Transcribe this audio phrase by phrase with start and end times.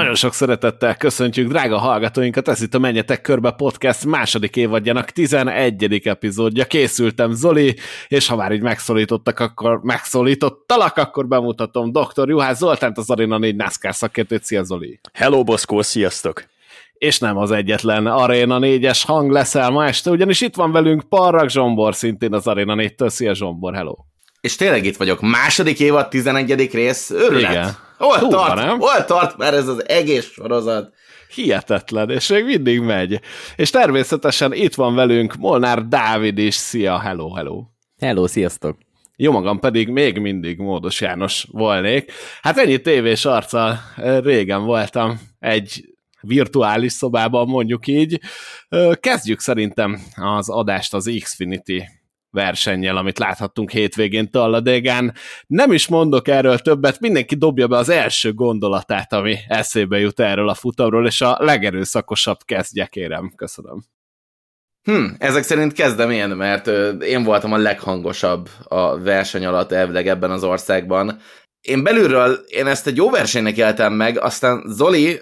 [0.00, 6.00] Nagyon sok szeretettel köszöntjük drága hallgatóinkat, ez itt a Menjetek Körbe Podcast második évadjának 11.
[6.04, 6.64] epizódja.
[6.64, 7.76] Készültem Zoli,
[8.08, 12.28] és ha már így megszólítottak, akkor megszólítottalak, akkor bemutatom dr.
[12.28, 14.44] Juhász Zoltánt, az Arena 4 NASCAR szakértőt.
[14.44, 15.00] Szia Zoli!
[15.12, 16.44] Hello Boszkó, sziasztok!
[16.92, 21.48] és nem az egyetlen Arena 4-es hang leszel ma este, ugyanis itt van velünk Parrak
[21.48, 23.08] Zsombor, szintén az Arena 4-től.
[23.08, 23.94] Szia Zsombor, hello!
[24.40, 25.20] És tényleg itt vagyok.
[25.20, 26.70] Második évad, 11.
[26.72, 27.50] rész, őrület.
[27.50, 27.88] Igen.
[28.00, 28.54] Hol Hú, tart?
[28.54, 28.78] Nem?
[28.78, 30.92] Hol tart már ez az egész sorozat?
[31.34, 33.20] Hihetetlen, és még mindig megy.
[33.56, 36.54] És természetesen itt van velünk Molnár Dávid is.
[36.54, 37.64] Szia, hello, hello.
[37.98, 38.78] Hello, sziasztok.
[39.16, 42.12] Jó magam pedig még mindig Módos János volnék.
[42.42, 43.78] Hát ennyi tévés arccal
[44.22, 45.84] régen voltam egy
[46.20, 48.20] virtuális szobában, mondjuk így.
[49.00, 51.82] Kezdjük szerintem az adást az Xfinity
[52.30, 55.14] versennyel, amit láthattunk hétvégén Talladégán.
[55.46, 60.48] Nem is mondok erről többet, mindenki dobja be az első gondolatát, ami eszébe jut erről
[60.48, 63.32] a futamról, és a legerőszakosabb kezdje, kérem.
[63.36, 63.84] Köszönöm.
[64.82, 66.66] Hm, ezek szerint kezdem én, mert
[67.02, 71.18] én voltam a leghangosabb a verseny alatt elvileg ebben az országban.
[71.60, 75.20] Én belülről, én ezt egy jó versenynek éltem meg, aztán Zoli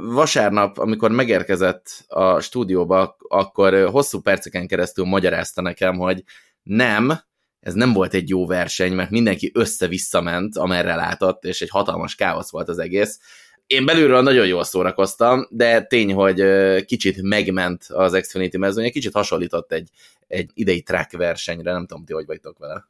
[0.00, 6.22] vasárnap, amikor megérkezett a stúdióba, akkor hosszú perceken keresztül magyarázta nekem, hogy
[6.70, 7.20] nem,
[7.60, 12.14] ez nem volt egy jó verseny, mert mindenki össze-vissza ment, amerre látott, és egy hatalmas
[12.14, 13.18] káosz volt az egész.
[13.66, 16.44] Én belülről nagyon jól szórakoztam, de tény, hogy
[16.84, 19.88] kicsit megment az Xfinity mezőnye, kicsit hasonlított egy,
[20.26, 22.88] egy idei track versenyre, nem tudom, ti hogy vagytok vele.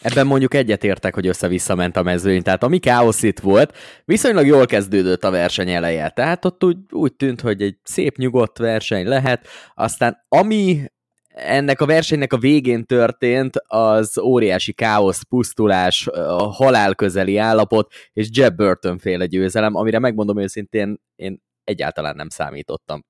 [0.00, 4.66] Ebben mondjuk egyetértek, hogy össze-vissza ment a mezőny, tehát ami káosz itt volt, viszonylag jól
[4.66, 9.46] kezdődött a verseny eleje, tehát ott úgy, úgy tűnt, hogy egy szép nyugodt verseny lehet,
[9.74, 10.92] aztán ami
[11.34, 18.28] ennek a versenynek a végén történt az óriási káosz, pusztulás, a halál közeli állapot, és
[18.32, 23.04] Jeb Burton féle győzelem, amire megmondom őszintén, én egyáltalán nem számítottam.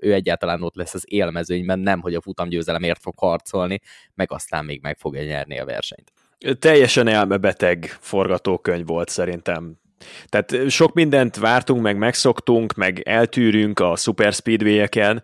[0.00, 3.80] Ő egyáltalán ott lesz az élmezőnyben, nem, hogy a futamgyőzelemért fog harcolni,
[4.14, 6.12] meg aztán még meg fogja nyerni a versenyt.
[6.58, 9.78] Teljesen elmebeteg forgatókönyv volt szerintem.
[10.26, 15.22] Tehát sok mindent vártunk, meg megszoktunk, meg eltűrünk a super speedway-eken,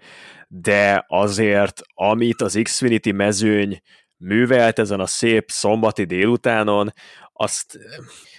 [0.54, 3.80] de azért, amit az Xfinity mezőny
[4.16, 6.92] művelt ezen a szép szombati délutánon,
[7.32, 7.78] azt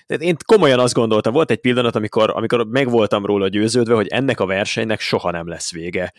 [0.06, 4.08] tehát én komolyan azt gondoltam, volt egy pillanat, amikor, amikor meg voltam róla győződve, hogy
[4.08, 6.14] ennek a versenynek soha nem lesz vége.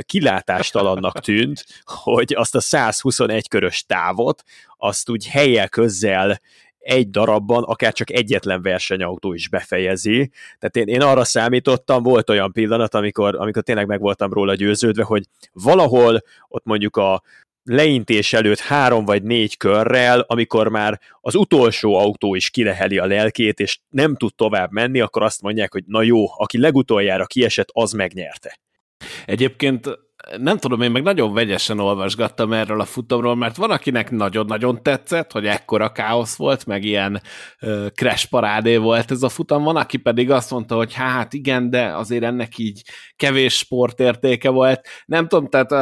[0.00, 4.42] Kilátástalannak tűnt, hogy azt a 121 körös távot,
[4.76, 6.40] azt úgy helyel közzel
[6.80, 10.30] egy darabban akár csak egyetlen versenyautó is befejezi.
[10.58, 15.02] Tehát én, én arra számítottam, volt olyan pillanat, amikor, amikor tényleg meg voltam róla győződve,
[15.02, 17.22] hogy valahol ott mondjuk a
[17.64, 23.60] leintés előtt három vagy négy körrel, amikor már az utolsó autó is kileheli a lelkét,
[23.60, 27.92] és nem tud tovább menni, akkor azt mondják, hogy na jó, aki legutoljára kiesett, az
[27.92, 28.58] megnyerte.
[29.26, 29.98] Egyébként
[30.38, 35.32] nem tudom, én meg nagyon vegyesen olvasgattam erről a futamról, mert van, akinek nagyon-nagyon tetszett,
[35.32, 37.20] hogy ekkora káosz volt, meg ilyen
[37.60, 41.70] uh, crash parádé volt ez a futam, van, aki pedig azt mondta, hogy hát igen,
[41.70, 42.82] de azért ennek így
[43.16, 44.86] kevés sportértéke volt.
[45.06, 45.78] Nem tudom, tehát uh,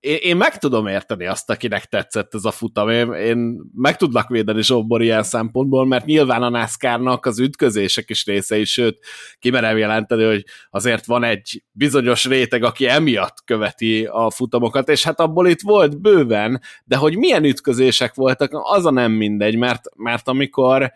[0.00, 2.90] én, én meg tudom érteni azt, akinek tetszett ez a futam.
[2.90, 8.26] Én, én meg tudlak védeni Zsombor ilyen szempontból, mert nyilván a NASCAR-nak az ütközések is
[8.26, 8.98] részei, sőt,
[9.38, 15.20] kimerem jelenteni, hogy azért van egy bizonyos réteg, aki emiatt követi a futamokat, és hát
[15.20, 20.28] abból itt volt bőven, de hogy milyen ütközések voltak, az a nem mindegy, mert, mert
[20.28, 20.92] amikor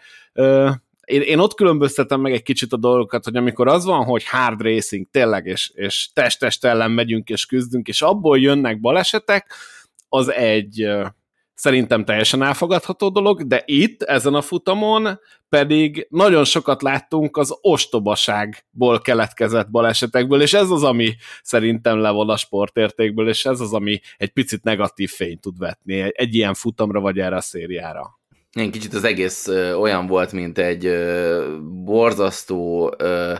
[1.04, 4.60] én, én ott különböztetem meg egy kicsit a dolgokat, hogy amikor az van, hogy hard
[4.60, 9.54] racing tényleg, és, és test-test ellen megyünk és küzdünk, és abból jönnek balesetek,
[10.08, 10.88] az egy
[11.54, 15.18] szerintem teljesen elfogadható dolog, de itt, ezen a futamon
[15.48, 22.36] pedig nagyon sokat láttunk az ostobaságból keletkezett balesetekből, és ez az, ami szerintem levon a
[22.36, 27.18] sportértékből, és ez az, ami egy picit negatív fényt tud vetni egy, ilyen futamra, vagy
[27.18, 28.21] erre a szériára.
[28.53, 33.34] Én kicsit az egész ö, olyan volt, mint egy ö, borzasztó ö,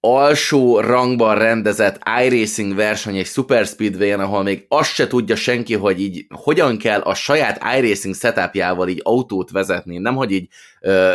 [0.00, 6.00] alsó rangban rendezett iRacing verseny egy Super speedway ahol még azt se tudja senki, hogy
[6.00, 10.48] így hogyan kell a saját iRacing setupjával így autót vezetni, nem hogy így
[10.80, 11.12] ö,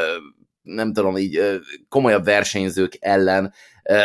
[0.61, 1.55] nem tudom, így ö,
[1.89, 3.53] komolyabb versenyzők ellen.
[3.83, 4.03] Ö,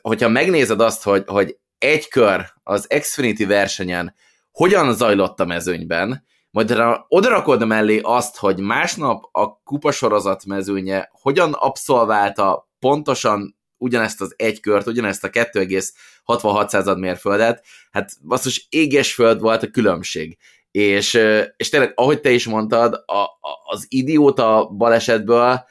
[0.00, 4.14] hogyha megnézed azt, hogy, hogy egy kör az Xfinity versenyen
[4.52, 6.24] hogyan zajlott a mezőnyben,
[6.56, 6.76] majd
[7.08, 14.86] odarakod mellé azt, hogy másnap a kupasorozat mezőnye hogyan abszolválta pontosan ugyanezt az egy kört,
[14.86, 20.38] ugyanezt a 2,66% mérföldet, hát basszus éges föld volt a különbség.
[20.70, 21.20] És,
[21.56, 25.64] és tényleg, ahogy te is mondtad, a, a, az idióta balesetből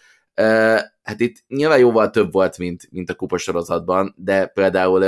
[1.04, 5.00] hát itt nyilván jóval több volt, mint, mint a kupasorozatban, de például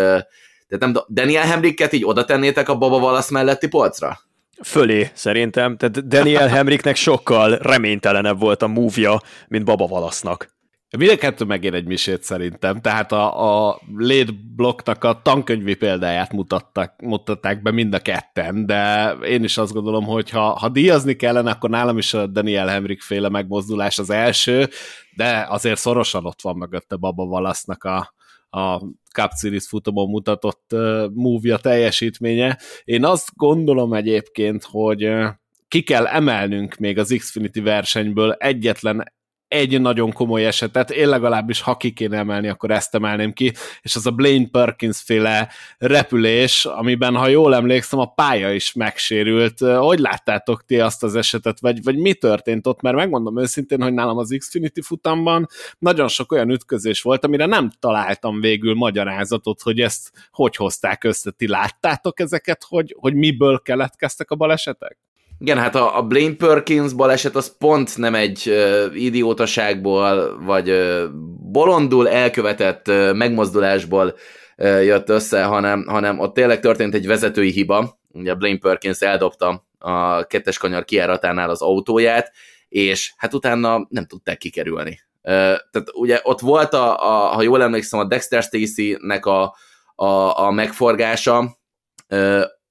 [0.67, 4.19] de nem, Daniel Hemricket így oda tennétek a Baba Valasz melletti polcra?
[4.63, 5.77] Fölé, szerintem.
[5.77, 10.55] Tehát Daniel Hemricknek sokkal reménytelenebb volt a múvja, mint Baba Valasznak.
[10.97, 17.01] Mind kettő megér egy misét szerintem, tehát a, a Late Blocknak a tankönyvi példáját mutattak,
[17.01, 21.51] mutatták be mind a ketten, de én is azt gondolom, hogy ha, ha díjazni kellene,
[21.51, 24.69] akkor nálam is a Daniel Hemrick féle megmozdulás az első,
[25.15, 28.13] de azért szorosan ott van mögötte Baba Valasznak a,
[28.49, 28.81] a
[29.21, 32.57] Cup Series futamon mutatott uh, teljesítménye.
[32.83, 35.27] Én azt gondolom egyébként, hogy uh,
[35.67, 39.15] ki kell emelnünk még az Xfinity versenyből egyetlen
[39.47, 43.95] egy nagyon komoly esetet, én legalábbis ha ki kéne emelni, akkor ezt emelném ki, és
[43.95, 49.59] az a Blaine Perkins féle repülés, amiben, ha jól emlékszem, a pálya is megsérült.
[49.59, 52.81] Hogy láttátok ti azt az esetet, vagy, vagy mi történt ott?
[52.81, 55.47] Mert megmondom őszintén, hogy nálam az Xfinity futamban
[55.79, 61.31] nagyon sok olyan ütközés volt, amire nem találtam végül magyarázatot, hogy ezt hogy hozták össze.
[61.31, 65.06] Ti láttátok ezeket, hogy, hogy miből keletkeztek a balesetek?
[65.39, 71.03] Igen, hát a, a Blaine Perkins baleset az pont nem egy uh, idiótaságból, vagy uh,
[71.51, 74.15] bolondul elkövetett uh, megmozdulásból
[74.57, 77.99] uh, jött össze, hanem, hanem ott tényleg történt egy vezetői hiba.
[78.09, 82.31] Ugye Blaine Perkins eldobta a kettes kanyar kiáratánál az autóját,
[82.69, 84.99] és hát utána nem tudták kikerülni.
[85.23, 85.33] Uh,
[85.71, 89.55] tehát ugye ott volt, a, a, ha jól emlékszem, a Dexter Stacy-nek a,
[89.95, 91.57] a, a megforgása,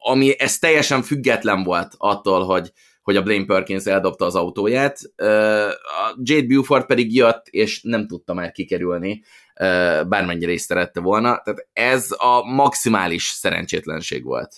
[0.09, 2.73] ami ez teljesen független volt attól, hogy,
[3.03, 4.99] hogy a Blaine Perkins eldobta az autóját.
[5.17, 9.23] A Jade Buford pedig jött, és nem tudta már kikerülni,
[10.09, 11.41] bármennyire is szerette volna.
[11.45, 14.55] Tehát ez a maximális szerencsétlenség volt.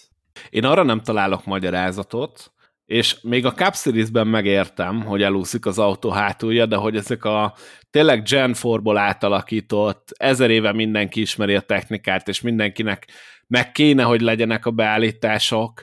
[0.51, 2.53] Én arra nem találok magyarázatot,
[2.89, 7.55] és még a Cup Series-ben megértem, hogy elúszik az autó hátulja, de hogy ezek a
[7.91, 13.09] tényleg Gen 4-ból átalakított, ezer éve mindenki ismeri a technikát, és mindenkinek
[13.47, 15.81] meg kéne, hogy legyenek a beállítások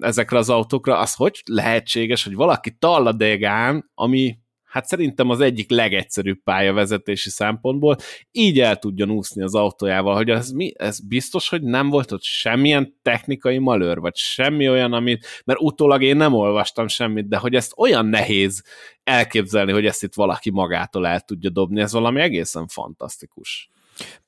[0.00, 4.38] ezekre az autókra, az hogy lehetséges, hogy valaki talladégán, ami
[4.72, 7.96] hát szerintem az egyik legegyszerűbb pályavezetési szempontból,
[8.30, 12.22] így el tudjon úszni az autójával, hogy ez, mi, ez biztos, hogy nem volt ott
[12.22, 17.54] semmilyen technikai malőr, vagy semmi olyan, amit, mert utólag én nem olvastam semmit, de hogy
[17.54, 18.64] ezt olyan nehéz
[19.04, 23.70] elképzelni, hogy ezt itt valaki magától el tudja dobni, ez valami egészen fantasztikus.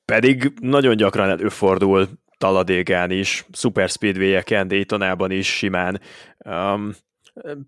[0.05, 2.07] Pedig nagyon gyakran előfordul
[2.37, 6.01] Taladégán is, Super Speedway-eken, Daytonában is simán.
[6.37, 6.91] Um,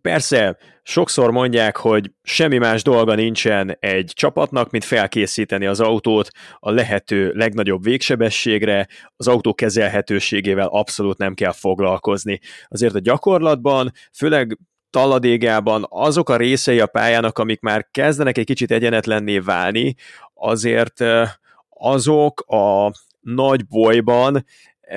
[0.02, 6.30] Persze, sokszor mondják, hogy semmi más dolga nincsen egy csapatnak, mint felkészíteni az autót
[6.60, 12.40] a lehető legnagyobb végsebességre, az autó kezelhetőségével abszolút nem kell foglalkozni.
[12.68, 14.58] Azért a gyakorlatban, főleg
[14.90, 19.96] talladégában azok a részei a pályának, amik már kezdenek egy kicsit egyenetlenné válni,
[20.34, 21.04] azért
[21.70, 24.46] azok a nagy bolyban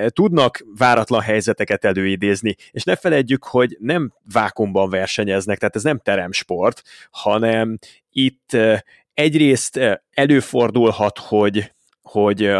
[0.07, 6.81] tudnak váratlan helyzeteket előidézni, és ne felejtjük, hogy nem vákumban versenyeznek, tehát ez nem teremsport,
[7.11, 7.77] hanem
[8.09, 8.79] itt eh,
[9.13, 11.71] egyrészt eh, előfordulhat, hogy,
[12.01, 12.51] hogy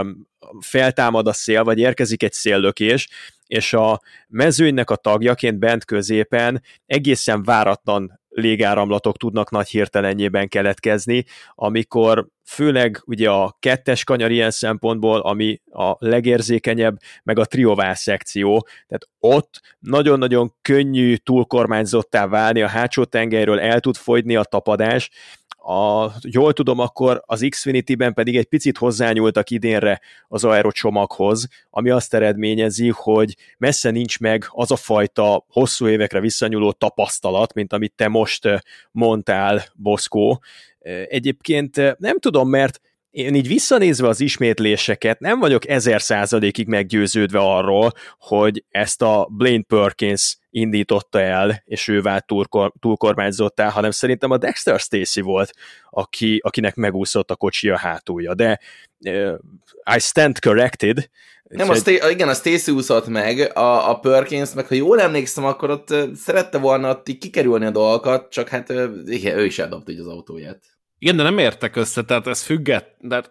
[0.60, 3.10] feltámad a szél, vagy érkezik egy széllökés,
[3.48, 12.28] és a mezőnynek a tagjaként bent középen egészen váratlan légáramlatok tudnak nagy hirtelenjében keletkezni, amikor
[12.44, 19.08] főleg ugye a kettes kanyar ilyen szempontból, ami a legérzékenyebb, meg a triovál szekció, tehát
[19.20, 25.10] ott nagyon-nagyon könnyű túlkormányzottá válni, a hátsó tengelyről el tud fogyni a tapadás,
[25.64, 32.14] a, jól tudom, akkor az Xfinity-ben pedig egy picit hozzányúltak idénre az aerocsomaghoz, ami azt
[32.14, 38.08] eredményezi, hogy messze nincs meg az a fajta hosszú évekre visszanyúló tapasztalat, mint amit te
[38.08, 38.60] most eh,
[38.92, 40.42] mondtál, Boszkó.
[40.80, 46.68] Eh, egyébként eh, nem tudom, mert én így visszanézve az ismétléseket nem vagyok ezer százalékig
[46.68, 53.92] meggyőződve arról, hogy ezt a Blaine Perkins indította el, és ő vált túlkor, túlkormányzottá, hanem
[53.92, 55.54] szerintem a Dexter Stacy volt,
[55.90, 58.34] aki, akinek megúszott a kocsi a hátulja.
[58.34, 58.60] De
[59.06, 59.34] uh,
[59.96, 61.10] I stand corrected.
[61.44, 65.46] Nem, a St- igen, a Stacy úszott meg, a, a Perkins, meg ha jól emlékszem,
[65.46, 68.70] akkor ott szerette volna ott kikerülni a dolgokat, csak hát
[69.06, 70.64] igen, ő is eldobta az autóját.
[71.00, 73.24] Igen, de nem értek össze, tehát ez függet, de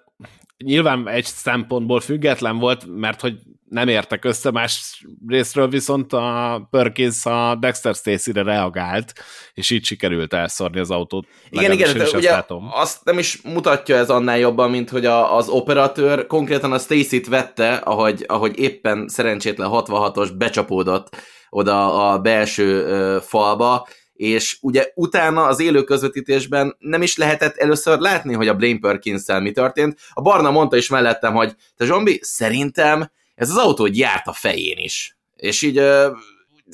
[0.64, 3.38] nyilván egy szempontból független volt, mert hogy
[3.70, 9.12] nem értek össze, más részről viszont a Perkins a Dexter Stacy-re reagált,
[9.54, 11.26] és így sikerült elszorni az autót.
[11.50, 12.68] Igen, igen, de ugye látom.
[12.72, 17.26] azt nem is mutatja ez annál jobban, mint hogy a, az operatőr konkrétan a Stacy-t
[17.26, 21.16] vette, ahogy, ahogy éppen szerencsétlen 66-os becsapódott
[21.50, 27.98] oda a belső ö, falba, és ugye utána az élő közvetítésben nem is lehetett először
[27.98, 29.98] látni, hogy a Blaine perkins mi történt.
[30.12, 34.76] A Barna mondta is mellettem, hogy te Zsombi, szerintem ez az autó járt a fején
[34.78, 35.16] is.
[35.36, 35.82] És így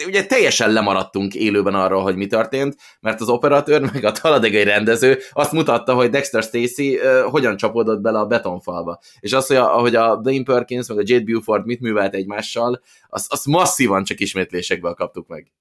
[0.07, 5.19] ugye teljesen lemaradtunk élőben arról, hogy mi történt, mert az operatőr, meg a taladegai rendező
[5.33, 9.01] azt mutatta, hogy Dexter Stacy uh, hogyan csapódott bele a betonfalba.
[9.21, 12.83] És az, hogy a, ahogy a Dane Perkins, meg a Jade Buford mit művelt egymással,
[13.09, 15.53] azt, azt masszívan csak ismétlésekből kaptuk meg.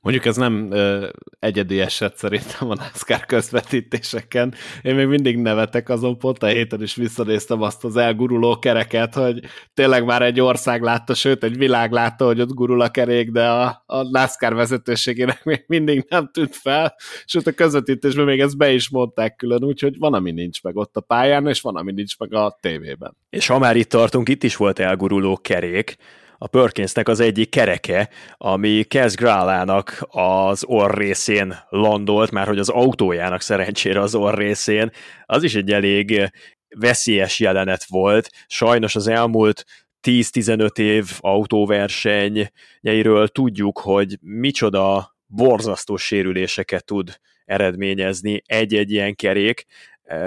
[0.00, 4.54] Mondjuk ez nem ö, egyedi eset szerintem a NASCAR közvetítéseken.
[4.82, 9.40] Én még mindig nevetek azon, pont a héten is visszanéztem azt az elguruló kereket, hogy
[9.74, 13.48] tényleg már egy ország látta, sőt egy világ látta, hogy ott gurul a kerék, de
[13.48, 16.94] a, a NASCAR vezetőségének még mindig nem tűnt fel,
[17.24, 20.96] sőt a közvetítésben még ezt be is mondták külön, úgyhogy van, ami nincs meg ott
[20.96, 23.16] a pályán, és van, ami nincs meg a tévében.
[23.30, 25.96] És ha már itt tartunk, itt is volt elguruló kerék,
[26.42, 32.68] a Perkinsnek az egyik kereke, ami Kez Grálának az orr részén landolt, már hogy az
[32.68, 34.90] autójának szerencsére az orr részén,
[35.26, 36.30] az is egy elég
[36.68, 38.30] veszélyes jelenet volt.
[38.46, 39.64] Sajnos az elmúlt
[40.02, 49.66] 10-15 év autóversenyeiről tudjuk, hogy micsoda borzasztó sérüléseket tud eredményezni egy-egy ilyen kerék,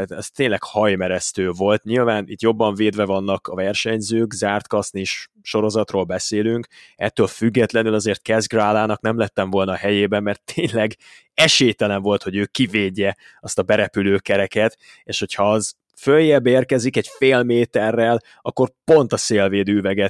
[0.08, 1.84] ez tényleg hajmeresztő volt.
[1.84, 9.02] Nyilván itt jobban védve vannak a versenyzők, zárt kasznis sorozatról beszélünk, ettől függetlenül azért Kezgrálának
[9.02, 10.98] nem lettem volna a helyében, mert tényleg
[11.34, 17.08] esélytelen volt, hogy ő kivédje azt a berepülő kereket, és hogyha az följebb érkezik egy
[17.18, 20.10] fél méterrel, akkor pont a szélvédő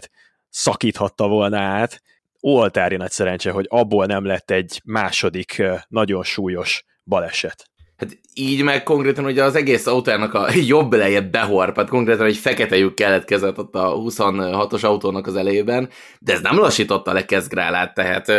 [0.50, 2.02] szakíthatta volna át.
[2.40, 7.72] Oltári nagy szerencse, hogy abból nem lett egy második nagyon súlyos baleset.
[8.04, 12.78] Hát így meg konkrétan ugye az egész autónak a jobb eleje behorpat, konkrétan egy fekete
[12.78, 18.32] lyuk keletkezett ott a 26-os autónak az elejében, de ez nem lassította le Kezgrálát, tehát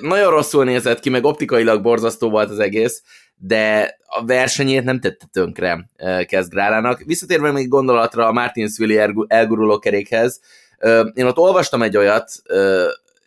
[0.00, 3.02] nagyon rosszul nézett ki, meg optikailag borzasztó volt az egész,
[3.36, 5.90] de a versenyét nem tette tönkre
[6.26, 7.02] Kezgrálának.
[7.04, 10.40] Visszatérve még gondolatra a Martinsville elguruló kerékhez,
[11.14, 12.30] én ott olvastam egy olyat,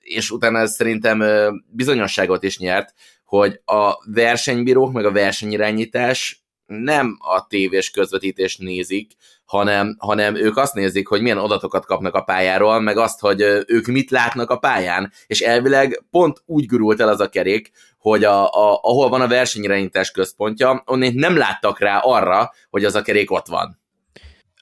[0.02, 1.24] és utána ez szerintem
[1.68, 2.94] bizonyosságot is nyert,
[3.26, 9.12] hogy a versenybírók meg a versenyirányítás nem a tévés közvetítést nézik,
[9.46, 13.86] hanem, hanem ők azt nézik, hogy milyen adatokat kapnak a pályáról, meg azt, hogy ők
[13.86, 18.46] mit látnak a pályán, és elvileg pont úgy gurult el az a kerék, hogy a,
[18.46, 23.32] a, ahol van a versenyirányítás központja, onnét nem láttak rá arra, hogy az a kerék
[23.32, 23.84] ott van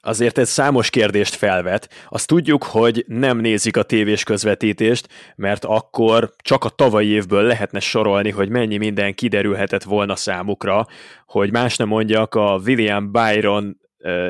[0.04, 1.88] azért ez számos kérdést felvet.
[2.08, 7.80] Azt tudjuk, hogy nem nézik a tévés közvetítést, mert akkor csak a tavalyi évből lehetne
[7.80, 10.86] sorolni, hogy mennyi minden kiderülhetett volna számukra,
[11.26, 13.82] hogy más nem mondjak, a William Byron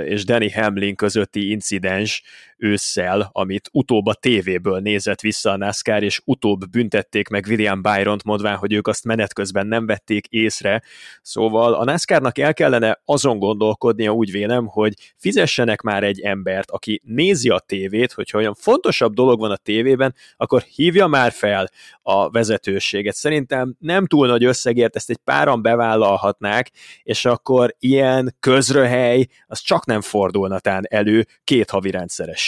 [0.04, 2.22] és Danny Hamlin közötti incidens
[2.56, 8.24] ősszel, amit utóbb a tévéből nézett vissza a NASCAR, és utóbb büntették meg William Byron-t,
[8.24, 10.82] mondván, hogy ők azt menet közben nem vették észre.
[11.22, 17.00] Szóval a NASCAR-nak el kellene azon gondolkodnia, úgy vélem, hogy fizessenek már egy embert, aki
[17.04, 21.70] nézi a tévét, hogyha olyan fontosabb dolog van a tévében, akkor hívja már fel
[22.02, 23.14] a vezetőséget.
[23.14, 26.70] Szerintem nem túl nagy összegért ezt egy páran bevállalhatnák,
[27.02, 31.90] és akkor ilyen közröhely, az csak nem fordulna tán elő két havi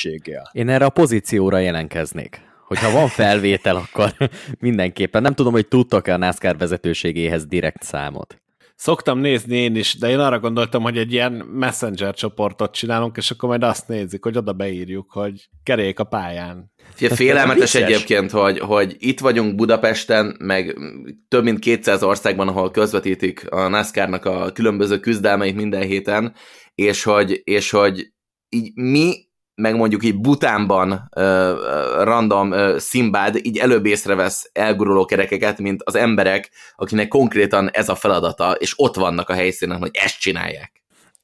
[0.03, 0.51] rendszerességgel.
[0.53, 2.41] Én erre a pozícióra jelentkeznék.
[2.67, 4.15] Hogyha van felvétel, akkor
[4.59, 5.23] mindenképpen.
[5.23, 8.41] Nem tudom, hogy tudtak-e a NASCAR vezetőségéhez direkt számot.
[8.75, 13.31] Szoktam nézni én is, de én arra gondoltam, hogy egy ilyen messenger csoportot csinálunk, és
[13.31, 16.73] akkor majd azt nézik, hogy oda beírjuk, hogy kerék a pályán.
[16.95, 20.79] Fia, félelmetes egyébként, hogy, hogy itt vagyunk Budapesten, meg
[21.29, 26.35] több mint 200 országban, ahol közvetítik a NASCAR-nak a különböző küzdelmeit minden héten,
[26.75, 28.13] és hogy, és hogy
[28.49, 29.26] így mi,
[29.57, 31.23] meg mondjuk így Butánban uh,
[32.03, 37.95] random uh, Szimbád így előbb észrevesz elguruló kerekeket, mint az emberek, akinek konkrétan ez a
[37.95, 40.73] feladata, és ott vannak a helyszínen, hogy ezt csinálják.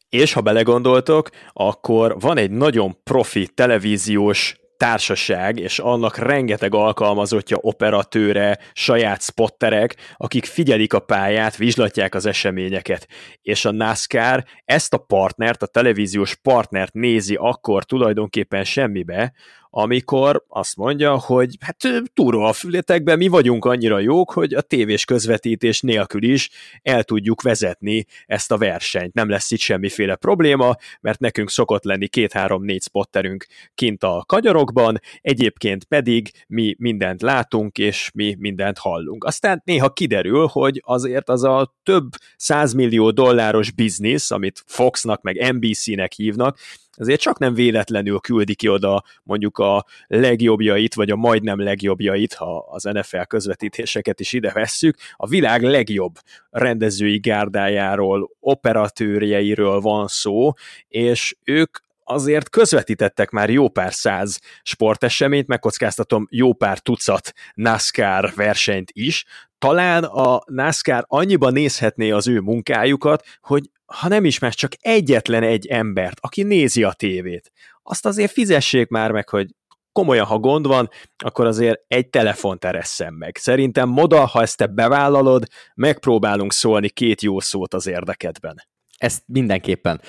[0.08, 8.58] És ha belegondoltok, akkor van egy nagyon profi televíziós társaság, és annak rengeteg alkalmazottja, operatőre,
[8.72, 13.08] saját spotterek, akik figyelik a pályát, vizslatják az eseményeket.
[13.42, 19.32] És a NASCAR ezt a partnert, a televíziós partnert nézi akkor tulajdonképpen semmibe,
[19.74, 21.76] amikor azt mondja, hogy hát
[22.14, 26.50] túró a fületekben mi vagyunk annyira jók, hogy a tévés közvetítés nélkül is
[26.82, 29.14] el tudjuk vezetni ezt a versenyt.
[29.14, 35.84] Nem lesz itt semmiféle probléma, mert nekünk szokott lenni két-három-négy spotterünk kint a kagyarokban, egyébként
[35.84, 39.24] pedig mi mindent látunk, és mi mindent hallunk.
[39.24, 46.12] Aztán néha kiderül, hogy azért az a több százmillió dolláros biznisz, amit Foxnak meg NBC-nek
[46.12, 46.58] hívnak,
[46.96, 52.66] azért csak nem véletlenül küldi ki oda mondjuk a legjobbjait, vagy a majdnem legjobbjait, ha
[52.70, 56.14] az NFL közvetítéseket is ide vesszük, a világ legjobb
[56.50, 60.52] rendezői gárdájáról, operatőrjeiről van szó,
[60.88, 68.90] és ők azért közvetítettek már jó pár száz sporteseményt, megkockáztatom jó pár tucat NASCAR versenyt
[68.92, 69.24] is,
[69.58, 75.42] talán a NASCAR annyiban nézhetné az ő munkájukat, hogy ha nem is más, csak egyetlen
[75.42, 79.48] egy embert, aki nézi a tévét, azt azért fizessék már meg, hogy
[79.92, 80.88] komolyan, ha gond van,
[81.24, 83.36] akkor azért egy telefont eresszen meg.
[83.36, 88.62] Szerintem moda, ha ezt te bevállalod, megpróbálunk szólni két jó szót az érdekedben.
[88.98, 90.00] Ezt mindenképpen.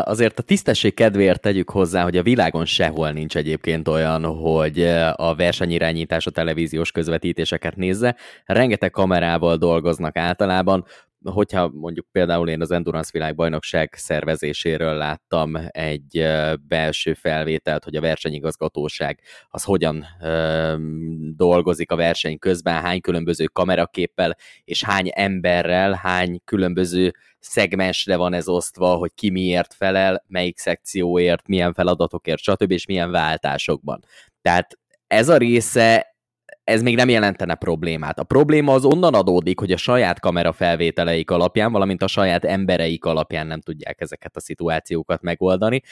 [0.00, 5.34] Azért a tisztesség kedvéért tegyük hozzá, hogy a világon sehol nincs egyébként olyan, hogy a
[5.34, 8.16] versenyirányítás a televíziós közvetítéseket nézze.
[8.44, 10.84] Rengeteg kamerával dolgoznak általában,
[11.24, 16.26] hogyha mondjuk például én az Endurance világbajnokság szervezéséről láttam egy
[16.68, 20.74] belső felvételt, hogy a versenyigazgatóság az hogyan ö,
[21.36, 28.48] dolgozik a verseny közben, hány különböző kameraképpel és hány emberrel, hány különböző szegmensre van ez
[28.48, 32.70] osztva, hogy ki miért felel, melyik szekcióért, milyen feladatokért, stb.
[32.70, 34.04] és milyen váltásokban.
[34.42, 36.09] Tehát ez a része
[36.70, 38.18] ez még nem jelentene problémát.
[38.18, 43.04] A probléma az onnan adódik, hogy a saját kamera felvételeik alapján, valamint a saját embereik
[43.04, 45.82] alapján nem tudják ezeket a szituációkat megoldani.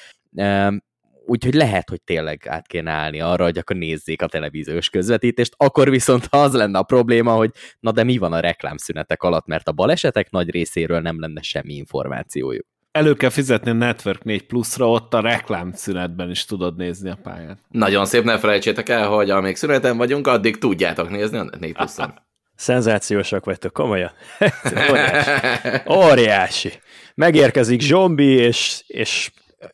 [1.26, 5.90] Úgyhogy lehet, hogy tényleg át kéne állni arra, hogy akkor nézzék a televíziós közvetítést, akkor
[5.90, 9.72] viszont az lenne a probléma, hogy na de mi van a reklámszünetek alatt, mert a
[9.72, 15.14] balesetek nagy részéről nem lenne semmi információjuk elő kell fizetni a Network 4 Plus-ra, ott
[15.14, 17.58] a reklám szünetben is tudod nézni a pályát.
[17.68, 22.14] Nagyon szép, ne felejtsétek el, hogy amíg szüneten vagyunk, addig tudjátok nézni a 4 Plus-on.
[22.56, 24.10] Szenzációsak vagytok, komolyan.
[24.90, 25.80] Óriási.
[26.10, 26.72] Óriási.
[27.14, 29.30] Megérkezik zombi, és, és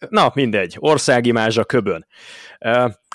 [0.08, 2.06] na, mindegy, országimázsa köbön.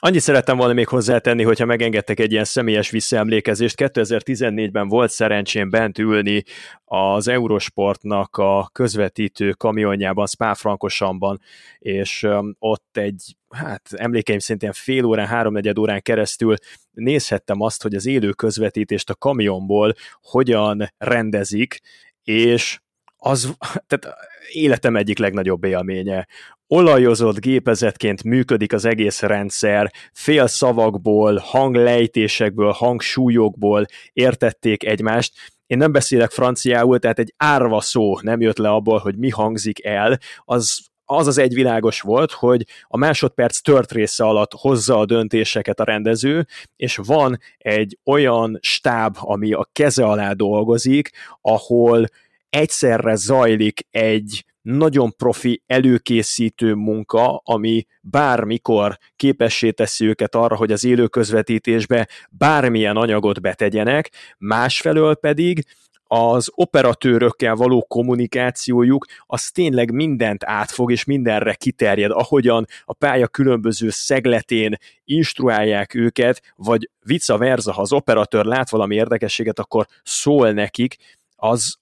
[0.01, 3.75] Annyit szerettem volna még hozzátenni, hogyha megengedtek egy ilyen személyes visszaemlékezést.
[3.77, 6.43] 2014-ben volt szerencsém bent ülni
[6.85, 11.41] az Eurosportnak a közvetítő kamionjában, Spa-Francorchamban,
[11.79, 12.27] és
[12.59, 16.55] ott egy, hát emlékeim szintén fél órán, háromnegyed órán keresztül
[16.91, 21.79] nézhettem azt, hogy az élő közvetítést a kamionból hogyan rendezik,
[22.23, 22.79] és
[23.17, 23.55] az,
[23.87, 24.15] tehát
[24.51, 26.27] életem egyik legnagyobb élménye
[26.71, 35.33] olajozott gépezetként működik az egész rendszer, fél szavakból, hanglejtésekből, hangsúlyokból értették egymást.
[35.67, 39.85] Én nem beszélek franciául, tehát egy árva szó nem jött le abból, hogy mi hangzik
[39.85, 45.05] el, az az az egy világos volt, hogy a másodperc tört része alatt hozza a
[45.05, 51.09] döntéseket a rendező, és van egy olyan stáb, ami a keze alá dolgozik,
[51.41, 52.05] ahol
[52.49, 60.83] egyszerre zajlik egy nagyon profi előkészítő munka, ami bármikor képessé teszi őket arra, hogy az
[60.83, 65.65] élő közvetítésbe bármilyen anyagot betegyenek, másfelől pedig
[66.11, 73.89] az operatőrökkel való kommunikációjuk az tényleg mindent átfog, és mindenre kiterjed, ahogyan a pálya különböző
[73.89, 80.95] szegletén instruálják őket, vagy vice versa, ha az operatőr lát valami érdekességet, akkor szól nekik,
[81.35, 81.77] az,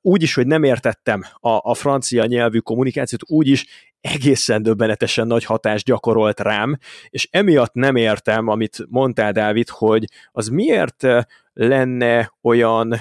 [0.00, 3.66] úgy is, hogy nem értettem a, a francia nyelvű kommunikációt, úgy is
[4.00, 10.48] egészen döbbenetesen nagy hatást gyakorolt rám, és emiatt nem értem, amit mondtál, Dávid, hogy az
[10.48, 11.06] miért
[11.52, 12.94] lenne olyan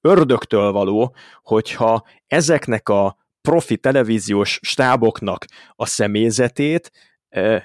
[0.00, 6.90] ördögtől való, hogyha ezeknek a profi televíziós stáboknak a személyzetét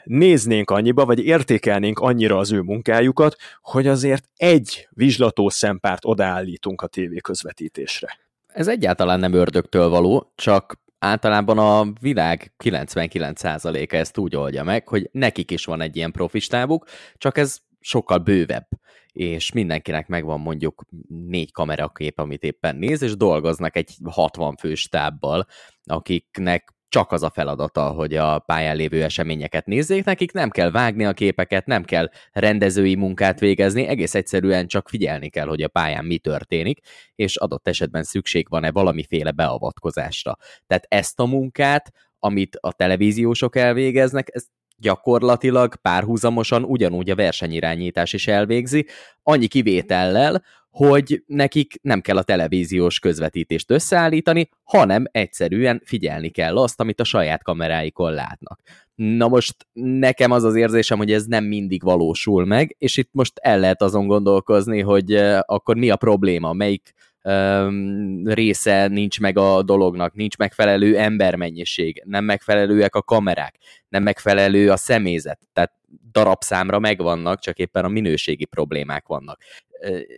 [0.04, 6.88] néznénk annyiba, vagy értékelnénk annyira az ő munkájukat, hogy azért egy vizslató szempárt odaállítunk a
[6.88, 8.18] tévéközvetítésre
[8.54, 15.10] ez egyáltalán nem ördögtől való, csak általában a világ 99%-a ezt úgy oldja meg, hogy
[15.12, 16.86] nekik is van egy ilyen profistábuk,
[17.18, 18.68] csak ez sokkal bővebb,
[19.12, 25.46] és mindenkinek megvan mondjuk négy kamerakép, amit éppen néz, és dolgoznak egy 60 fős tábbal,
[25.84, 31.06] akiknek csak az a feladata, hogy a pályán lévő eseményeket nézzék, nekik nem kell vágni
[31.06, 36.06] a képeket, nem kell rendezői munkát végezni, egész egyszerűen csak figyelni kell, hogy a pályán
[36.06, 36.80] mi történik,
[37.16, 40.38] és adott esetben szükség van-e valamiféle beavatkozásra.
[40.68, 48.28] Tehát ezt a munkát, amit a televíziósok elvégeznek, ezt gyakorlatilag párhuzamosan ugyanúgy a versenyirányítás is
[48.28, 48.88] elvégzi,
[49.24, 56.80] annyi kivétellel, hogy nekik nem kell a televíziós közvetítést összeállítani, hanem egyszerűen figyelni kell azt,
[56.80, 58.60] amit a saját kameráikon látnak.
[58.96, 63.34] Na most nekem az az érzésem, hogy ez nem mindig valósul meg, és itt most
[63.42, 65.14] el lehet azon gondolkozni, hogy
[65.46, 72.24] akkor mi a probléma, melyik öm, része nincs meg a dolognak, nincs megfelelő embermennyiség, nem
[72.24, 73.56] megfelelőek a kamerák,
[73.90, 75.74] nem megfelelő a személyzet, tehát
[76.12, 79.42] darabszámra megvannak, csak éppen a minőségi problémák vannak.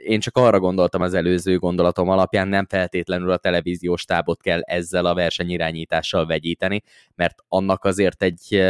[0.04, 5.06] Én csak arra gondoltam az előző gondolatom alapján, nem feltétlenül a televíziós tábot kell ezzel
[5.06, 6.82] a versenyirányítással vegyíteni,
[7.16, 8.64] mert annak azért egy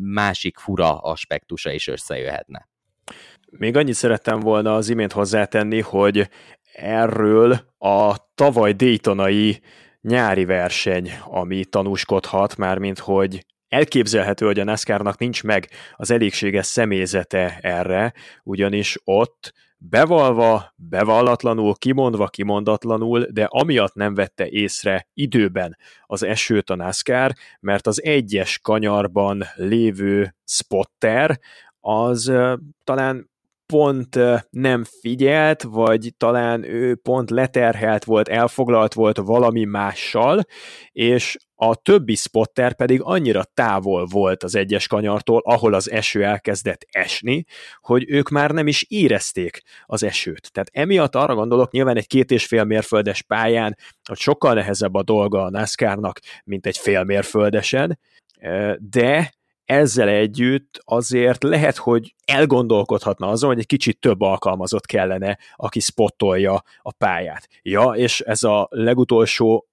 [0.00, 2.68] másik fura aspektusa is összejöhetne.
[3.50, 6.28] Még annyit szerettem volna az imént hozzátenni, hogy
[6.72, 9.60] erről a tavaly Daytonai
[10.00, 17.58] nyári verseny, ami tanúskodhat, mármint hogy elképzelhető, hogy a NASCAR-nak nincs meg az elégséges személyzete
[17.60, 26.70] erre, ugyanis ott bevalva, bevallatlanul, kimondva, kimondatlanul, de amiatt nem vette észre időben az esőt
[26.70, 31.40] a NASCAR, mert az egyes kanyarban lévő spotter
[31.80, 32.32] az
[32.84, 33.30] talán
[33.70, 34.18] pont
[34.50, 40.42] nem figyelt, vagy talán ő pont leterhelt volt, elfoglalt volt valami mással,
[40.92, 46.86] és a többi spotter pedig annyira távol volt az egyes kanyartól, ahol az eső elkezdett
[46.90, 47.44] esni,
[47.80, 50.52] hogy ők már nem is érezték az esőt.
[50.52, 53.76] Tehát emiatt arra gondolok, nyilván egy két és fél mérföldes pályán,
[54.08, 57.98] hogy sokkal nehezebb a dolga a NASCAR-nak, mint egy fél mérföldesen,
[58.78, 59.32] de
[59.70, 66.62] ezzel együtt azért lehet, hogy elgondolkodhatna azon, hogy egy kicsit több alkalmazott kellene, aki spottolja
[66.82, 67.48] a pályát.
[67.62, 69.68] Ja, és ez a legutolsó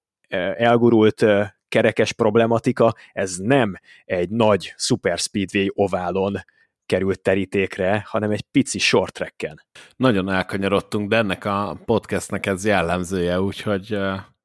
[0.56, 1.24] elgurult
[1.68, 6.36] kerekes problematika, ez nem egy nagy super speedway oválon
[6.86, 9.62] került terítékre, hanem egy pici short tracken.
[9.96, 13.98] Nagyon elkanyarodtunk, de ennek a podcastnek ez jellemzője, úgyhogy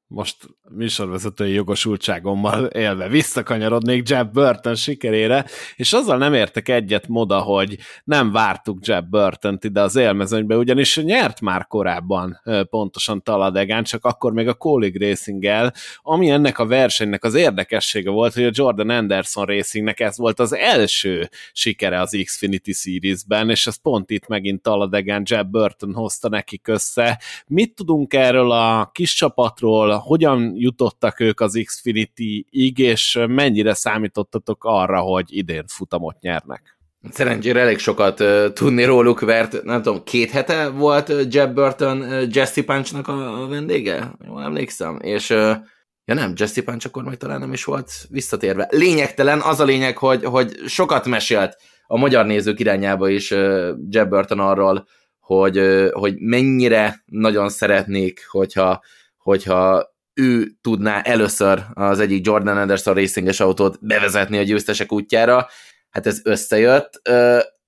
[0.06, 0.36] most
[0.70, 5.44] műsorvezetői jogosultságommal élve visszakanyarodnék Jeb Burton sikerére,
[5.76, 10.96] és azzal nem értek egyet moda, hogy nem vártuk Jeb Burton-t ide az élmezőnybe, ugyanis
[10.96, 12.40] nyert már korábban
[12.70, 18.34] pontosan Taladegán, csak akkor még a Colleague racing ami ennek a versenynek az érdekessége volt,
[18.34, 23.76] hogy a Jordan Anderson Racingnek ez volt az első sikere az Xfinity Series-ben, és ez
[23.76, 27.20] pont itt megint Taladegán Jeb Burton hozta nekik össze.
[27.46, 35.00] Mit tudunk erről a kis csapatról, hogyan jutottak ők az Xfinity-ig, és mennyire számítottatok arra,
[35.00, 36.78] hogy idén futamot nyernek?
[37.10, 42.00] Szerencsére elég sokat uh, tudni róluk, mert nem tudom, két hete volt uh, Jeb Burton
[42.00, 44.12] uh, Jesse Punchnak a, a vendége?
[44.26, 44.98] Jól emlékszem.
[45.02, 45.56] És uh,
[46.04, 48.68] ja nem, Jesse Punch akkor meg talán nem is volt visszatérve.
[48.70, 54.08] Lényegtelen, az a lényeg, hogy, hogy sokat mesélt a magyar nézők irányába is uh, Jeb
[54.08, 54.86] Burton arról,
[55.20, 58.82] hogy, hogy mennyire nagyon szeretnék, hogyha,
[59.24, 65.46] hogyha ő tudná először az egyik Jordan Anderson racinges autót bevezetni a győztesek útjára.
[65.90, 67.00] Hát ez összejött.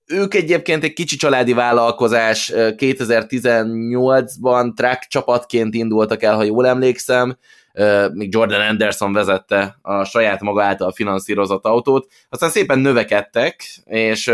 [0.06, 7.36] Ők egyébként egy kicsi családi vállalkozás, 2018-ban track csapatként indultak el, ha jól emlékszem,
[8.12, 14.32] még Jordan Anderson vezette a saját maga által finanszírozott autót, aztán szépen növekedtek, és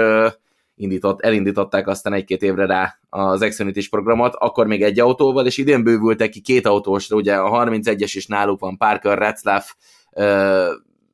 [0.83, 5.83] indított, elindították aztán egy-két évre rá az Xfinity programot, akkor még egy autóval, és idén
[5.83, 9.73] bővültek ki két autósra, ugye a 31-es is náluk van Parker Retzlaff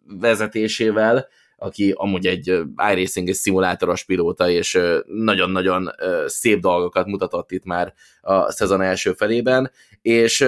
[0.07, 1.29] vezetésével,
[1.59, 2.47] aki amúgy egy
[2.93, 5.91] iRacing és szimulátoros pilóta, és nagyon-nagyon
[6.27, 9.71] szép dolgokat mutatott itt már a szezon első felében,
[10.03, 10.41] és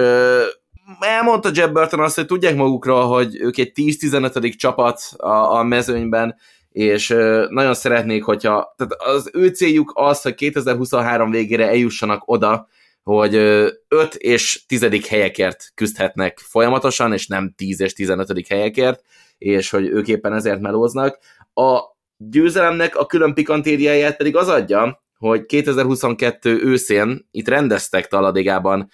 [0.99, 4.55] elmondta Jeb Burton azt, hogy tudják magukra, hogy ők egy 10-15.
[4.55, 6.35] csapat a, a mezőnyben,
[6.71, 7.07] és
[7.49, 12.67] nagyon szeretnék, hogyha, tehát az ő céljuk az, hogy 2023 végére eljussanak oda,
[13.03, 13.79] hogy 5
[14.17, 15.07] és 10.
[15.07, 18.47] helyekért küzdhetnek folyamatosan, és nem 10 és 15.
[18.47, 19.01] helyekért,
[19.37, 21.17] és hogy ők éppen ezért melóznak.
[21.53, 21.79] A
[22.17, 28.89] győzelemnek a külön pikantériáját pedig az adja, hogy 2022 őszén itt rendeztek Taladégában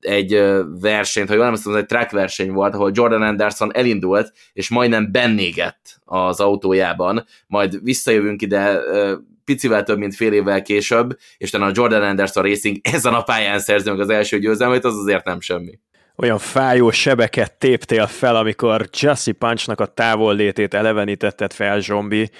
[0.00, 0.42] egy
[0.80, 5.12] versenyt, ha jól nem tudom, egy track verseny volt, ahol Jordan Anderson elindult, és majdnem
[5.12, 8.80] bennégett az autójában, majd visszajövünk ide
[9.44, 13.58] picivel több, mint fél évvel később, és talán a Jordan Anderson Racing ezen a pályán
[13.58, 15.78] szerzi meg az első győzelmét, az azért nem semmi
[16.16, 22.30] olyan fájó sebeket téptél fel, amikor Jesse Punchnak a távollétét elevenítetted fel, Zsombi.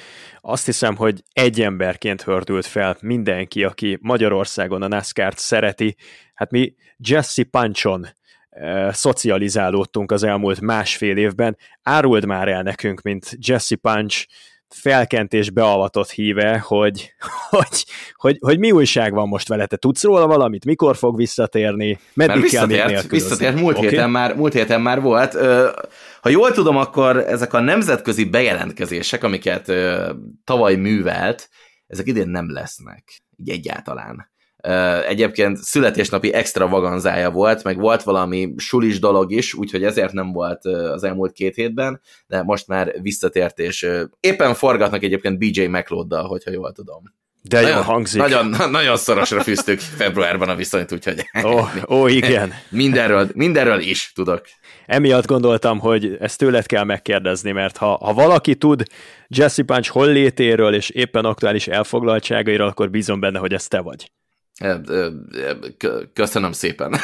[0.41, 5.97] Azt hiszem, hogy egy emberként hördült fel mindenki, aki Magyarországon a NASCAR-t szereti.
[6.35, 8.07] Hát mi Jesse Punchon
[8.51, 11.57] e, szocializálódtunk az elmúlt másfél évben.
[11.83, 14.27] Áruld már el nekünk, mint Jesse Punch
[14.75, 17.15] felkent és beavatott híve, hogy,
[17.51, 19.67] hogy, hogy, hogy mi újság van most vele.
[19.67, 20.65] Te tudsz róla valamit?
[20.65, 21.99] Mikor fog visszatérni?
[22.15, 23.89] Meddig kell még Visszatért, múlt, okay.
[23.89, 25.35] héten már, múlt héten már volt.
[26.21, 29.73] Ha jól tudom, akkor ezek a nemzetközi bejelentkezések, amiket
[30.45, 31.49] tavaly művelt,
[31.87, 34.32] ezek idén nem lesznek, így egyáltalán.
[35.09, 41.05] Egyébként születésnapi extravaganzája volt, meg volt valami sulis dolog is, úgyhogy ezért nem volt az
[41.05, 43.89] elmúlt két hétben, de most már visszatért, és
[44.21, 47.03] éppen forgatnak egyébként BJ McLeoddal, hogyha jól tudom.
[47.43, 48.21] De nagyon, jól hangzik.
[48.21, 51.31] Nagyon, nagyon szorosra fűztük februárban a viszonyt, úgyhogy...
[51.45, 51.61] Ó,
[51.95, 52.53] ó igen.
[52.71, 54.43] mindenről, mindenről is tudok.
[54.87, 58.83] Emiatt gondoltam, hogy ezt tőled kell megkérdezni, mert ha, ha valaki tud
[59.29, 64.11] Jesse Punch hollétéről és éppen aktuális elfoglaltságairól, akkor bízom benne, hogy ez te vagy.
[66.13, 66.95] Köszönöm szépen.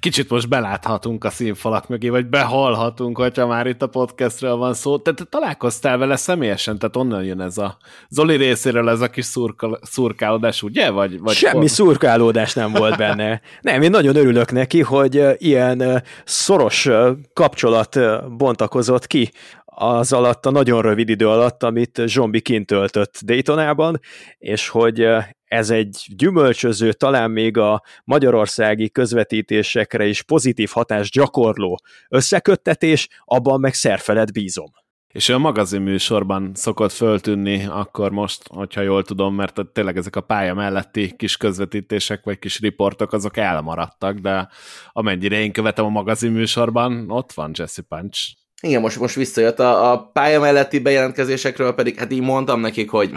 [0.00, 4.98] Kicsit most beláthatunk a színfalak mögé, vagy behallhatunk, hogyha már itt a podcastről van szó.
[4.98, 7.76] Te, te találkoztál vele személyesen, tehát onnan jön ez a
[8.08, 10.90] Zoli részéről ez a kis szurka, szurkálódás, ugye?
[10.90, 11.68] Vagy, vagy Semmi hol?
[11.68, 13.40] szurkálódás nem volt benne.
[13.60, 16.88] Nem, én nagyon örülök neki, hogy ilyen szoros
[17.32, 17.98] kapcsolat
[18.36, 19.30] bontakozott ki
[19.74, 24.00] az alatt a nagyon rövid idő alatt, amit Zsombi kint töltött Daytonában,
[24.38, 25.06] és hogy
[25.44, 33.74] ez egy gyümölcsöző, talán még a magyarországi közvetítésekre is pozitív hatást gyakorló összeköttetés, abban meg
[33.74, 34.70] szerfelet bízom.
[35.08, 40.20] És ő a magazinműsorban szokott föltűnni akkor most, hogyha jól tudom, mert tényleg ezek a
[40.20, 44.48] pálya melletti kis közvetítések vagy kis riportok, azok elmaradtak, de
[44.92, 48.41] amennyire én követem a magazinműsorban, ott van Jesse Punch.
[48.62, 53.10] Igen, most, most visszajött a, a pálya melletti bejelentkezésekről, pedig hát így mondtam nekik, hogy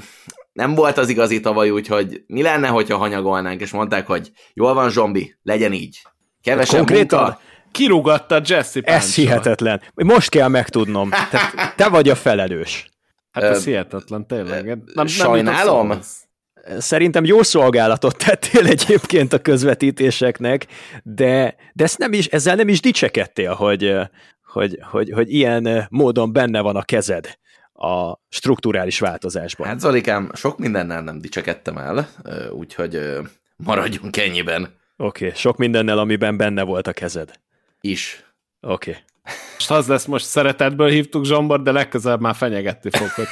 [0.54, 4.90] nem volt az igazi tavaly, úgyhogy mi lenne, hogyha hanyagolnánk, és mondták, hogy jól van,
[4.90, 6.02] zombi, legyen így.
[6.42, 7.40] Kevesebb Konkrétan munka.
[7.72, 8.98] Kirúgatta Jesse Punch.
[8.98, 9.82] Ez hihetetlen.
[9.94, 11.10] Most kell megtudnom.
[11.32, 12.90] Te, te vagy a felelős.
[13.32, 14.66] Hát ez Ö, hihetetlen, tényleg.
[14.66, 15.88] Nem, nem sajnálom.
[15.88, 16.00] Nem
[16.78, 20.66] Szerintem jó szolgálatot tettél egyébként a közvetítéseknek,
[21.04, 23.96] de, de ezt nem is, ezzel nem is dicsekedtél, hogy,
[24.56, 27.38] hogy, hogy, hogy ilyen módon benne van a kezed
[27.74, 29.68] a strukturális változásban.
[29.68, 32.10] Hát Zolikám, sok mindennel nem dicsekedtem el,
[32.52, 33.20] úgyhogy
[33.56, 34.62] maradjunk ennyiben.
[34.98, 37.40] Oké, okay, sok mindennel, amiben benne volt a kezed.
[37.82, 38.24] Is.
[38.62, 38.90] Oké.
[38.90, 39.02] Okay.
[39.54, 43.28] Most az lesz, most szeretetből hívtuk Zsombor, de legközelebb már fenyegetni fog, hogy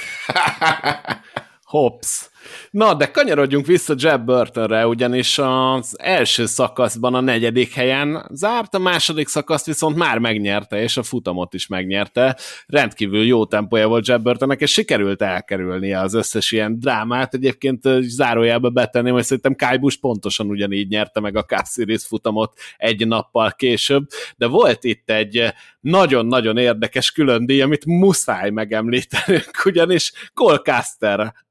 [1.74, 2.30] hops.
[2.72, 8.80] Na, de kanyarodjunk vissza Jeb Burtonre, ugyanis az első szakaszban a negyedik helyen zárt, a
[8.80, 12.38] második szakaszt viszont már megnyerte, és a futamot is megnyerte.
[12.66, 17.34] Rendkívül jó tempója volt Jeb Burtonnek, és sikerült elkerülnie az összes ilyen drámát.
[17.34, 23.08] Egyébként zárójelbe betenném, hogy szerintem Kai Busch pontosan ugyanígy nyerte meg a Cup futamot egy
[23.08, 30.62] nappal később, de volt itt egy nagyon-nagyon érdekes külön díj, amit muszáj megemlítenünk, ugyanis Cole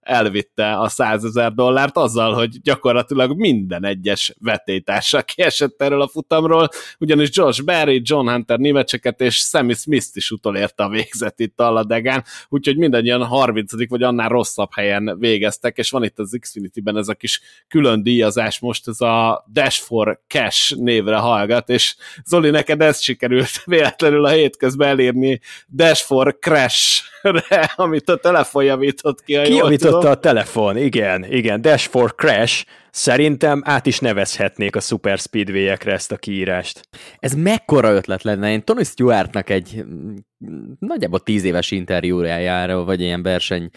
[0.02, 6.68] elvitte a 100 ezer dollárt azzal, hogy gyakorlatilag minden egyes vetétársa kiesett erről a futamról,
[6.98, 11.70] ugyanis Josh Berry, John Hunter némecseket és Sammy Smith-t is utolérte a végzet itt a
[11.70, 17.08] Ladegán, úgyhogy mindannyian 30 vagy annál rosszabb helyen végeztek, és van itt az Xfinity-ben ez
[17.08, 22.80] a kis külön díjazás most, ez a Dash for Cash névre hallgat, és Zoli, neked
[22.80, 29.40] ez sikerült véletlenül a hétközben elérni Dash for Crash-re, amit a telefon javított ki.
[29.42, 35.18] Ki javította a telefon, igen, igen, Dash for Crash, Szerintem át is nevezhetnék a Super
[35.18, 36.88] Speedway-ekre ezt a kiírást.
[37.18, 38.50] Ez mekkora ötlet lenne?
[38.50, 40.14] Én Tony Stewartnak egy mm,
[40.78, 43.70] nagyjából tíz éves interjújára, vagy ilyen verseny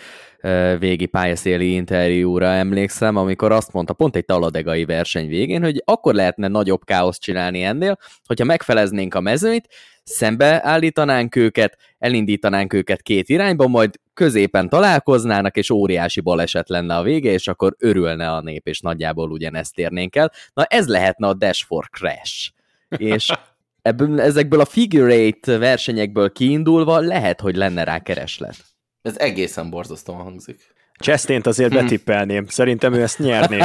[0.80, 6.48] végi pályaszéli interjúra emlékszem, amikor azt mondta pont egy taladegai verseny végén, hogy akkor lehetne
[6.48, 9.68] nagyobb káoszt csinálni ennél, hogyha megfeleznénk a mezőnyt,
[10.04, 17.32] szembeállítanánk őket, elindítanánk őket két irányba, majd középen találkoznának, és óriási baleset lenne a vége,
[17.32, 20.32] és akkor örülne a nép, és nagyjából ugyanezt érnénk el.
[20.54, 22.52] Na ez lehetne a Dash for Crash.
[22.98, 23.32] És
[23.82, 28.56] ebből, ezekből a figure eight versenyekből kiindulva lehet, hogy lenne rá kereslet.
[29.02, 30.74] Ez egészen borzasztóan hangzik.
[31.00, 31.82] Chastain-t azért hmm.
[31.82, 32.46] betippelném.
[32.48, 33.60] Szerintem ő ezt nyerné.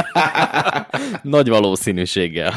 [1.21, 2.53] Nagy valószínűséggel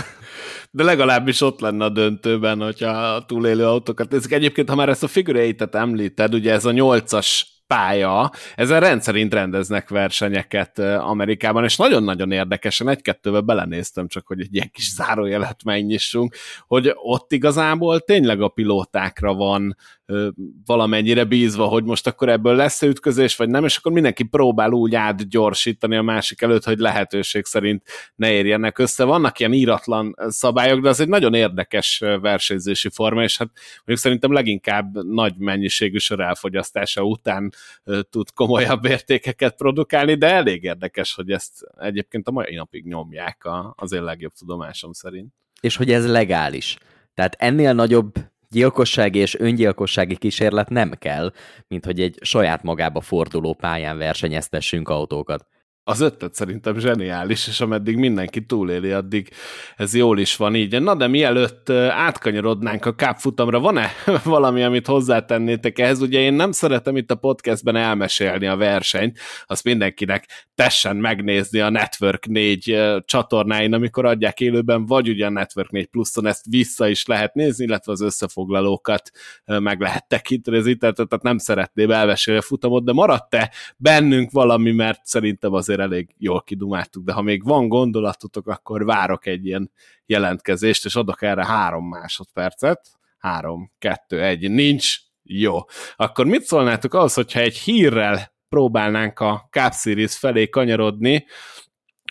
[0.75, 4.33] de legalábbis ott lenne a döntőben, hogyha a túlélő autókat nézik.
[4.33, 9.89] Egyébként, ha már ezt a figure említed, ugye ez a nyolcas pálya, ezen rendszerint rendeznek
[9.89, 16.93] versenyeket Amerikában, és nagyon-nagyon érdekesen, egy-kettőbe belenéztem, csak hogy egy ilyen kis zárójelet megnyissunk, hogy
[16.95, 19.77] ott igazából tényleg a pilótákra van
[20.67, 24.71] valamennyire bízva, hogy most akkor ebből lesz -e ütközés, vagy nem, és akkor mindenki próbál
[24.71, 27.83] úgy átgyorsítani a másik előtt, hogy lehetőség szerint
[28.15, 29.05] ne érjenek össze.
[29.05, 34.33] Vannak ilyen íratlan szabályok, de az egy nagyon érdekes versenyzési forma, és hát mondjuk szerintem
[34.33, 37.53] leginkább nagy mennyiségű sor elfogyasztása után
[38.11, 43.93] tud komolyabb értékeket produkálni, de elég érdekes, hogy ezt egyébként a mai napig nyomják az
[43.93, 45.33] én legjobb tudomásom szerint.
[45.61, 46.77] És hogy ez legális.
[47.15, 48.13] Tehát ennél nagyobb
[48.51, 51.33] gyilkossági és öngyilkossági kísérlet nem kell,
[51.69, 55.47] mint hogy egy saját magába forduló pályán versenyeztessünk autókat.
[55.87, 59.31] Az ötlet szerintem zseniális, és ameddig mindenki túléli, addig
[59.77, 60.83] ez jól is van így.
[60.83, 63.91] Na de mielőtt átkanyarodnánk a Cup futamra, van-e
[64.25, 66.01] valami, amit hozzátennétek ehhez?
[66.01, 71.71] Ugye én nem szeretem itt a podcastben elmesélni a versenyt, azt mindenkinek tessen megnézni a
[71.71, 77.07] Network 4 csatornáin, amikor adják élőben, vagy ugye a Network 4 pluszon ezt vissza is
[77.07, 79.11] lehet nézni, illetve az összefoglalókat
[79.45, 84.73] meg lehet tekinteni az internetet, tehát nem szeretném elmesélni a futamot, de maradt-e bennünk valami,
[84.73, 89.47] mert szerintem azért azért elég jól kidumáltuk, de ha még van gondolatotok, akkor várok egy
[89.47, 89.71] ilyen
[90.07, 92.89] jelentkezést, és adok erre három másodpercet.
[93.19, 95.59] Három, kettő, egy, nincs, jó.
[95.97, 101.27] Akkor mit szólnátok ahhoz, hogyha egy hírrel próbálnánk a Cup Series felé kanyarodni,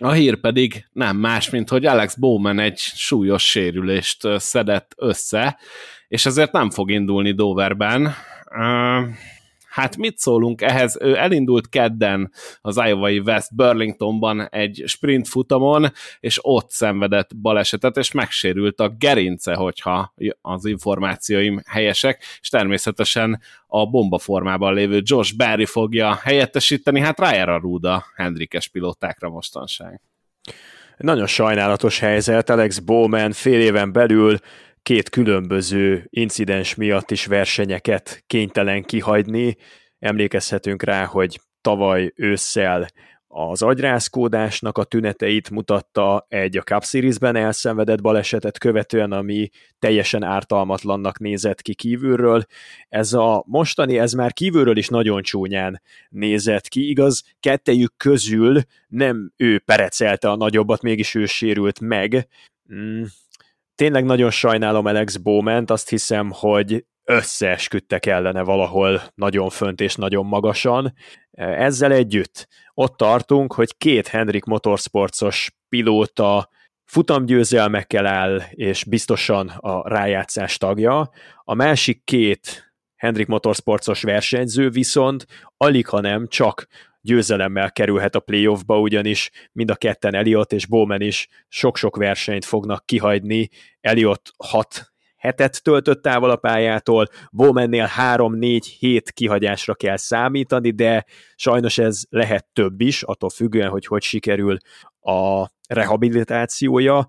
[0.02, 5.60] a hír pedig nem más, mint hogy Alex Bowman egy súlyos sérülést szedett össze,
[6.08, 8.14] és ezért nem fog indulni Doverben.
[9.74, 10.98] Hát mit szólunk ehhez?
[11.02, 12.32] Ő elindult kedden
[12.62, 19.54] az Iowa West Burlingtonban egy sprint futamon, és ott szenvedett balesetet, és megsérült a gerince,
[19.54, 27.20] hogyha az információim helyesek, és természetesen a bomba formában lévő Josh Barry fogja helyettesíteni, hát
[27.20, 30.02] rájár a rúda Hendrikes pilótákra mostanság.
[30.98, 34.40] Nagyon sajnálatos helyzet, Alex Bowman fél éven belül
[34.84, 39.58] két különböző incidens miatt is versenyeket kénytelen kihagyni.
[40.00, 42.88] Emlékezhetünk rá, hogy tavaly ősszel
[43.28, 51.20] az agyrázkódásnak a tüneteit mutatta egy a Cup Series-ben elszenvedett balesetet követően, ami teljesen ártalmatlannak
[51.20, 52.44] nézett ki kívülről.
[52.90, 59.32] Ez a mostani, ez már kívülről is nagyon csúnyán nézett ki, igaz, kettejük közül nem
[59.38, 62.28] ő perecelte a nagyobbat, mégis ő sérült meg.
[62.74, 63.04] Mm,
[63.76, 70.26] tényleg nagyon sajnálom Alex Bowman, azt hiszem, hogy összeesküdtek ellene valahol nagyon fönt és nagyon
[70.26, 70.94] magasan.
[71.32, 76.50] Ezzel együtt ott tartunk, hogy két Hendrik Motorsportsos pilóta
[76.86, 81.10] futamgyőzelmekkel áll, és biztosan a rájátszás tagja.
[81.44, 85.26] A másik két Hendrik Motorsportsos versenyző viszont
[85.58, 86.68] alig, ha nem csak
[87.04, 92.86] győzelemmel kerülhet a playoffba, ugyanis mind a ketten Eliott és Bowman is sok-sok versenyt fognak
[92.86, 93.50] kihagyni.
[93.82, 102.02] Eliott hat hetet töltött távol a pályától, Bowmannél 3-4-7 kihagyásra kell számítani, de sajnos ez
[102.10, 104.58] lehet több is, attól függően, hogy hogy sikerül
[105.00, 107.08] a rehabilitációja,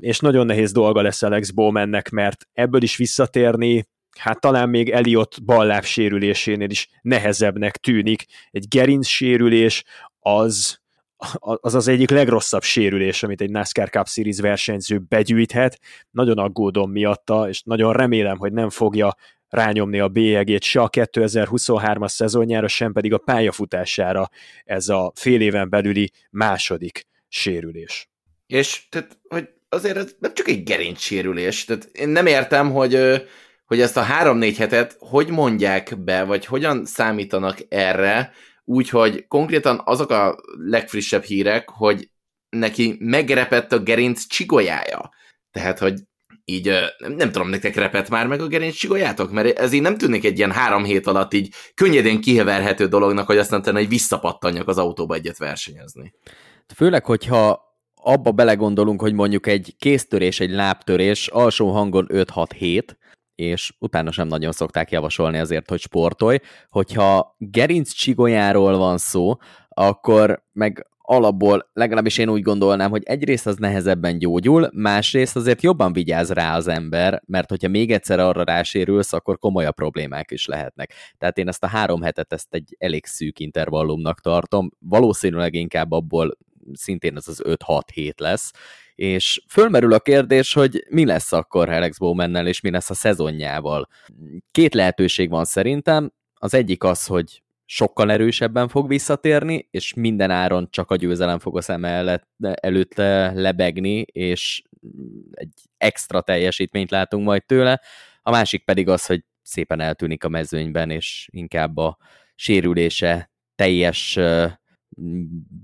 [0.00, 3.86] és nagyon nehéz dolga lesz Alex Bowmannek, mert ebből is visszatérni
[4.18, 8.24] hát talán még Eliott balláb sérülésénél is nehezebbnek tűnik.
[8.50, 9.84] Egy gerinc sérülés
[10.18, 10.78] az,
[11.40, 15.78] az az egyik legrosszabb sérülés, amit egy NASCAR Cup Series versenyző begyűjthet.
[16.10, 19.14] Nagyon aggódom miatta, és nagyon remélem, hogy nem fogja
[19.48, 24.28] rányomni a bélyegét se a 2023-as szezonjára, sem pedig a pályafutására
[24.64, 28.08] ez a fél éven belüli második sérülés.
[28.46, 33.22] És tehát, hogy azért ez nem csak egy gerinc sérülés, tehát én nem értem, hogy
[33.68, 38.32] hogy ezt a három-négy hetet hogy mondják be, vagy hogyan számítanak erre,
[38.64, 42.10] úgyhogy konkrétan azok a legfrissebb hírek, hogy
[42.48, 45.10] neki megrepett a gerinc csigolyája.
[45.50, 45.94] Tehát, hogy
[46.44, 49.30] így nem, tudom, nektek repett már meg a gerinc csigolyátok?
[49.30, 53.38] Mert ez így nem tűnik egy ilyen három hét alatt így könnyedén kiheverhető dolognak, hogy
[53.38, 56.14] aztán tenni, hogy visszapattanjak az autóba egyet versenyezni.
[56.74, 62.82] Főleg, hogyha abba belegondolunk, hogy mondjuk egy kéztörés, egy lábtörés alsó hangon 5-6-7,
[63.38, 66.38] és utána sem nagyon szokták javasolni azért, hogy sportolj.
[66.68, 69.36] Hogyha gerinc csigolyáról van szó,
[69.68, 75.92] akkor meg alapból legalábbis én úgy gondolnám, hogy egyrészt az nehezebben gyógyul, másrészt azért jobban
[75.92, 80.92] vigyáz rá az ember, mert hogyha még egyszer arra rásérülsz, akkor komolyabb problémák is lehetnek.
[81.18, 86.36] Tehát én ezt a három hetet ezt egy elég szűk intervallumnak tartom, valószínűleg inkább abból
[86.72, 88.52] szintén ez az 5-6 hét lesz,
[88.98, 93.88] és fölmerül a kérdés, hogy mi lesz akkor Alex Bowmannel, és mi lesz a szezonjával.
[94.50, 100.68] Két lehetőség van szerintem, az egyik az, hogy sokkal erősebben fog visszatérni, és minden áron
[100.70, 101.84] csak a győzelem fog a szem
[102.38, 102.94] előtt
[103.34, 104.62] lebegni, és
[105.30, 107.80] egy extra teljesítményt látunk majd tőle.
[108.22, 111.98] A másik pedig az, hogy szépen eltűnik a mezőnyben, és inkább a
[112.34, 114.18] sérülése teljes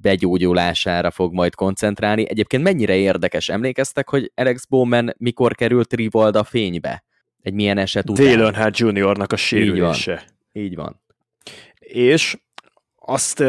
[0.00, 2.28] begyógyulására fog majd koncentrálni.
[2.28, 7.04] Egyébként mennyire érdekes, emlékeztek, hogy Alex Bowman mikor került Rivalda fénybe?
[7.42, 8.26] Egy milyen eset után?
[8.26, 10.12] Dale Earnhardt Juniornak a sérülése.
[10.12, 10.62] Így van.
[10.64, 11.00] Így van.
[11.78, 12.38] És
[12.96, 13.44] azt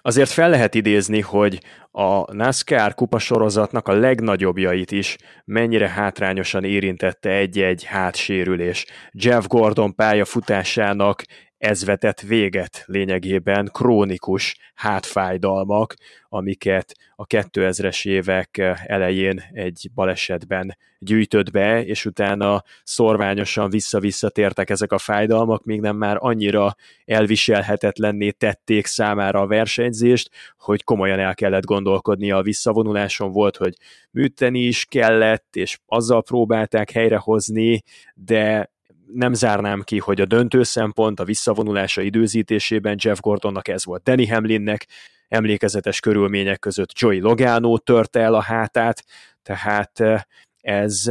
[0.00, 7.84] azért fel lehet idézni, hogy a NASCAR kupasorozatnak a legnagyobbjait is mennyire hátrányosan érintette egy-egy
[7.84, 8.86] hátsérülés.
[9.12, 11.22] Jeff Gordon pályafutásának
[11.60, 15.94] ez vetett véget lényegében krónikus hátfájdalmak,
[16.28, 24.98] amiket a 2000-es évek elején egy balesetben gyűjtött be, és utána szorványosan vissza-visszatértek ezek a
[24.98, 32.36] fájdalmak, még nem már annyira elviselhetetlenné tették számára a versenyzést, hogy komolyan el kellett gondolkodnia
[32.36, 33.74] a visszavonuláson volt, hogy
[34.10, 37.82] műteni is kellett, és azzal próbálták helyrehozni,
[38.14, 38.70] de
[39.12, 44.02] nem zárnám ki, hogy a döntő szempont a visszavonulása időzítésében Jeff Gordonnak ez volt.
[44.02, 44.86] Danny Hamlinnek
[45.28, 49.04] emlékezetes körülmények között Joey Logano törte el a hátát,
[49.42, 50.20] tehát eh,
[50.60, 51.04] ez,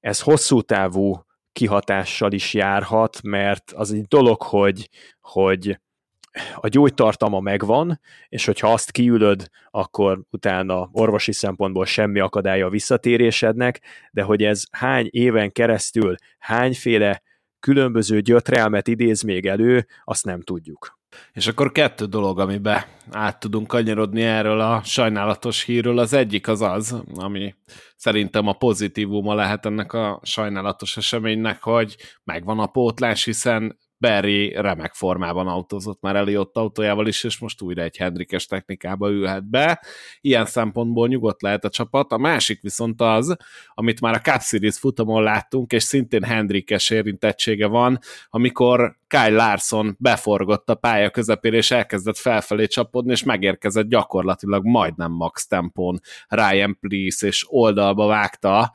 [0.00, 4.88] ez hosszú távú kihatással is járhat, mert az egy dolog, hogy,
[5.20, 5.78] hogy
[6.54, 13.80] a gyógytartama megvan, és hogyha azt kiülöd, akkor utána orvosi szempontból semmi akadálya a visszatérésednek,
[14.10, 17.22] de hogy ez hány éven keresztül, hányféle
[17.64, 20.98] különböző gyötrelmet idéz még elő, azt nem tudjuk.
[21.32, 25.98] És akkor kettő dolog, amibe át tudunk kanyarodni erről a sajnálatos hírről.
[25.98, 27.54] Az egyik az az, ami
[27.96, 34.94] szerintem a pozitívuma lehet ennek a sajnálatos eseménynek, hogy megvan a pótlás, hiszen Berry remek
[34.94, 39.84] formában autózott már Eliott autójával is, és most újra egy Hendrikes technikába ülhet be.
[40.20, 42.12] Ilyen szempontból nyugodt lehet a csapat.
[42.12, 43.36] A másik viszont az,
[43.74, 49.96] amit már a Cup Series futamon láttunk, és szintén Hendrikes érintettsége van, amikor Kyle Larson
[49.98, 56.78] beforgott a pálya közepére, és elkezdett felfelé csapodni, és megérkezett gyakorlatilag majdnem max tempón Ryan
[56.80, 58.72] Please, és oldalba vágta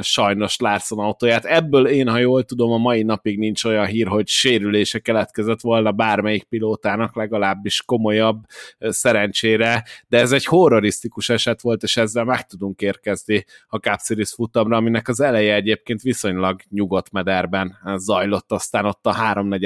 [0.00, 1.44] sajnos Larson autóját.
[1.44, 5.92] Ebből én, ha jól tudom, a mai napig nincs olyan hír, hogy sérülése keletkezett volna
[5.92, 8.42] bármelyik pilótának, legalábbis komolyabb
[8.78, 14.32] szerencsére, de ez egy horrorisztikus eset volt, és ezzel meg tudunk érkezni a Cup Series
[14.32, 19.12] futamra, aminek az eleje egyébként viszonylag nyugodt mederben zajlott, aztán ott a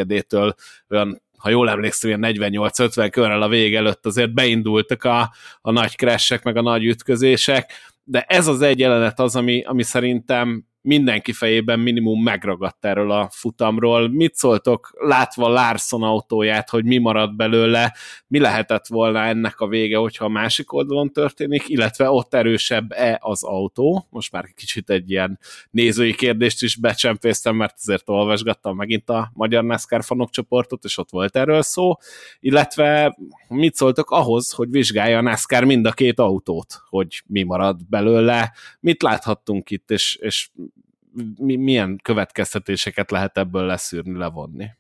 [0.09, 0.54] háromnegyedétől
[0.88, 5.96] olyan ha jól emlékszem, ilyen 48-50 körrel a vég előtt azért beindultak a, a nagy
[5.96, 7.72] crashek, meg a nagy ütközések,
[8.04, 13.28] de ez az egy jelenet az, ami, ami szerintem mindenki fejében minimum megragadt erről a
[13.32, 14.09] futamról.
[14.09, 17.95] Mit szóltok, látva Larson autóját, hogy mi maradt belőle,
[18.26, 23.43] mi lehetett volna ennek a vége, hogyha a másik oldalon történik, illetve ott erősebb-e az
[23.43, 24.07] autó?
[24.11, 25.39] Most már kicsit egy ilyen
[25.70, 31.11] nézői kérdést is becsempésztem, mert azért olvasgattam megint a Magyar NASCAR fanok csoportot, és ott
[31.11, 31.93] volt erről szó,
[32.41, 33.18] illetve
[33.49, 38.53] mit szóltok ahhoz, hogy vizsgálja a NASCAR mind a két autót, hogy mi marad belőle,
[38.80, 40.49] mit láthattunk itt, és, és
[41.37, 44.71] mi, milyen következtetéseket lehet ebből leszűrni, levonni?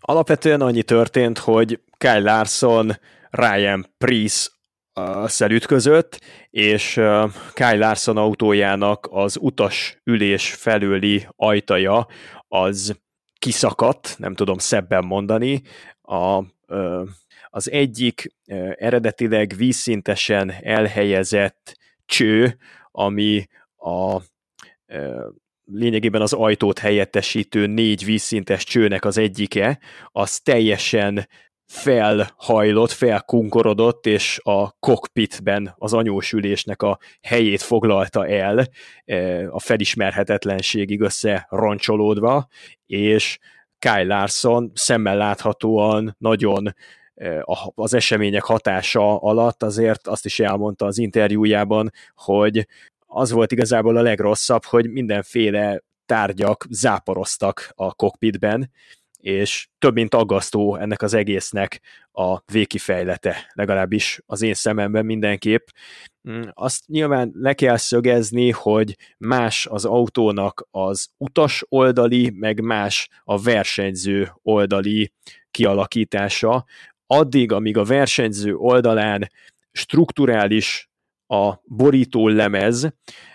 [0.00, 2.92] Alapvetően annyi történt, hogy Kyle Larson
[3.30, 4.54] Ryan Priest
[5.48, 6.20] ütközött,
[6.50, 6.92] és
[7.54, 12.06] Kyle Larson autójának az utas ülés felőli ajtaja
[12.48, 13.00] az
[13.38, 15.62] kiszakadt, nem tudom szebben mondani,
[16.02, 16.44] a,
[17.50, 18.34] az egyik
[18.76, 22.58] eredetileg vízszintesen elhelyezett cső,
[22.90, 24.20] ami a
[25.64, 29.78] lényegében az ajtót helyettesítő négy vízszintes csőnek az egyike,
[30.12, 31.28] az teljesen
[31.66, 38.66] felhajlott, felkunkorodott, és a kokpitben az anyósülésnek a helyét foglalta el,
[39.50, 42.46] a felismerhetetlenségig összeroncsolódva,
[42.86, 43.38] és
[43.78, 46.74] Kyle Larson szemmel láthatóan nagyon
[47.74, 52.66] az események hatása alatt azért azt is elmondta az interjújában, hogy
[53.16, 58.70] az volt igazából a legrosszabb, hogy mindenféle tárgyak záporoztak a kokpitben,
[59.18, 61.80] és több mint aggasztó ennek az egésznek
[62.12, 65.66] a végkifejlete, legalábbis az én szememben mindenképp.
[66.30, 73.08] Mm, azt nyilván le kell szögezni, hogy más az autónak az utas oldali, meg más
[73.24, 75.12] a versenyző oldali
[75.50, 76.64] kialakítása.
[77.06, 79.30] Addig, amíg a versenyző oldalán
[79.72, 80.88] strukturális
[81.26, 82.88] a borító lemez,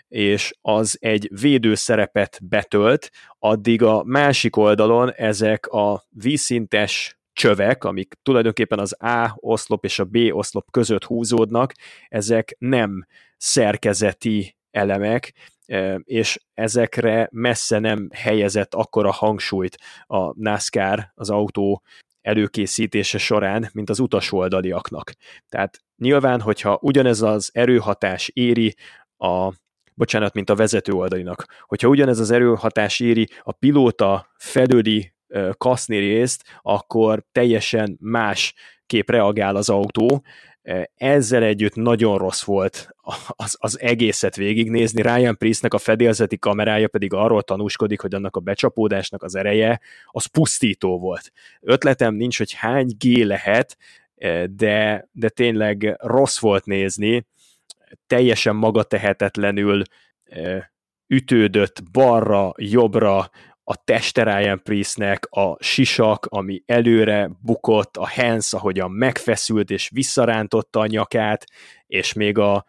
[0.08, 8.80] és az egy védőszerepet betölt, addig a másik oldalon ezek a vízszintes csövek, amik tulajdonképpen
[8.80, 11.74] az A oszlop és a B oszlop között húzódnak,
[12.08, 15.34] ezek nem szerkezeti elemek,
[15.66, 21.82] e, és ezekre messze nem helyezett akkora hangsúlyt a NASCAR az autó
[22.22, 25.14] előkészítése során, mint az utasoldaliaknak.
[25.50, 28.76] Tehát nyilván, hogyha ugyanez az erőhatás éri
[29.18, 29.52] a
[29.94, 31.46] bocsánat, mint a vezető oldalinak.
[31.62, 35.14] Hogyha ugyanez az erőhatás éri a pilóta felőli
[35.58, 38.54] kaszni részt, akkor teljesen más
[38.86, 40.24] kép reagál az autó,
[40.96, 42.90] ezzel együtt nagyon rossz volt
[43.30, 45.02] az, az egészet végignézni.
[45.02, 50.26] Ryan Priestnek a fedélzeti kamerája pedig arról tanúskodik, hogy annak a becsapódásnak az ereje az
[50.26, 51.32] pusztító volt.
[51.62, 53.78] Ötletem nincs, hogy hány G lehet,
[54.46, 57.28] de, de tényleg rossz volt nézni,
[58.08, 59.82] teljesen magatehetetlenül
[61.08, 63.30] ütődött balra, jobbra,
[63.64, 70.80] a teste Ryan Priestnek, a sisak, ami előre bukott, a hands, ahogyan megfeszült és visszarántotta
[70.80, 71.46] a nyakát,
[71.88, 72.66] és még a,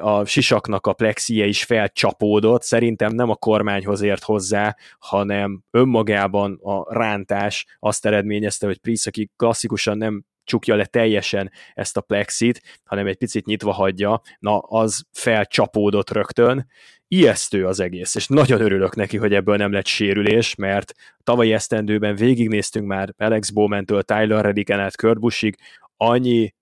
[0.00, 6.94] a sisaknak a plexie is felcsapódott, szerintem nem a kormányhoz ért hozzá, hanem önmagában a
[6.94, 13.06] rántás azt eredményezte, hogy Priest, aki klasszikusan nem csukja le teljesen ezt a plexit, hanem
[13.06, 16.66] egy picit nyitva hagyja, na az felcsapódott rögtön,
[17.08, 20.92] ijesztő az egész, és nagyon örülök neki, hogy ebből nem lett sérülés, mert
[21.24, 25.56] tavalyi esztendőben végignéztünk már Alex Bowman-től Tyler Reddicken át Kurt Buschig,
[25.96, 26.54] annyi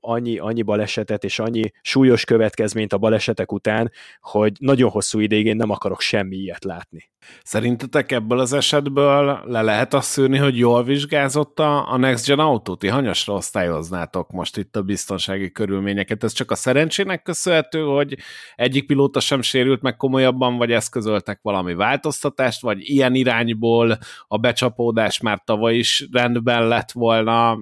[0.00, 5.56] annyi, annyi balesetet és annyi súlyos következményt a balesetek után, hogy nagyon hosszú ideig én
[5.56, 7.10] nem akarok semmi ilyet látni.
[7.42, 12.38] Szerintetek ebből az esetből le lehet azt szűrni, hogy jól vizsgázott a, a Next Gen
[12.38, 12.74] autó?
[12.74, 16.24] Ti hanyasra osztályoznátok most itt a biztonsági körülményeket?
[16.24, 18.16] Ez csak a szerencsének köszönhető, hogy
[18.56, 23.98] egyik pilóta sem sérült meg komolyabban, vagy eszközöltek valami változtatást, vagy ilyen irányból
[24.28, 27.56] a becsapódás már tavaly is rendben lett volna.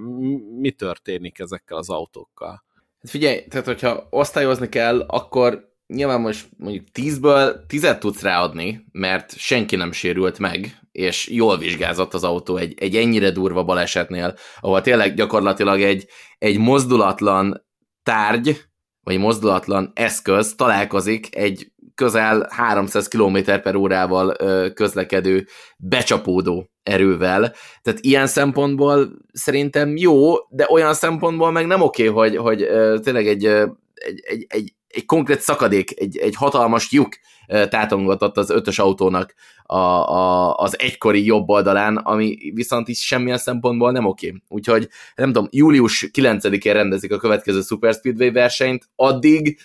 [0.61, 2.65] Mi történik ezekkel az autókkal?
[3.03, 9.37] Hát figyelj, tehát hogyha osztályozni kell, akkor nyilván most mondjuk 10-ből 10 tudsz ráadni, mert
[9.39, 14.81] senki nem sérült meg, és jól vizsgázott az autó egy, egy ennyire durva balesetnél, ahol
[14.81, 16.07] tényleg gyakorlatilag egy,
[16.39, 17.67] egy mozdulatlan
[18.03, 18.65] tárgy,
[19.01, 24.37] vagy mozdulatlan eszköz találkozik egy közel 300 km per órával
[24.73, 25.47] közlekedő,
[25.79, 27.55] becsapódó erővel.
[27.83, 32.69] Tehát ilyen szempontból szerintem jó, de olyan szempontból meg nem oké, hogy, hogy
[33.03, 38.79] tényleg egy, egy, egy, egy egy konkrét szakadék, egy, egy hatalmas lyuk tátongatott az ötös
[38.79, 44.35] autónak a, a, az egykori jobb oldalán, ami viszont is semmilyen szempontból nem oké.
[44.49, 49.59] Úgyhogy nem tudom, július 9-én rendezik a következő Super Speedway versenyt, addig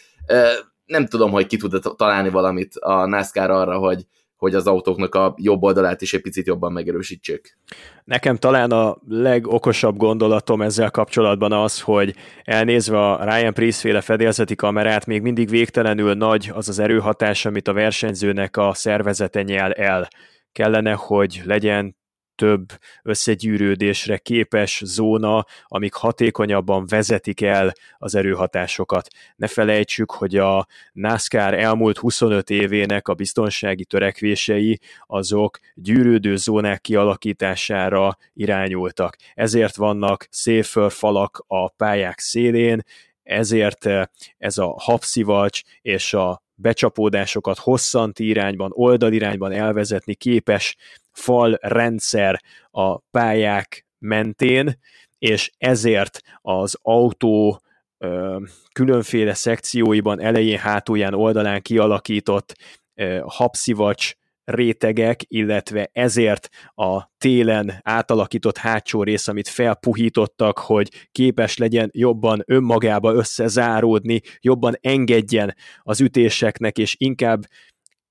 [0.85, 4.05] nem tudom, hogy ki tud találni valamit a NASCAR arra, hogy,
[4.41, 7.57] hogy az autóknak a jobb oldalát is egy picit jobban megerősítsék.
[8.03, 14.55] Nekem talán a legokosabb gondolatom ezzel kapcsolatban az, hogy elnézve a Ryan Priest féle fedélzeti
[14.55, 20.07] kamerát, még mindig végtelenül nagy az az erőhatás, amit a versenyzőnek a szervezete nyel el.
[20.51, 21.95] Kellene, hogy legyen
[22.35, 22.65] több
[23.03, 29.07] összegyűrődésre képes zóna, amik hatékonyabban vezetik el az erőhatásokat.
[29.35, 38.17] Ne felejtsük, hogy a NASCAR elmúlt 25 évének a biztonsági törekvései azok gyűrődő zónák kialakítására
[38.33, 39.15] irányultak.
[39.33, 42.81] Ezért vannak safer falak a pályák szélén,
[43.23, 43.89] ezért
[44.37, 50.75] ez a habszivacs és a becsapódásokat hosszanti irányban, oldalirányban elvezetni képes
[51.11, 54.79] fal rendszer a pályák mentén,
[55.17, 57.61] és ezért az autó
[57.97, 58.39] ö,
[58.73, 62.55] különféle szekcióiban, elején, hátulján, oldalán kialakított
[62.95, 71.89] ö, habszivacs rétegek, illetve ezért a télen átalakított hátsó rész, amit felpuhítottak, hogy képes legyen
[71.93, 77.41] jobban önmagába összezáródni, jobban engedjen az ütéseknek, és inkább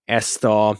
[0.05, 0.79] ezt a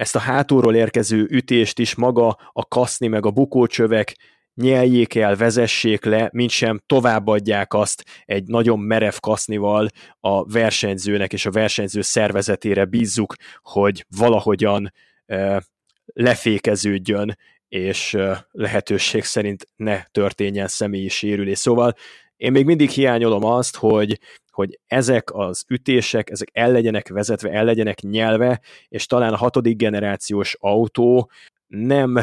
[0.00, 4.16] ezt a hátulról érkező ütést is maga a kaszni meg a bukócsövek
[4.54, 9.88] nyeljék el, vezessék le, mint sem továbbadják azt egy nagyon merev kasznival
[10.20, 14.92] a versenyzőnek és a versenyző szervezetére bízzuk, hogy valahogyan
[15.26, 15.62] e,
[16.04, 17.38] lefékeződjön,
[17.68, 21.58] és e, lehetőség szerint ne történjen személyi sérülés.
[21.58, 21.94] Szóval
[22.36, 24.18] én még mindig hiányolom azt, hogy
[24.60, 29.76] hogy ezek az ütések, ezek el legyenek vezetve, el legyenek nyelve, és talán a hatodik
[29.76, 31.30] generációs autó
[31.66, 32.18] nem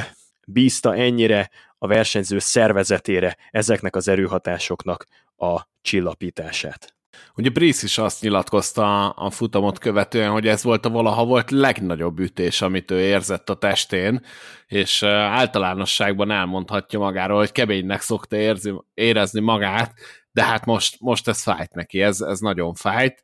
[0.47, 5.05] bízta ennyire a versenyző szervezetére ezeknek az erőhatásoknak
[5.37, 6.95] a csillapítását.
[7.35, 12.19] Ugye Brice is azt nyilatkozta a futamot követően, hogy ez volt a valaha volt legnagyobb
[12.19, 14.21] ütés, amit ő érzett a testén,
[14.67, 19.93] és általánosságban elmondhatja magáról, hogy keménynek szokta érzi, érezni magát,
[20.37, 23.23] de hát most, most ez fájt neki, ez, ez nagyon fájt.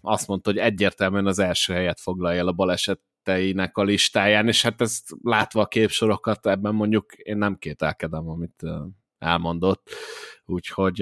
[0.00, 4.80] Azt mondta, hogy egyértelműen az első helyet foglalja el a baleseteinek a listáján, és hát
[4.80, 8.62] ezt látva a képsorokat, ebben mondjuk én nem kételkedem, amit
[9.18, 9.90] elmondott.
[10.44, 10.98] Úgyhogy,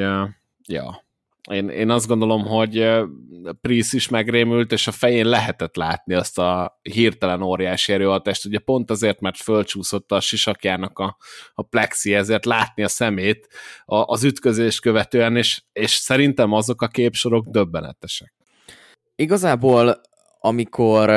[0.68, 1.04] ja,
[1.50, 2.88] én, én azt gondolom, hogy
[3.60, 8.90] Priest is megrémült, és a fején lehetett látni azt a hirtelen óriási erőhatást, ugye pont
[8.90, 11.16] azért, mert fölcsúszott a sisakjának a,
[11.54, 13.48] a plexi, ezért látni a szemét
[13.84, 18.34] az ütközést követően, és, és szerintem azok a képsorok döbbenetesek.
[19.14, 20.00] Igazából,
[20.40, 21.10] amikor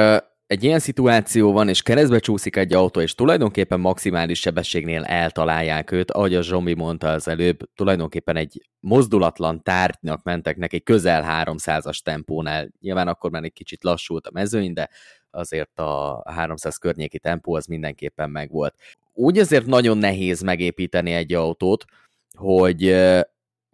[0.48, 6.12] egy ilyen szituáció van, és keresztbe csúszik egy autó, és tulajdonképpen maximális sebességnél eltalálják őt,
[6.12, 12.70] ahogy a Zsombi mondta az előbb, tulajdonképpen egy mozdulatlan tárgynak mentek neki közel 300-as tempónál.
[12.80, 14.90] Nyilván akkor már egy kicsit lassult a mezőny, de
[15.32, 18.76] azért a 300 környéki tempó az mindenképpen megvolt.
[19.14, 21.86] Úgy azért nagyon nehéz megépíteni egy autót,
[22.38, 22.96] hogy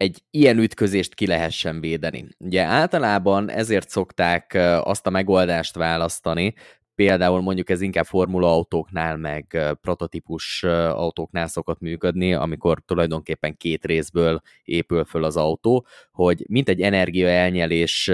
[0.02, 2.26] egy ilyen ütközést ki lehessen védeni.
[2.38, 6.54] Ugye általában ezért szokták azt a megoldást választani,
[6.94, 14.40] például mondjuk ez inkább formula autóknál, meg prototípus autóknál szokott működni, amikor tulajdonképpen két részből
[14.62, 18.10] épül föl az autó, hogy mint egy energiaelnyelés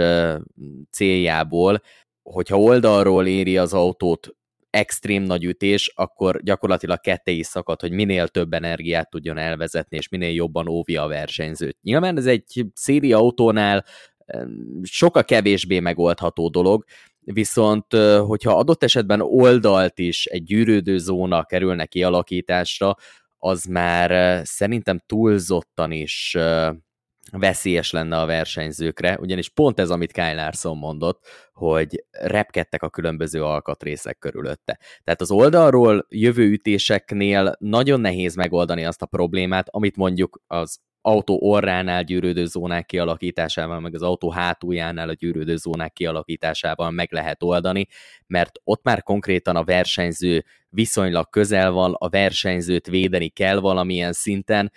[0.91, 1.81] céljából,
[2.23, 4.37] hogyha oldalról éri az autót
[4.71, 10.09] extrém nagy ütés, akkor gyakorlatilag ketté is szakad, hogy minél több energiát tudjon elvezetni, és
[10.09, 11.79] minél jobban óvja a versenyzőt.
[11.83, 13.85] Nyilván ez egy széri autónál
[14.83, 16.85] sokkal kevésbé megoldható dolog,
[17.21, 17.93] viszont
[18.27, 22.97] hogyha adott esetben oldalt is egy gyűrődő zóna kerülne kialakításra,
[23.39, 26.37] az már szerintem túlzottan is
[27.31, 33.45] veszélyes lenne a versenyzőkre, ugyanis pont ez, amit Kyle Larson mondott, hogy repkedtek a különböző
[33.45, 34.79] alkatrészek körülötte.
[35.05, 41.39] Tehát az oldalról jövő ütéseknél nagyon nehéz megoldani azt a problémát, amit mondjuk az autó
[41.41, 47.87] orránál gyűrődő zónák kialakításával, meg az autó hátuljánál a gyűrődő zónák kialakításával meg lehet oldani,
[48.27, 54.73] mert ott már konkrétan a versenyző viszonylag közel van, a versenyzőt védeni kell valamilyen szinten.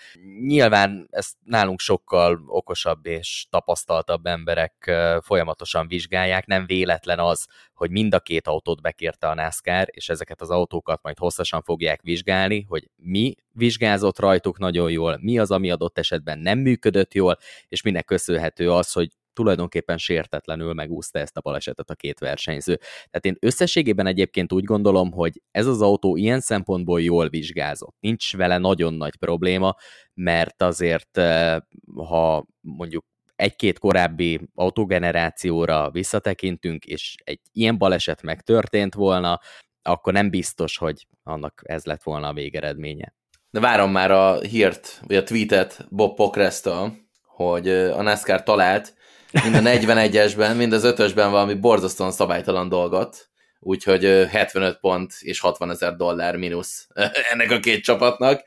[0.46, 8.14] Nyilván ezt nálunk sokkal okosabb és tapasztaltabb emberek folyamatosan vizsgálják, nem véletlen az, hogy mind
[8.14, 12.89] a két autót bekérte a NASCAR, és ezeket az autókat majd hosszasan fogják vizsgálni, hogy
[12.96, 17.38] mi vizsgázott rajtuk nagyon jól, mi az, ami adott esetben nem működött jól,
[17.68, 19.10] és minek köszönhető az, hogy
[19.42, 22.76] tulajdonképpen sértetlenül megúszta ezt a balesetet a két versenyző.
[22.76, 27.96] Tehát én összességében egyébként úgy gondolom, hogy ez az autó ilyen szempontból jól vizsgázott.
[28.00, 29.76] Nincs vele nagyon nagy probléma,
[30.14, 31.58] mert azért, eh,
[31.96, 39.39] ha mondjuk egy-két korábbi autógenerációra visszatekintünk, és egy ilyen baleset megtörtént volna,
[39.82, 43.16] akkor nem biztos, hogy annak ez lett volna a végeredménye.
[43.50, 46.94] De várom már a hírt, vagy a tweetet Bob Pocresta,
[47.26, 49.00] hogy eh, a NASCAR talált
[49.32, 53.29] mind a 41-esben, mind az 5-ösben valami borzasztóan szabálytalan dolgot,
[53.59, 56.88] úgyhogy 75 pont és 60 ezer dollár mínusz
[57.32, 58.43] ennek a két csapatnak.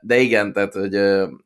[0.00, 0.94] De igen, tehát, hogy,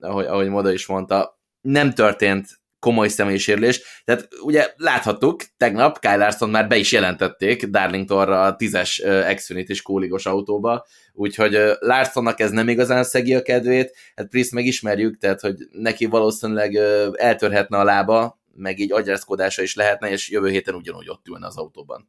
[0.00, 4.02] ahogy, ahogy Moda is mondta, nem történt komoly személyisérülés.
[4.04, 9.02] Tehát ugye láthattuk, tegnap Kyle Larson már be is jelentették Darlingtonra a tízes
[9.34, 15.40] Xfinity-s kóligos autóba, úgyhogy Larsonnak ez nem igazán szegi a kedvét, hát Priest megismerjük, tehát
[15.40, 16.74] hogy neki valószínűleg
[17.12, 21.56] eltörhetne a lába, meg így agyarszkodása is lehetne, és jövő héten ugyanúgy ott ülne az
[21.56, 22.08] autóban.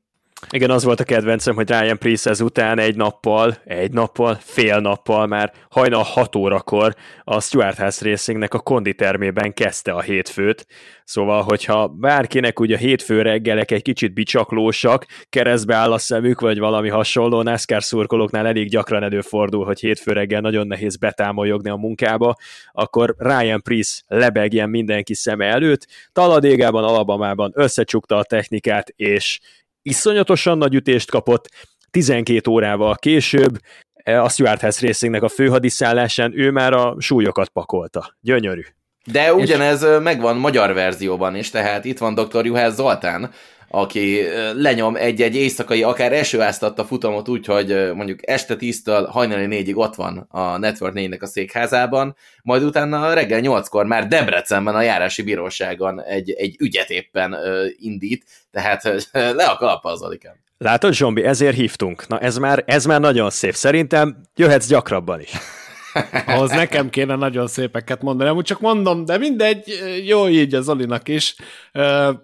[0.52, 5.28] Igen, az volt a kedvencem, hogy Ryan Priest ezután egy nappal, egy nappal, fél nappal,
[5.28, 10.68] már hajnal 6 órakor a Stuart House Racingnek a konditermében kezdte a hétfőt.
[11.04, 16.60] Szóval, hogyha bárkinek ugye a hétfő reggelek egy kicsit bicsaklósak, keresztbe áll a szemük, vagy
[16.60, 22.36] valami hasonló, NASCAR szurkolóknál elég gyakran előfordul, hogy hétfő reggel nagyon nehéz betámolyogni a munkába,
[22.72, 29.40] akkor Ryan Priest lebegjen mindenki szeme előtt, taladégában, Alabamában összecsukta a technikát, és
[29.90, 31.48] iszonyatosan nagy ütést kapott,
[31.92, 33.58] 12 órával később
[33.94, 38.18] e, a Stuart House Racingnek a főhadiszállásán ő már a súlyokat pakolta.
[38.22, 38.62] Gyönyörű.
[39.12, 39.90] De ugyanez és...
[40.02, 42.46] megvan magyar verzióban is, tehát itt van dr.
[42.46, 43.32] Juhász Zoltán,
[43.70, 44.22] aki
[44.54, 50.28] lenyom egy-egy éjszakai, akár esőáztatta futamot úgy, hogy mondjuk este 10-től hajnali 4-ig ott van
[50.30, 56.32] a Network 4-nek a székházában, majd utána reggel 8-kor már Debrecenben a járási bíróságon egy,
[56.32, 57.36] egy ügyet éppen
[57.78, 58.84] indít, tehát
[59.40, 60.34] le a kalappa az alikám.
[60.58, 62.08] Látod, Zsombi, ezért hívtunk.
[62.08, 63.54] Na ez már, ez már nagyon szép.
[63.54, 65.32] Szerintem jöhetsz gyakrabban is.
[66.26, 71.08] Ahhoz nekem kéne nagyon szépeket mondani, amúgy csak mondom, de mindegy, jó így az Olinak
[71.08, 71.36] is.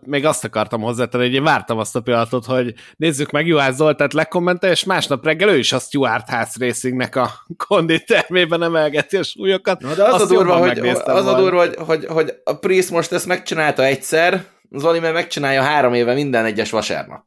[0.02, 4.14] Még azt akartam hozzátenni, hogy én vártam azt a pillanatot, hogy nézzük meg Juhász Zoltát
[4.14, 7.32] lekommentel, és másnap reggel ő is a Stuart House Racingnek a
[7.68, 9.82] konditermében emelgeti a súlyokat.
[9.82, 12.92] Na, de az azt a durva, hogy, az a durva hogy, hogy, hogy a Priest
[12.92, 17.24] most ezt megcsinálta egyszer, Zoli meg megcsinálja három éve minden egyes vasárnap.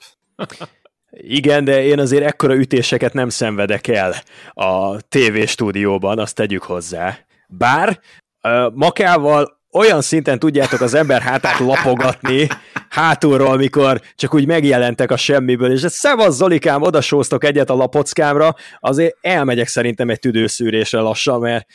[1.10, 4.14] Igen, de én azért ekkora ütéseket nem szenvedek el
[4.52, 7.18] a TV stúdióban, azt tegyük hozzá.
[7.48, 8.00] Bár
[8.42, 12.46] uh, Makával olyan szinten tudjátok az ember hátát lapogatni
[12.88, 19.16] hátulról, amikor csak úgy megjelentek a semmiből, és szevasz Zolikám, odasóztok egyet a lapockámra, azért
[19.20, 21.66] elmegyek szerintem egy tüdőszűrésre lassan, mert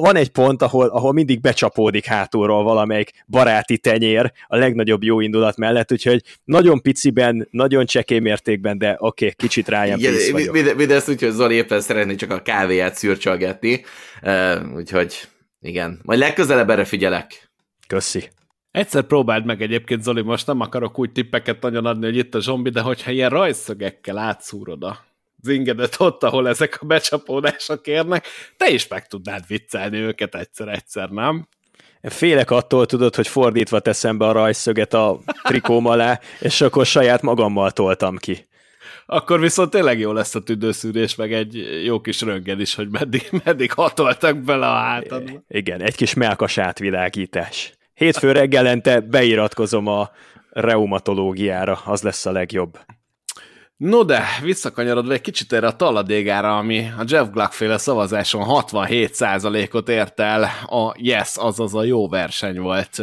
[0.00, 5.56] van egy pont, ahol, ahol mindig becsapódik hátulról valamelyik baráti tenyér a legnagyobb jó indulat
[5.56, 10.00] mellett, úgyhogy nagyon piciben, nagyon csekély mértékben, de oké, okay, kicsit ráján
[10.32, 10.76] vagyok.
[10.76, 13.84] Mindezt úgy, hogy Zoli éppen szeretné csak a kávéját szürcsölgetni,
[14.22, 15.28] uh, úgyhogy
[15.60, 17.50] igen, majd legközelebb erre figyelek.
[17.86, 18.28] Köszi.
[18.70, 22.40] Egyszer próbáld meg egyébként, Zoli, most nem akarok úgy tippeket nagyon adni, hogy itt a
[22.40, 25.04] zombi, de hogyha ilyen rajszögekkel átszúrod a
[25.42, 28.26] zingedet ott, ahol ezek a becsapódások érnek,
[28.56, 31.48] te is meg tudnád viccelni őket egyszer-egyszer, nem?
[32.02, 37.22] Félek attól, tudod, hogy fordítva teszem be a rajszöget a trikóm alá, és akkor saját
[37.22, 38.46] magammal toltam ki.
[39.06, 43.28] Akkor viszont tényleg jó lesz a tüdőszűrés, meg egy jó kis röntgen is, hogy meddig,
[43.44, 45.42] meddig hatoltak bele a hátadba.
[45.48, 47.72] Igen, egy kis melkas átvilágítás.
[47.94, 50.10] Hétfő reggelente beiratkozom a
[50.50, 52.78] reumatológiára, az lesz a legjobb.
[53.82, 59.88] No de, visszakanyarodva egy kicsit erre a taladégára, ami a Jeff Gluck féle szavazáson 67%-ot
[59.88, 63.02] ért el a yes, azaz a jó verseny volt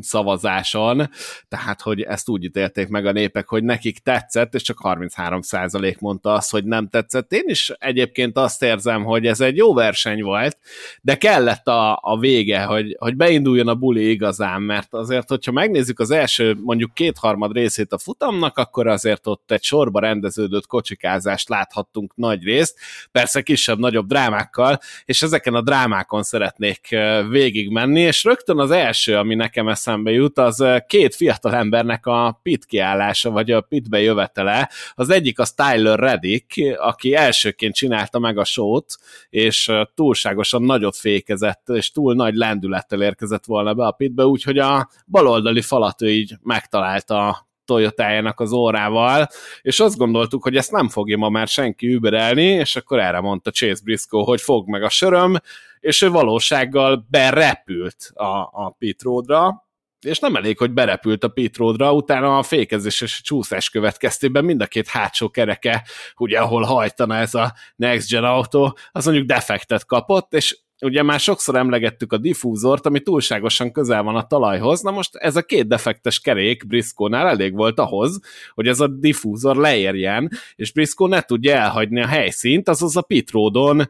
[0.00, 1.10] szavazáson,
[1.48, 6.32] tehát hogy ezt úgy ítélték meg a népek, hogy nekik tetszett, és csak 33% mondta
[6.32, 7.32] azt, hogy nem tetszett.
[7.32, 10.58] Én is egyébként azt érzem, hogy ez egy jó verseny volt,
[11.02, 15.98] de kellett a, a vége, hogy, hogy beinduljon a buli igazán, mert azért, hogyha megnézzük
[15.98, 21.48] az első mondjuk kétharmad részét a futamnak, akkor azért ott egy sorba rend rendeződött kocsikázást
[21.48, 22.78] láthattunk nagy részt,
[23.12, 26.88] persze kisebb-nagyobb drámákkal, és ezeken a drámákon szeretnék
[27.28, 32.64] végigmenni, és rögtön az első, ami nekem eszembe jut, az két fiatal embernek a pit
[32.64, 34.70] kiállása, vagy a pitbe jövetele.
[34.94, 38.96] Az egyik az Tyler Reddick, aki elsőként csinálta meg a sót,
[39.30, 44.88] és túlságosan nagyot fékezett, és túl nagy lendülettel érkezett volna be a pitbe, úgyhogy a
[45.06, 49.26] baloldali falat ő így megtalálta Toyotájának az órával,
[49.62, 53.50] és azt gondoltuk, hogy ezt nem fogja ma már senki überelni, és akkor erre mondta
[53.50, 55.36] Chase Briscoe, hogy fog meg a söröm,
[55.80, 59.68] és ő valósággal berepült a, a pit roadra,
[60.00, 64.44] és nem elég, hogy berepült a pit roadra, utána a fékezés és a csúszás következtében
[64.44, 65.84] mind a két hátsó kereke,
[66.16, 71.20] ugye ahol hajtana ez a Next Gen autó, az mondjuk defektet kapott, és ugye már
[71.20, 75.68] sokszor emlegettük a diffúzort, ami túlságosan közel van a talajhoz, na most ez a két
[75.68, 78.20] defektes kerék Briscoe-nál elég volt ahhoz,
[78.54, 83.88] hogy ez a diffúzor leérjen, és Briscoe ne tudja elhagyni a helyszínt, azaz a pitródon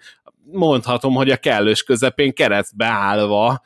[0.53, 3.63] mondhatom, hogy a kellős közepén keresztbe állva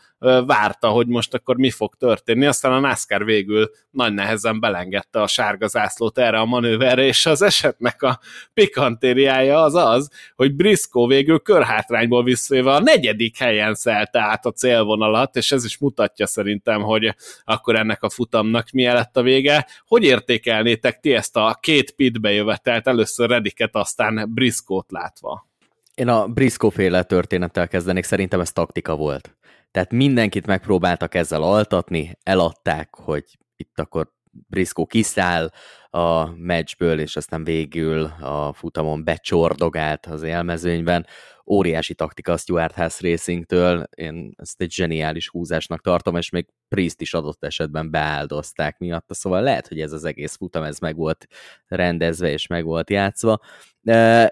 [0.47, 5.27] várta, hogy most akkor mi fog történni, aztán a NASCAR végül nagy nehezen belengedte a
[5.27, 8.19] sárga zászlót erre a manőverre, és az esetnek a
[8.55, 15.37] pikantériája az az, hogy Briscoe végül körhátrányból visszajöve a negyedik helyen szelte át a célvonalat,
[15.37, 17.15] és ez is mutatja szerintem, hogy
[17.45, 19.67] akkor ennek a futamnak mi lett a vége.
[19.87, 25.53] Hogy értékelnétek ti ezt a két pitbe jövetelt, először Rediket, aztán Briscoe-t látva?
[25.95, 29.37] Én a Briscoe féle történettel kezdenék, szerintem ez taktika volt.
[29.71, 35.51] Tehát mindenkit megpróbáltak ezzel altatni, eladták, hogy itt akkor Briscoe kiszáll
[35.95, 41.07] a meccsből, és aztán végül a futamon becsordogált az élmezőnyben.
[41.47, 47.01] Óriási taktika a Stuart House Racingtől, én ezt egy zseniális húzásnak tartom, és még Priest
[47.01, 51.27] is adott esetben beáldozták miatta, szóval lehet, hogy ez az egész futam ez meg volt
[51.67, 53.41] rendezve és meg volt játszva.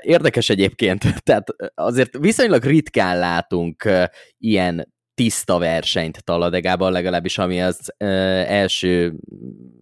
[0.02, 3.88] Érdekes egyébként, tehát azért viszonylag ritkán látunk
[4.38, 9.14] ilyen tiszta versenyt Taladegában, legalábbis ami az első,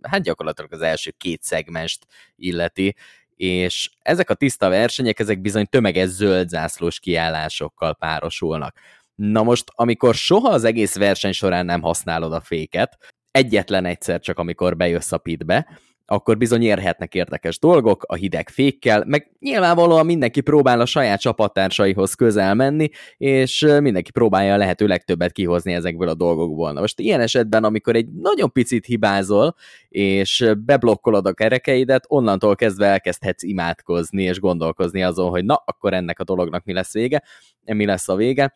[0.03, 2.07] hát gyakorlatilag az első két szegmest
[2.37, 2.97] illeti,
[3.37, 8.77] és ezek a tiszta versenyek, ezek bizony tömeges zöld zászlós kiállásokkal párosulnak.
[9.15, 12.97] Na most, amikor soha az egész verseny során nem használod a féket,
[13.31, 15.79] egyetlen egyszer csak, amikor bejössz a pitbe,
[16.13, 22.15] akkor bizony érhetnek érdekes dolgok a hideg fékkel, meg nyilvánvalóan mindenki próbál a saját csapattársaihoz
[22.15, 26.73] közel menni, és mindenki próbálja a lehető legtöbbet kihozni ezekből a dolgokból.
[26.73, 29.55] Na most ilyen esetben, amikor egy nagyon picit hibázol,
[29.89, 36.21] és beblokkolod a kerekeidet, onnantól kezdve elkezdhetsz imádkozni, és gondolkozni azon, hogy na, akkor ennek
[36.21, 37.23] a dolognak mi lesz vége,
[37.65, 38.55] mi lesz a vége,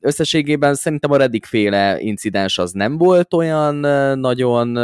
[0.00, 3.74] Összességében szerintem a Reddick féle incidens az nem volt olyan
[4.18, 4.78] nagyon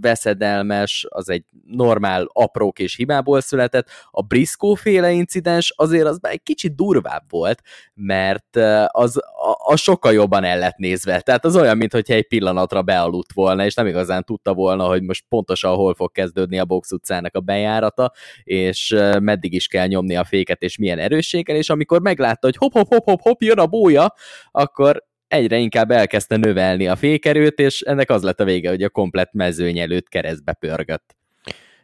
[0.00, 3.88] veszedelmes, az egy normál aprók és hibából született.
[4.10, 7.62] A Briscoe féle incidens azért az már egy kicsit durvább volt,
[7.94, 8.56] mert
[8.86, 9.20] az,
[9.64, 11.20] az sokkal jobban el lett nézve.
[11.20, 15.24] Tehát az olyan, mintha egy pillanatra bealudt volna, és nem igazán tudta volna, hogy most
[15.28, 18.12] pontosan hol fog kezdődni a box utcának a bejárata,
[18.44, 22.72] és meddig is kell nyomni a féket, és milyen erősséggel, és amikor meglátta, hogy hop,
[22.72, 23.97] hop, hop, hop, jön a bója,
[24.50, 28.88] akkor egyre inkább elkezdte növelni a fékerőt, és ennek az lett a vége, hogy a
[28.88, 31.16] komplet mezőny előtt keresztbe pörgött.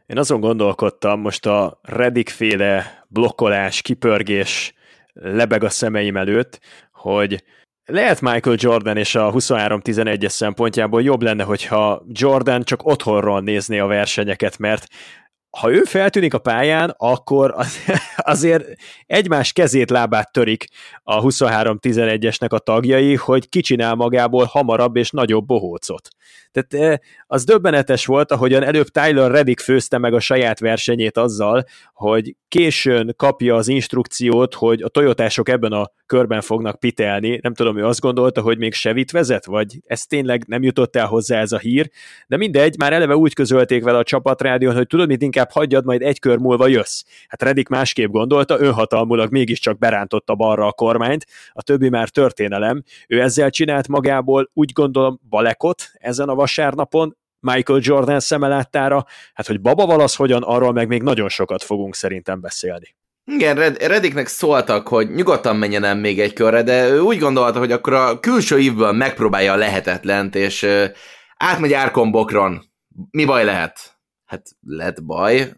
[0.06, 4.74] Én azon gondolkodtam, most a Reddick féle blokkolás, kipörgés
[5.12, 6.60] lebeg a szemeim előtt,
[6.92, 7.44] hogy
[7.84, 13.86] lehet Michael Jordan és a 23-11-es szempontjából jobb lenne, hogyha Jordan csak otthonról nézné a
[13.86, 14.86] versenyeket, mert
[15.58, 17.78] ha ő feltűnik a pályán, akkor az,
[18.16, 18.64] azért
[19.06, 20.66] egymás kezét, lábát törik
[21.02, 26.08] a 23-11-esnek a tagjai, hogy kicsinál magából hamarabb és nagyobb bohócot.
[26.52, 31.64] Tehát eh, az döbbenetes volt, ahogyan előbb Tyler Reddick főzte meg a saját versenyét azzal,
[31.92, 37.38] hogy későn kapja az instrukciót, hogy a toyotások ebben a körben fognak pitelni.
[37.42, 41.06] Nem tudom, ő azt gondolta, hogy még Sevit vezet, vagy ez tényleg nem jutott el
[41.06, 41.90] hozzá ez a hír,
[42.26, 46.02] de mindegy, már eleve úgy közölték vele a csapatrádión, hogy tudod, mit inkább hagyjad, majd
[46.02, 47.02] egy kör múlva jössz.
[47.28, 52.82] Hát Reddick másképp gondolta, önhatalmulag mégiscsak berántotta balra a kormányt, a többi már történelem.
[53.08, 59.60] Ő ezzel csinált magából, úgy gondolom, balekot ezen a vasárnapon, Michael Jordan szemelátára, hát hogy
[59.60, 62.94] Baba Valasz hogyan, arról meg még nagyon sokat fogunk szerintem beszélni.
[63.26, 67.58] Igen, Red, Rediknek szóltak, hogy nyugodtan menjen el még egy körre, de ő úgy gondolta,
[67.58, 70.84] hogy akkor a külső évből megpróbálja a lehetetlent, és uh,
[71.36, 72.70] átmegy Árkon.
[73.10, 73.98] Mi baj lehet?
[74.24, 75.52] Hát lett baj.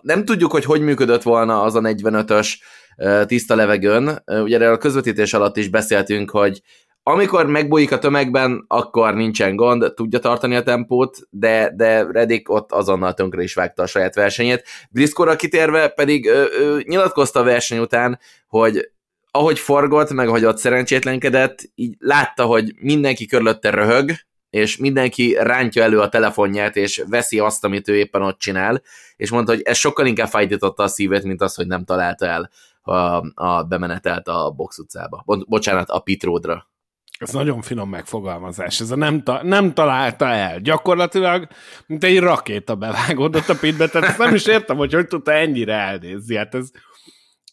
[0.00, 2.54] Nem tudjuk, hogy hogy működött volna az a 45-ös
[2.96, 4.22] uh, tiszta levegőn.
[4.26, 6.62] Ugye erről a közvetítés alatt is beszéltünk, hogy
[7.06, 12.72] amikor megbújik a tömegben, akkor nincsen gond, tudja tartani a tempót, de, de Redik ott
[12.72, 14.64] azonnal tönkre is vágta a saját versenyét.
[14.90, 18.90] Briscoe-ra kitérve pedig ő, ő nyilatkozta a verseny után, hogy
[19.30, 24.10] ahogy forgott, meg ahogy ott szerencsétlenkedett, így látta, hogy mindenki körülötte röhög,
[24.50, 28.82] és mindenki rántja elő a telefonját, és veszi azt, amit ő éppen ott csinál,
[29.16, 32.50] és mondta, hogy ez sokkal inkább fájtította a szívét, mint az, hogy nem találta el
[32.82, 35.22] a, a bemenetelt a box utcába.
[35.26, 36.72] Bo- bocsánat, a pitródra.
[37.18, 38.80] Ez nagyon finom megfogalmazás.
[38.80, 40.60] Ez a nem, ta, nem találta el.
[40.60, 41.48] Gyakorlatilag,
[41.86, 45.74] mint egy rakéta bevágódott a pitbe, tehát ezt nem is értem, hogy hogy tudta ennyire
[45.74, 46.36] elnézni.
[46.36, 46.70] Hát ez,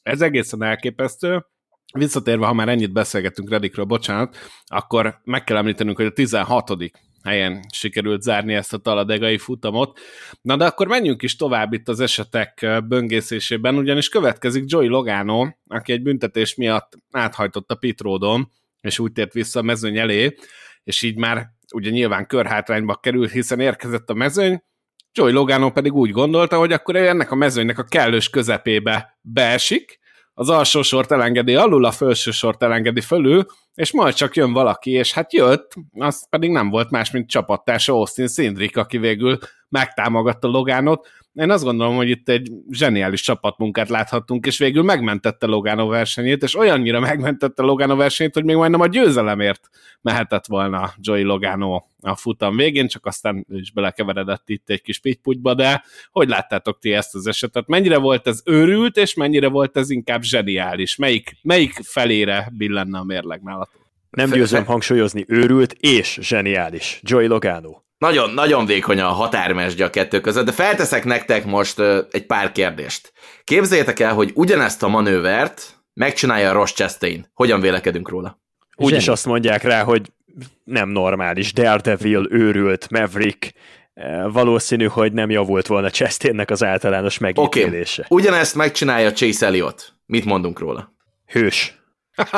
[0.03, 1.45] ez egészen elképesztő.
[1.93, 6.72] Visszatérve, ha már ennyit beszélgetünk Redikről, bocsánat, akkor meg kell említenünk, hogy a 16
[7.24, 9.99] helyen sikerült zárni ezt a taladegai futamot.
[10.41, 15.91] Na de akkor menjünk is tovább itt az esetek böngészésében, ugyanis következik Joey Logano, aki
[15.91, 18.51] egy büntetés miatt áthajtott a pitródon,
[18.82, 20.36] és úgy tért vissza a mezőny elé,
[20.84, 24.62] és így már ugye nyilván körhátrányba került, hiszen érkezett a mezőny,
[25.14, 30.00] Joey Logano pedig úgy gondolta, hogy akkor ennek a mezőnynek a kellős közepébe beesik,
[30.34, 34.92] az alsó sort elengedi alul, a felső sort elengedi fölül, és majd csak jön valaki,
[34.92, 39.38] és hát jött, az pedig nem volt más, mint csapattársa Austin Szindrik, aki végül
[39.70, 45.88] megtámogatta Logánot, én azt gondolom, hogy itt egy zseniális csapatmunkát láthattunk, és végül megmentette Logano
[45.88, 49.70] versenyét, és olyannyira megmentette Logano versenyét, hogy még majdnem a győzelemért
[50.02, 55.00] mehetett volna Joey Logano a futam végén, csak aztán ő is belekeveredett itt egy kis
[55.00, 57.68] pittyputyba, de hogy láttátok ti ezt az esetet?
[57.68, 60.96] Mennyire volt ez őrült, és mennyire volt ez inkább zseniális?
[60.96, 63.82] Melyik, melyik felére billenne a mérleg nálatok?
[64.10, 67.00] Nem győzöm hangsúlyozni, őrült és zseniális.
[67.04, 67.80] Joey Logano.
[68.02, 71.80] Nagyon, nagyon vékony a határmesdje a kettő között, de felteszek nektek most
[72.12, 73.14] egy pár kérdést.
[73.43, 77.32] Képzeljétek el, hogy ugyanezt a manővert megcsinálja Ross Chastain.
[77.34, 78.39] Hogyan vélekedünk róla?
[78.76, 80.12] Úgy is azt mondják rá, hogy
[80.64, 83.54] nem normális, Daredevil, őrült, Maverick,
[84.32, 88.06] valószínű, hogy nem javult volna Chastainnek az általános megítélése.
[88.06, 88.18] Okay.
[88.20, 89.93] Ugyanezt megcsinálja Chase Elliot.
[90.06, 90.93] Mit mondunk róla?
[91.28, 91.82] Hős.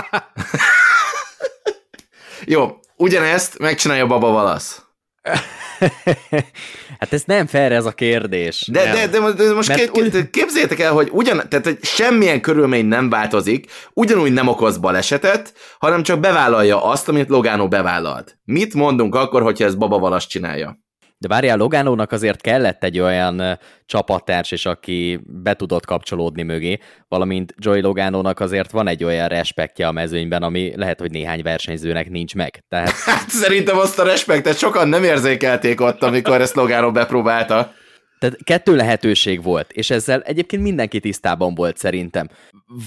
[2.46, 4.83] Jó, ugyanezt megcsinálja Baba Valasz.
[7.00, 8.68] hát ez nem fair ez a kérdés.
[8.72, 12.86] De, de, de, de most Mert ké, képzeljétek el, hogy ugyan, tehát hogy semmilyen körülmény
[12.86, 18.38] nem változik, ugyanúgy nem okoz balesetet, hanem csak bevállalja azt, amit Logano bevállalt.
[18.44, 20.83] Mit mondunk akkor, hogyha ez Baba Valas csinálja?
[21.24, 27.54] De várjál, Logánónak azért kellett egy olyan csapattárs is, aki be tudott kapcsolódni mögé, valamint
[27.58, 32.36] Joy Logánónak azért van egy olyan respektje a mezőnyben, ami lehet, hogy néhány versenyzőnek nincs
[32.36, 32.64] meg.
[32.70, 32.92] Tehát...
[33.14, 37.74] Hát szerintem azt a respektet sokan nem érzékelték ott, amikor ezt Logánó bepróbálta.
[38.20, 42.28] Tehát kettő lehetőség volt, és ezzel egyébként mindenki tisztában volt szerintem.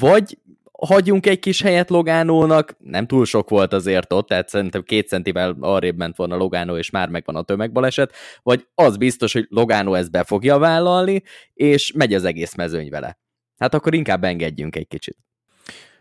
[0.01, 0.39] Vagy
[0.79, 5.57] hagyjunk egy kis helyet Logánónak, nem túl sok volt azért ott, tehát szerintem két centivel
[5.61, 8.13] arrébb ment volna Logánó, és már megvan a tömegbaleset,
[8.43, 11.23] vagy az biztos, hogy Logánó ezt be fogja vállalni,
[11.55, 13.19] és megy az egész mezőny vele.
[13.59, 15.17] Hát akkor inkább engedjünk egy kicsit.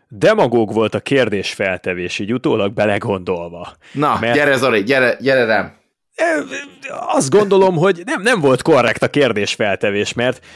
[0.08, 3.76] Demagóg volt a kérdés feltevés, így utólag belegondolva.
[3.92, 4.34] Na, mert...
[4.34, 5.76] gyere Zoli, gyere, gyere rám!
[6.88, 10.46] Azt gondolom, hogy nem, nem volt korrekt a kérdés feltevés, mert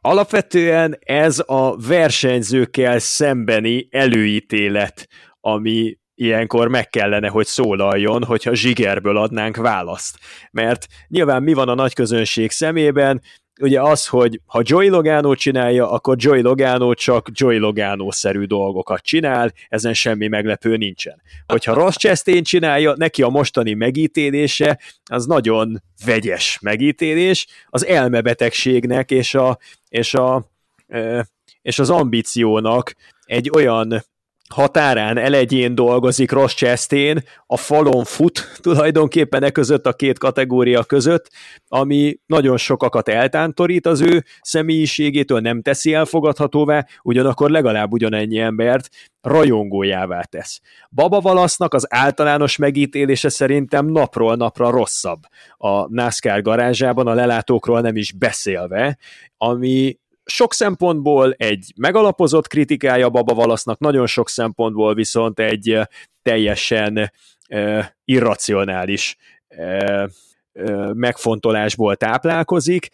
[0.00, 5.08] Alapvetően ez a versenyzőkkel szembeni előítélet,
[5.40, 10.18] ami ilyenkor meg kellene, hogy szólaljon, hogyha zsigerből adnánk választ.
[10.50, 13.22] Mert nyilván mi van a nagy közönség szemében,
[13.60, 19.52] ugye az, hogy ha Joey Logano csinálja, akkor Joey Logano csak Joey Logano-szerű dolgokat csinál,
[19.68, 21.22] ezen semmi meglepő nincsen.
[21.46, 29.34] Hogyha Ross Chastain csinálja, neki a mostani megítélése az nagyon vegyes megítélés, az elmebetegségnek és,
[29.34, 30.44] a, és, a,
[31.62, 32.94] és az ambíciónak
[33.24, 34.04] egy olyan
[34.54, 41.30] határán elegyén dolgozik Ross Chastain, a falon fut tulajdonképpen e között a két kategória között,
[41.68, 48.88] ami nagyon sokakat eltántorít az ő személyiségétől, nem teszi elfogadhatóvá, ugyanakkor legalább ugyanennyi embert
[49.20, 50.60] rajongójává tesz.
[50.90, 55.20] Baba Valasznak az általános megítélése szerintem napról napra rosszabb
[55.56, 58.98] a NASCAR garázsában, a lelátókról nem is beszélve,
[59.36, 59.98] ami
[60.30, 65.80] sok szempontból egy megalapozott kritikája Baba Valasznak, nagyon sok szempontból viszont egy
[66.22, 67.12] teljesen
[68.04, 69.16] irracionális
[70.92, 72.88] megfontolásból táplálkozik.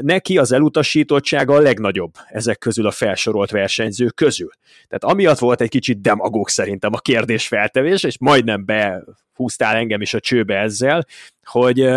[0.00, 4.50] Neki az elutasítottsága a legnagyobb ezek közül a felsorolt versenyzők közül.
[4.88, 10.14] Tehát amiatt volt egy kicsit demagóg szerintem a kérdés feltevés, és majdnem behúztál engem is
[10.14, 11.06] a csőbe ezzel,
[11.44, 11.88] hogy,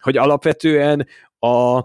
[0.00, 1.06] hogy alapvetően
[1.38, 1.82] a,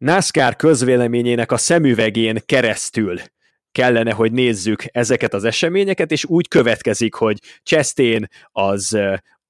[0.00, 3.20] NASCAR közvéleményének a szemüvegén keresztül
[3.72, 8.98] kellene, hogy nézzük ezeket az eseményeket, és úgy következik, hogy Chastain az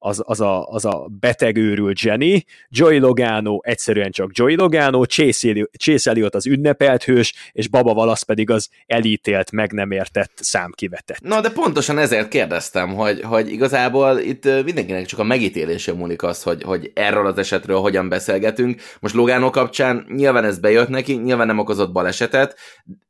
[0.03, 6.11] az, az, a, az a beteg őrült Jenny, Joey Logano egyszerűen csak Joey Logano, Chase
[6.11, 11.21] Elliot az ünnepelt hős, és Baba Valasz pedig az elítélt, meg nem értett számkivetett.
[11.21, 16.43] Na, de pontosan ezért kérdeztem, hogy, hogy igazából itt mindenkinek csak a megítélése múlik az,
[16.43, 18.81] hogy, hogy erről az esetről hogyan beszélgetünk.
[19.01, 22.57] Most Logano kapcsán nyilván ez bejött neki, nyilván nem okozott balesetet,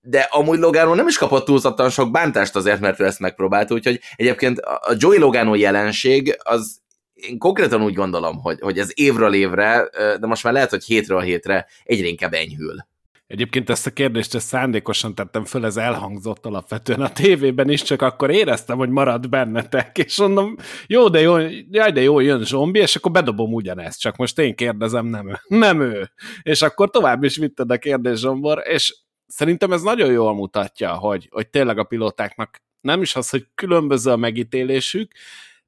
[0.03, 4.01] de amúgy Logano nem is kapott túlzottan sok bántást azért, mert ő ezt megpróbált, úgyhogy
[4.17, 6.80] egyébként a Joey Logano jelenség az
[7.29, 9.89] én konkrétan úgy gondolom, hogy, hogy ez évről évre,
[10.21, 12.77] de most már lehet, hogy hétről hétre egyre inkább enyhül.
[13.27, 18.03] Egyébként ezt a kérdést ezt szándékosan tettem föl, ez elhangzott alapvetően a tévében is, csak
[18.03, 20.57] akkor éreztem, hogy marad bennetek, és mondom,
[20.87, 21.37] jó, de jó,
[21.71, 25.39] jaj, de jó, jön zombi, és akkor bedobom ugyanezt, csak most én kérdezem, nem ő.
[25.49, 26.11] Nem ő.
[26.43, 28.97] És akkor tovább is vitted a kérdés, Zsombor, és
[29.27, 34.11] szerintem ez nagyon jól mutatja, hogy, hogy tényleg a pilótáknak nem is az, hogy különböző
[34.11, 35.13] a megítélésük,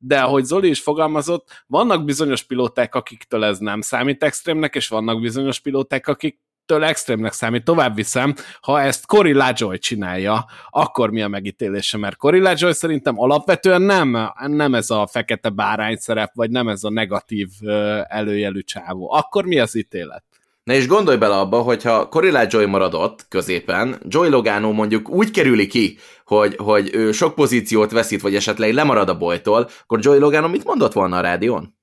[0.04, 5.20] de ahogy Zoli is fogalmazott, vannak bizonyos pilóták, akiktől ez nem számít extrémnek, és vannak
[5.20, 7.64] bizonyos pilóták, akik től extrémnek számít.
[7.64, 11.98] Tovább viszem, ha ezt Cory LaJoy csinálja, akkor mi a megítélése?
[11.98, 16.84] Mert Cory LaJoy szerintem alapvetően nem, nem ez a fekete bárány szerep, vagy nem ez
[16.84, 17.48] a negatív
[18.02, 19.12] előjelű csávó.
[19.12, 20.24] Akkor mi az ítélet?
[20.64, 25.66] Na és gondolj bele abba, hogyha Corilla Joy maradott középen, Joy Logano mondjuk úgy kerüli
[25.66, 30.48] ki, hogy, hogy ő sok pozíciót veszít, vagy esetleg lemarad a bolytól, akkor Joy Logano
[30.48, 31.76] mit mondott volna a rádión?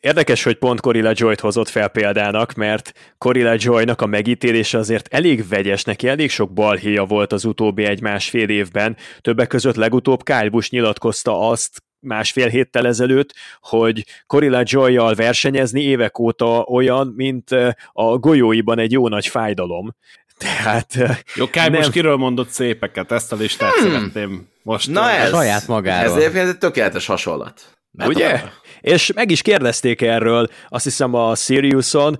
[0.00, 5.48] Érdekes, hogy pont Corilla Joy-t hozott fel példának, mert Corilla Joy-nak a megítélése azért elég
[5.48, 8.96] vegyes, neki elég sok balhéja volt az utóbbi egy-másfél évben.
[9.20, 16.18] Többek között legutóbb Kyle Busch nyilatkozta azt másfél héttel ezelőtt, hogy Corilla joy versenyezni évek
[16.18, 17.50] óta olyan, mint
[17.92, 19.94] a golyóiban egy jó nagy fájdalom.
[20.38, 20.94] Tehát...
[21.34, 21.72] Jó, Kyle nem...
[21.72, 23.90] most kiről mondott szépeket, ezt a listát hmm.
[23.90, 24.90] szeretném most.
[24.90, 26.22] Na ez, saját magáról.
[26.22, 27.78] Ez egy tökéletes hasonlat.
[27.90, 28.28] Mert Ugye?
[28.28, 28.52] A...
[28.80, 32.18] És meg is kérdezték erről, azt hiszem a Siriuson,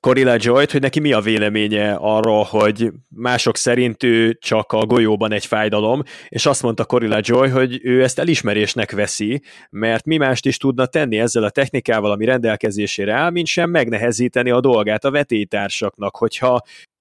[0.00, 5.32] Corilla joy hogy neki mi a véleménye arról, hogy mások szerint ő csak a golyóban
[5.32, 10.46] egy fájdalom, és azt mondta Corilla Joy, hogy ő ezt elismerésnek veszi, mert mi mást
[10.46, 15.10] is tudna tenni ezzel a technikával, ami rendelkezésére áll, mint sem megnehezíteni a dolgát a
[15.10, 16.60] vetélytársaknak, hogyha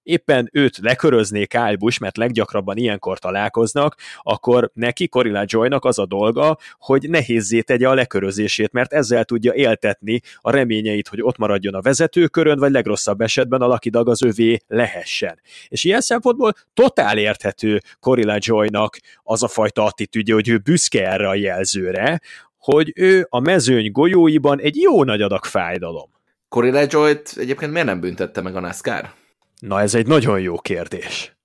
[0.10, 6.57] éppen őt lekörözné Kyle mert leggyakrabban ilyenkor találkoznak, akkor neki, Corilla Joynak az a dolga,
[6.80, 11.82] hogy nehézzé tegye a lekörözését, mert ezzel tudja éltetni a reményeit, hogy ott maradjon a
[11.82, 15.39] vezetőkörön, vagy legrosszabb esetben a Lucky Dog az övé lehessen.
[15.68, 21.28] És ilyen szempontból totál érthető Corilla Joynak az a fajta attitűdje, hogy ő büszke erre
[21.28, 22.22] a jelzőre,
[22.57, 26.10] hogy ő a mezőny golyóiban egy jó nagy adag fájdalom.
[26.49, 29.14] Corilla Joy-t egyébként miért nem büntette meg a NASCAR?
[29.60, 31.38] Na ez egy nagyon jó kérdés.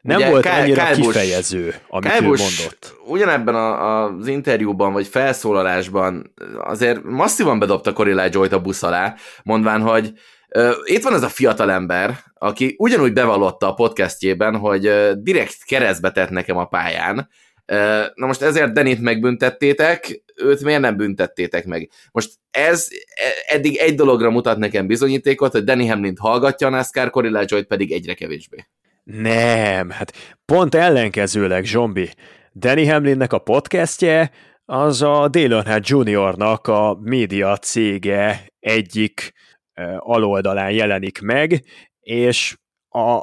[0.00, 2.94] Nem Ugye, volt Kál, annyira Kálbus, kifejező, amit Kálbus, ő mondott.
[3.06, 9.80] Ugyanebben a, az interjúban, vagy felszólalásban azért masszívan bedobta Corilla Joy-t a busz alá, mondván,
[9.80, 10.12] hogy
[10.56, 15.64] uh, itt van ez a fiatal ember, aki ugyanúgy bevallotta a podcastjében, hogy uh, direkt
[15.64, 17.28] keresztbe tett nekem a pályán,
[18.14, 21.90] Na most ezért Denit megbüntettétek, őt miért nem büntettétek meg?
[22.12, 27.10] Most ez e, eddig egy dologra mutat nekem bizonyítékot, hogy Danny Hamlin hallgatja a NASCAR,
[27.10, 28.66] Corilla joy pedig egyre kevésbé.
[29.04, 30.12] Nem, hát
[30.44, 32.10] pont ellenkezőleg, Zsombi.
[32.52, 34.30] Danny Hamlinnek a podcastje
[34.64, 39.32] az a Dale Earnhardt Juniornak a média cége egyik
[39.98, 41.64] aloldalán jelenik meg,
[42.00, 42.56] és
[42.88, 43.20] a,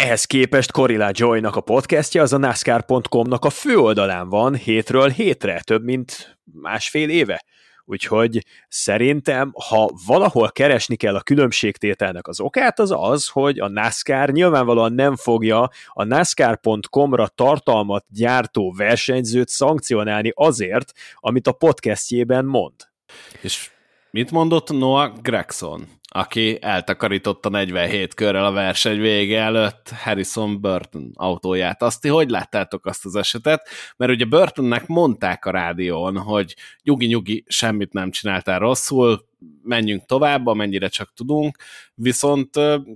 [0.00, 5.84] ehhez képest Corilla Joy-nak a podcastja az a NASCAR.com-nak a főoldalán van hétről hétre, több
[5.84, 7.44] mint másfél éve.
[7.84, 14.30] Úgyhogy szerintem, ha valahol keresni kell a különbségtételnek az okát, az az, hogy a NASCAR
[14.30, 22.74] nyilvánvalóan nem fogja a NASCAR.com-ra tartalmat gyártó versenyzőt szankcionálni azért, amit a podcastjében mond.
[23.40, 23.70] És
[24.10, 25.99] mit mondott Noah Gregson?
[26.12, 31.82] Aki eltakarította 47 körrel a verseny vége előtt Harrison Burton autóját.
[31.82, 33.68] Azt ti hogy láttátok azt az esetet?
[33.96, 39.28] Mert ugye Burtonnek mondták a rádión, hogy nyugi-nyugi, semmit nem csináltál rosszul,
[39.62, 41.56] menjünk tovább, amennyire csak tudunk,
[41.94, 42.50] viszont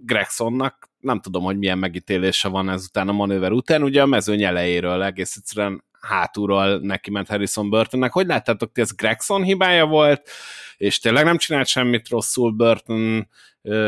[0.05, 5.03] Gregsonnak nem tudom, hogy milyen megítélése van ezután a manőver után, ugye a mezőny elejéről
[5.03, 8.13] egész egyszerűen hátulról neki ment Harrison Burtonnek.
[8.13, 10.31] Hogy láttátok, ti ez Gregson hibája volt,
[10.77, 13.29] és tényleg nem csinált semmit rosszul Burton,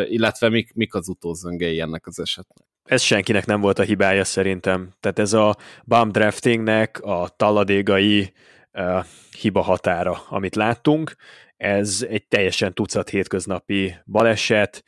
[0.05, 2.66] illetve mik, mik az utózöngei ennek az esetnek?
[2.84, 4.95] Ez senkinek nem volt a hibája szerintem.
[5.01, 8.32] Tehát ez a bum draftingnek a taladégai
[8.72, 9.05] uh,
[9.41, 11.16] hiba határa, amit láttunk,
[11.57, 14.84] ez egy teljesen tucat hétköznapi baleset,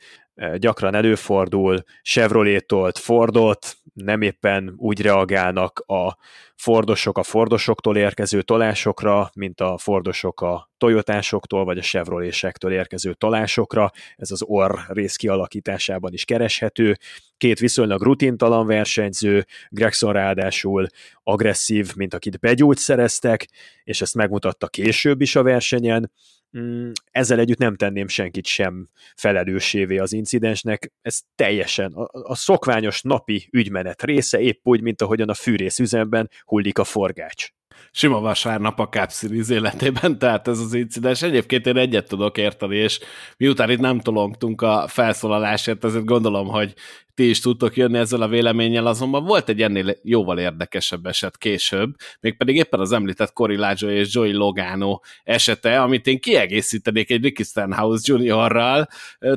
[0.55, 6.17] gyakran előfordul, Chevrolet-tolt Fordot, nem éppen úgy reagálnak a
[6.55, 13.91] Fordosok a Fordosoktól érkező tolásokra, mint a Fordosok a Toyotásoktól, vagy a Chevrolésektől érkező tolásokra.
[14.15, 16.97] Ez az orr rész kialakításában is kereshető.
[17.37, 20.87] Két viszonylag rutintalan versenyző, Gregson ráadásul
[21.23, 23.47] agresszív, mint akit begyógyszereztek,
[23.83, 26.11] és ezt megmutatta később is a versenyen,
[27.11, 33.47] ezzel együtt nem tenném senkit sem felelőssévé az incidensnek, ez teljesen a, a szokványos napi
[33.51, 37.49] ügymenet része, épp úgy, mint ahogyan a fűrész üzemben hullik a forgács
[37.91, 41.21] sima vasárnap a Cup Series életében, tehát ez az incidens.
[41.21, 42.99] Egyébként én egyet tudok érteni, és
[43.37, 46.73] miután itt nem tolongtunk a felszólalásért, ezért gondolom, hogy
[47.19, 51.95] ti is tudtok jönni ezzel a véleménnyel, azonban volt egy ennél jóval érdekesebb eset később,
[52.19, 57.43] mégpedig éppen az említett Cory Laggio és Joey Logano esete, amit én kiegészítenék egy Ricky
[57.43, 58.87] Stenhouse Juniorral.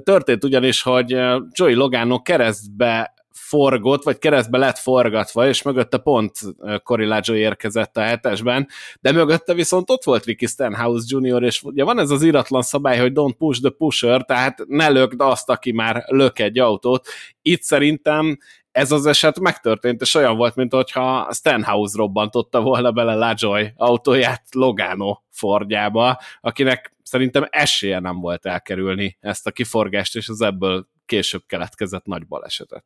[0.03, 1.11] Történt ugyanis, hogy
[1.53, 6.39] Joey Logano keresztbe forgott, vagy keresztbe lett forgatva, és mögötte pont
[6.83, 8.68] Cory Laggio érkezett a hetesben,
[9.01, 12.99] de mögötte viszont ott volt Ricky Stenhouse Jr., és ugye van ez az iratlan szabály,
[12.99, 17.09] hogy don't push the pusher, tehát ne lökd azt, aki már lök egy autót.
[17.43, 18.39] Itt szerintem
[18.72, 24.43] ez az eset megtörtént, és olyan volt, mint hogyha Stenhouse robbantotta volna bele Lajoy autóját
[24.51, 31.43] Logano Fordjába, akinek szerintem esélye nem volt elkerülni ezt a kiforgást, és az ebből később
[31.47, 32.85] keletkezett nagy balesetet.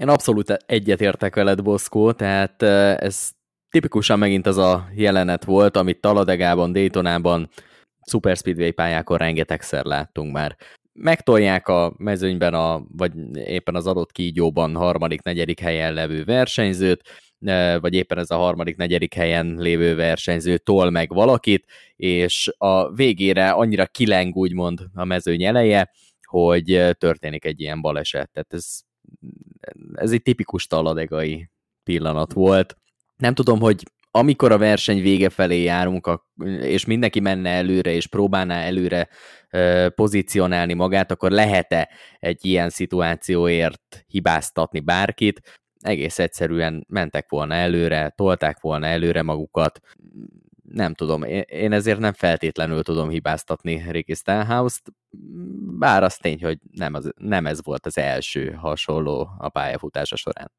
[0.00, 2.62] Én abszolút egyetértek veled, Boszkó, tehát
[3.02, 3.30] ez
[3.68, 7.48] tipikusan megint az a jelenet volt, amit Taladegában, Daytonában,
[8.06, 10.56] Super Speedway pályákon rengetegszer láttunk már.
[10.92, 17.02] Megtolják a mezőnyben, a, vagy éppen az adott kígyóban harmadik, negyedik helyen levő versenyzőt,
[17.80, 21.64] vagy éppen ez a harmadik, negyedik helyen lévő versenyző tol meg valakit,
[21.96, 25.90] és a végére annyira kileng úgymond a mezőny eleje,
[26.26, 28.30] hogy történik egy ilyen baleset.
[28.32, 28.84] Tehát ez
[29.94, 31.50] ez egy tipikus taladegai
[31.82, 32.76] pillanat volt.
[33.16, 36.20] Nem tudom, hogy amikor a verseny vége felé járunk,
[36.60, 39.08] és mindenki menne előre, és próbálná előre
[39.94, 41.88] pozícionálni magát, akkor lehet-e
[42.18, 45.60] egy ilyen szituációért hibáztatni bárkit?
[45.80, 49.80] Egész egyszerűen mentek volna előre, tolták volna előre magukat,
[50.76, 54.92] nem tudom, én ezért nem feltétlenül tudom hibáztatni Ricky Stenhouse-t,
[55.78, 60.52] bár az tény, hogy nem, az, nem ez volt az első hasonló a pályafutása során.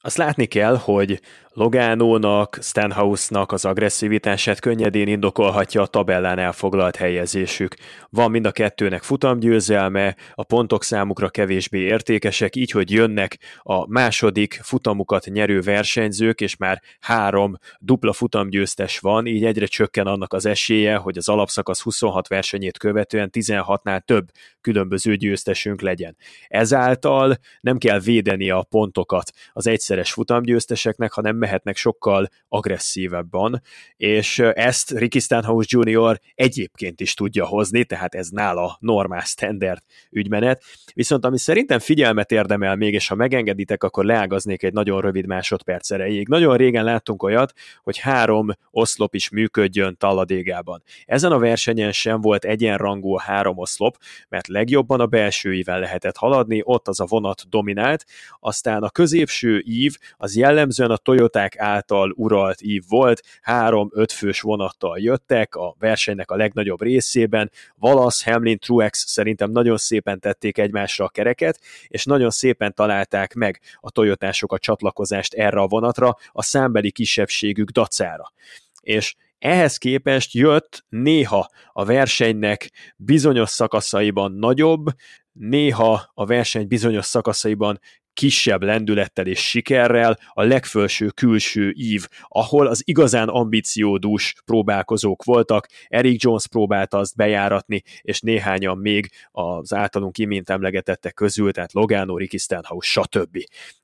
[0.00, 1.20] Azt látni kell, hogy
[1.58, 7.74] Logánónak, Stenhouse-nak az agresszivitását könnyedén indokolhatja a tabellán elfoglalt helyezésük.
[8.10, 14.60] Van mind a kettőnek futamgyőzelme, a pontok számukra kevésbé értékesek, így, hogy jönnek a második
[14.62, 20.96] futamukat nyerő versenyzők, és már három dupla futamgyőztes van, így egyre csökken annak az esélye,
[20.96, 24.28] hogy az alapszakasz 26 versenyét követően 16-nál több
[24.60, 26.16] különböző győztesünk legyen.
[26.48, 33.62] Ezáltal nem kell védeni a pontokat az egyszeres futamgyőzteseknek, hanem mehetnek sokkal agresszívebben,
[33.96, 36.20] és ezt Ricky Stenhouse Jr.
[36.34, 40.62] egyébként is tudja hozni, tehát ez nála normál standard ügymenet.
[40.94, 45.90] Viszont ami szerintem figyelmet érdemel még, és ha megengeditek, akkor leágaznék egy nagyon rövid másodperc
[45.90, 46.28] erejéig.
[46.28, 47.52] Nagyon régen láttunk olyat,
[47.82, 50.82] hogy három oszlop is működjön talladégában.
[51.04, 53.96] Ezen a versenyen sem volt egyenrangú a három oszlop,
[54.28, 58.04] mert legjobban a belső íven lehetett haladni, ott az a vonat dominált,
[58.40, 60.96] aztán a középső ív, az jellemzően a
[61.38, 68.32] Toyoták által uralt ív volt, három-öt fős vonattal jöttek a versenynek a legnagyobb részében, Wallace,
[68.32, 73.90] Hamlin, Truex szerintem nagyon szépen tették egymásra a kereket, és nagyon szépen találták meg a
[73.90, 78.32] Toyotások a csatlakozást erre a vonatra a számbeli kisebbségük dacára.
[78.80, 84.86] És ehhez képest jött néha a versenynek bizonyos szakaszaiban nagyobb,
[85.32, 87.80] néha a verseny bizonyos szakaszaiban
[88.18, 96.22] kisebb lendülettel és sikerrel a legfelső külső ív, ahol az igazán ambiciódús próbálkozók voltak, Eric
[96.22, 102.38] Jones próbálta azt bejáratni, és néhányan még az általunk imént emlegetettek közül, tehát Logano, Ricky
[102.38, 103.38] Stenhouse, stb.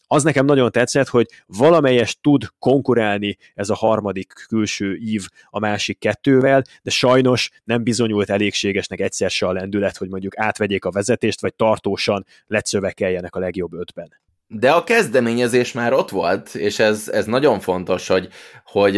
[0.06, 5.98] Az nekem nagyon tetszett, hogy valamelyes tud konkurálni ez a harmadik külső ív a másik
[5.98, 11.40] kettővel, de sajnos nem bizonyult elégségesnek egyszer se a lendület, hogy mondjuk átvegyék a vezetést,
[11.40, 14.23] vagy tartósan lecövekeljenek a legjobb ötben.
[14.46, 18.28] De a kezdeményezés már ott volt, és ez, ez nagyon fontos, hogy,
[18.64, 18.96] hogy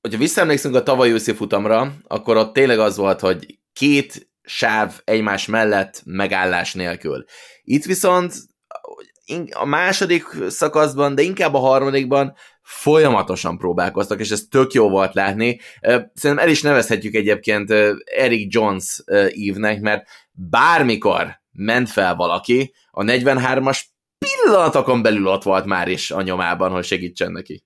[0.00, 5.46] hogyha visszaemlékszünk a tavaly őszi futamra, akkor ott tényleg az volt, hogy két sáv egymás
[5.46, 7.24] mellett megállás nélkül.
[7.62, 8.34] Itt viszont
[9.52, 15.60] a második szakaszban, de inkább a harmadikban folyamatosan próbálkoztak, és ez tök jó volt látni.
[16.14, 17.70] Szerintem el is nevezhetjük egyébként
[18.04, 23.80] Eric Jones ívnek, mert bármikor ment fel valaki, a 43-as
[24.22, 27.64] pillanatokon belül ott volt már is a nyomában, hogy segítsen neki.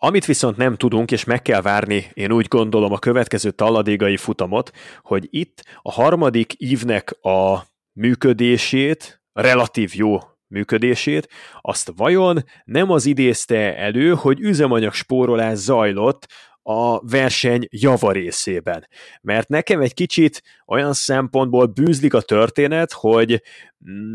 [0.00, 4.70] Amit viszont nem tudunk, és meg kell várni, én úgy gondolom a következő talladégai futamot,
[5.02, 11.28] hogy itt a harmadik ívnek a működését, relatív jó működését,
[11.60, 16.26] azt vajon nem az idézte elő, hogy üzemanyag spórolás zajlott
[16.70, 18.88] a verseny javarészében.
[19.22, 23.42] Mert nekem egy kicsit olyan szempontból bűzlik a történet, hogy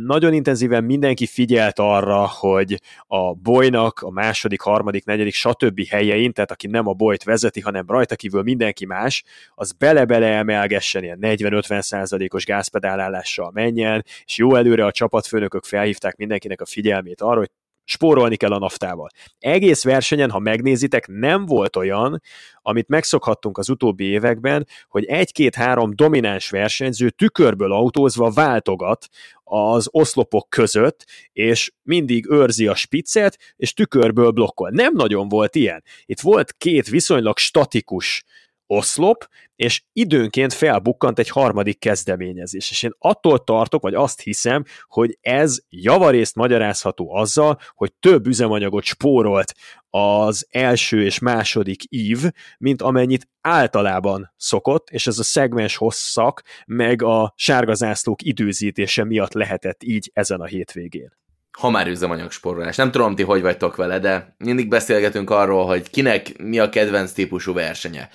[0.05, 5.87] nagyon intenzíven mindenki figyelt arra, hogy a bolynak a második, harmadik, negyedik, stb.
[5.87, 9.23] helyein, tehát aki nem a bolyt vezeti, hanem rajta kívül mindenki más,
[9.55, 16.61] az bele-bele emelgessen ilyen 40-50 százalékos gázpedálállással menjen, és jó előre a csapatfőnökök felhívták mindenkinek
[16.61, 17.51] a figyelmét arra, hogy
[17.83, 19.09] spórolni kell a naftával.
[19.39, 22.21] Egész versenyen, ha megnézitek, nem volt olyan,
[22.61, 29.07] amit megszokhattunk az utóbbi években, hogy egy-két-három domináns versenyző tükörből autózva váltogat
[29.43, 34.69] az oszlopok között, és mindig őrzi a spiccet, és tükörből blokkol.
[34.69, 35.83] Nem nagyon volt ilyen.
[36.05, 38.23] Itt volt két viszonylag statikus
[38.67, 42.71] oszlop, és időnként felbukkant egy harmadik kezdeményezés.
[42.71, 48.83] És én attól tartok, vagy azt hiszem, hogy ez javarészt magyarázható azzal, hogy több üzemanyagot
[48.83, 49.53] spórolt
[49.89, 52.23] az első és második ív,
[52.57, 59.83] mint amennyit általában szokott, és ez a szegmens hosszak, meg a sárgazászlók időzítése miatt lehetett
[59.83, 61.21] így ezen a hétvégén
[61.59, 62.75] ha már üzemanyagspórolás.
[62.75, 67.11] Nem tudom, ti hogy vagytok vele, de mindig beszélgetünk arról, hogy kinek mi a kedvenc
[67.11, 68.09] típusú versenye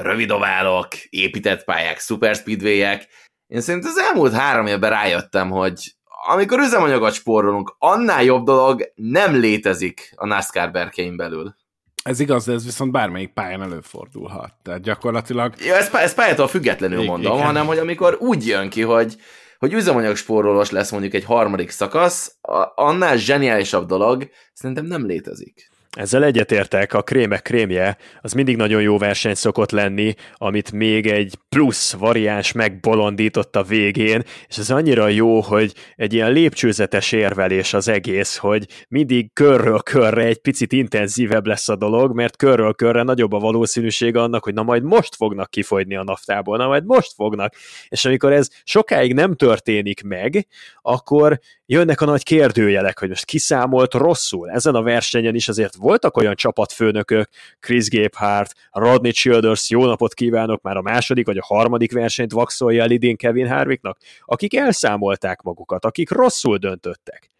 [0.00, 3.08] rövidoválok, épített pályák, super speedwayek.
[3.46, 5.94] Én szerintem az elmúlt három évben rájöttem, hogy
[6.26, 11.54] amikor üzemanyagot spórolunk, annál jobb dolog nem létezik a NASCAR berkein belül.
[12.02, 14.54] Ez igaz, de ez viszont bármelyik pályán előfordulhat.
[14.62, 15.54] Tehát gyakorlatilag...
[15.58, 17.44] Ja, ez, ez pályától függetlenül I- mondom, igen.
[17.44, 19.16] hanem hogy amikor úgy jön ki, hogy,
[19.58, 22.36] hogy üzemanyagspórolós lesz mondjuk egy harmadik szakasz,
[22.74, 25.70] annál zseniálisabb dolog szerintem nem létezik.
[25.96, 31.34] Ezzel egyetértek, a krémek krémje az mindig nagyon jó verseny szokott lenni, amit még egy
[31.48, 37.88] plusz variáns megbolondított a végén, és ez annyira jó, hogy egy ilyen lépcsőzetes érvelés az
[37.88, 43.32] egész, hogy mindig körről körre egy picit intenzívebb lesz a dolog, mert körről körre nagyobb
[43.32, 47.54] a valószínűség annak, hogy na majd most fognak kifogyni a naftából, na majd most fognak.
[47.88, 50.46] És amikor ez sokáig nem történik meg,
[50.82, 54.50] akkor jönnek a nagy kérdőjelek, hogy most kiszámolt rosszul.
[54.50, 57.28] Ezen a versenyen is azért voltak olyan csapatfőnökök,
[57.60, 62.82] Chris Gephardt, Rodney Childers, jó napot kívánok, már a második vagy a harmadik versenyt vaxolja
[62.82, 67.30] el idén Kevin Harvicknak, akik elszámolták magukat, akik rosszul döntöttek.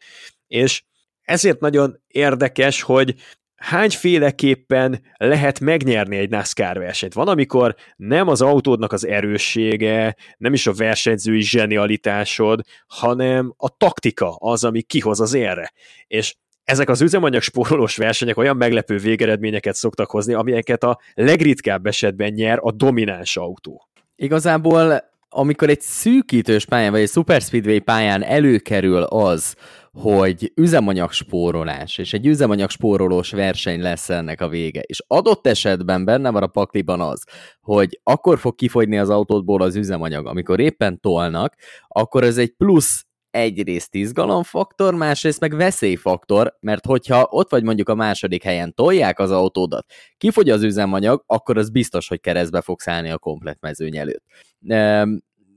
[0.47, 0.83] És
[1.23, 3.15] ezért nagyon érdekes, hogy
[3.63, 7.15] hányféleképpen lehet megnyerni egy NASCAR versenyt.
[7.15, 14.35] Van, amikor nem az autódnak az erőssége, nem is a versenyzői zsenialitásod, hanem a taktika
[14.39, 15.73] az, ami kihoz az érre.
[16.07, 16.35] És
[16.73, 22.59] ezek az üzemanyag spórolós versenyek olyan meglepő végeredményeket szoktak hozni, amelyeket a legritkább esetben nyer
[22.61, 23.89] a domináns autó.
[24.17, 29.55] Igazából amikor egy szűkítős pályán, vagy egy super speedway pályán előkerül az,
[29.93, 34.81] hogy üzemanyagspórolás, és egy üzemanyagspórolós verseny lesz ennek a vége.
[34.81, 37.25] És adott esetben benne van a pakliban az,
[37.61, 41.55] hogy akkor fog kifogyni az autódból az üzemanyag, amikor éppen tolnak,
[41.89, 47.95] akkor ez egy plusz egyrészt izgalomfaktor, másrészt meg veszélyfaktor, mert hogyha ott vagy mondjuk a
[47.95, 49.87] második helyen, tolják az autódat,
[50.19, 54.25] kifogy az üzemanyag, akkor az biztos, hogy keresztbe fogsz állni a komplet mezőny előtt.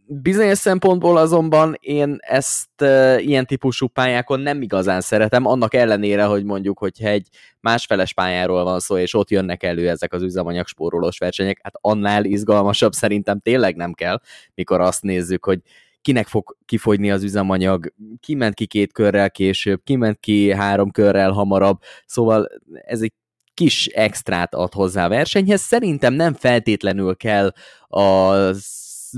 [0.08, 6.44] Bizonyos szempontból azonban én ezt e, ilyen típusú pályákon nem igazán szeretem, annak ellenére, hogy
[6.44, 7.28] mondjuk, hogyha egy
[7.60, 12.26] másfeles pályáról van szó, és ott jönnek elő ezek az üzemanyag spórolós versenyek, hát annál
[12.26, 14.20] izgalmasabb szerintem tényleg nem kell,
[14.54, 15.60] mikor azt nézzük, hogy
[16.06, 20.92] kinek fog kifogyni az üzemanyag, ki ment ki két körrel később, ki ment ki három
[20.92, 22.48] körrel hamarabb, szóval
[22.86, 23.14] ez egy
[23.54, 25.62] kis extrát ad hozzá a versenyhez.
[25.62, 27.52] Szerintem nem feltétlenül kell
[27.88, 28.66] az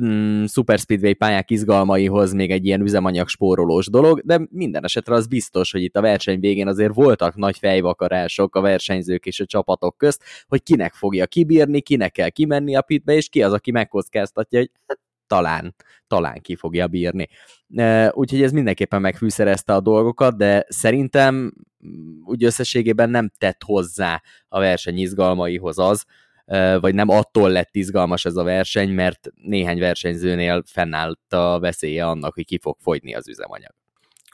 [0.03, 5.27] mm, Super Speedway pályák izgalmaihoz még egy ilyen üzemanyag spórolós dolog, de minden esetre az
[5.27, 9.97] biztos, hogy itt a verseny végén azért voltak nagy fejvakarások a versenyzők és a csapatok
[9.97, 14.59] közt, hogy kinek fogja kibírni, kinek kell kimenni a pitbe, és ki az, aki megkockáztatja,
[14.59, 15.75] hogy hát talán,
[16.07, 17.27] talán ki fogja bírni.
[18.11, 24.59] Úgyhogy ez mindenképpen megfűszerezte a dolgokat, de szerintem mm, úgy összességében nem tett hozzá a
[24.59, 26.05] verseny izgalmaihoz az,
[26.79, 32.33] vagy nem attól lett izgalmas ez a verseny, mert néhány versenyzőnél fennállt a veszélye annak,
[32.33, 33.73] hogy ki fog fogyni az üzemanyag.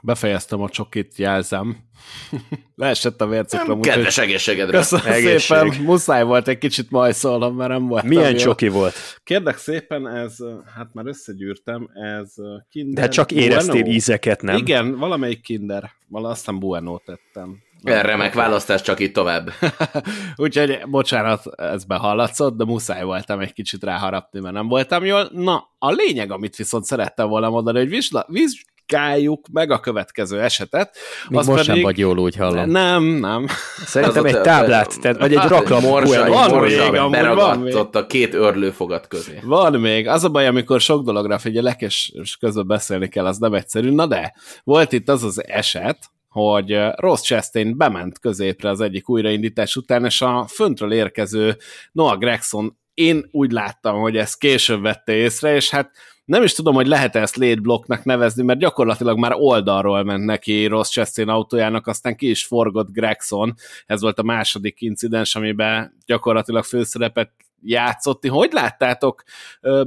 [0.05, 1.77] Befejeztem a csokit, jelzem.
[2.75, 3.81] Leesett a vércukrom.
[3.81, 4.77] Kedves egészségedre.
[4.77, 5.39] Köszönöm Egészség.
[5.39, 5.83] szépen.
[5.83, 8.03] Muszáj volt egy kicsit majszolnom, mert nem volt.
[8.03, 8.93] Milyen csoki volt?
[9.23, 10.35] Kérdek szépen, ez,
[10.75, 12.33] hát már összegyűrtem, ez
[12.69, 12.93] kinder.
[12.93, 13.95] De hát csak éreztél bueno.
[13.95, 14.57] ízeket, nem?
[14.57, 15.91] Igen, valamelyik kinder.
[16.07, 17.57] Vala aztán bueno tettem.
[17.83, 19.49] Remek választás, csak itt tovább.
[20.35, 25.29] Úgyhogy, bocsánat, ez behallatszott, de muszáj voltam egy kicsit ráharapni, mert nem voltam jól.
[25.33, 28.25] Na, a lényeg, amit viszont szerettem volna mondani, hogy vizsla,
[28.93, 30.97] vizsgáljuk meg a következő esetet.
[31.29, 31.73] Még az most pedig...
[31.73, 32.69] sem vagy jól, úgy hallom.
[32.69, 33.47] Nem, nem.
[33.85, 39.07] Szerintem egy táblát, tehát, vagy egy rakla morsa, van morsa, még, beragadt a két örlőfogat
[39.07, 39.39] közé.
[39.43, 40.07] Van még.
[40.07, 43.89] Az a baj, amikor sok dologra figyelek, és, és közben beszélni kell, az nem egyszerű.
[43.89, 44.33] Na de,
[44.63, 45.97] volt itt az az eset,
[46.29, 51.57] hogy Ross Chastain bement középre az egyik újraindítás után, és a föntről érkező
[51.91, 55.91] Noah Gregson én úgy láttam, hogy ezt később vette észre, és hát
[56.25, 60.65] nem is tudom, hogy lehet ezt late blocknak nevezni, mert gyakorlatilag már oldalról ment neki
[60.65, 63.53] Ross Chastain autójának, aztán ki is forgott Gregson,
[63.85, 67.31] ez volt a második incidens, amiben gyakorlatilag főszerepet
[67.63, 68.27] játszott.
[68.27, 69.23] Hogy láttátok,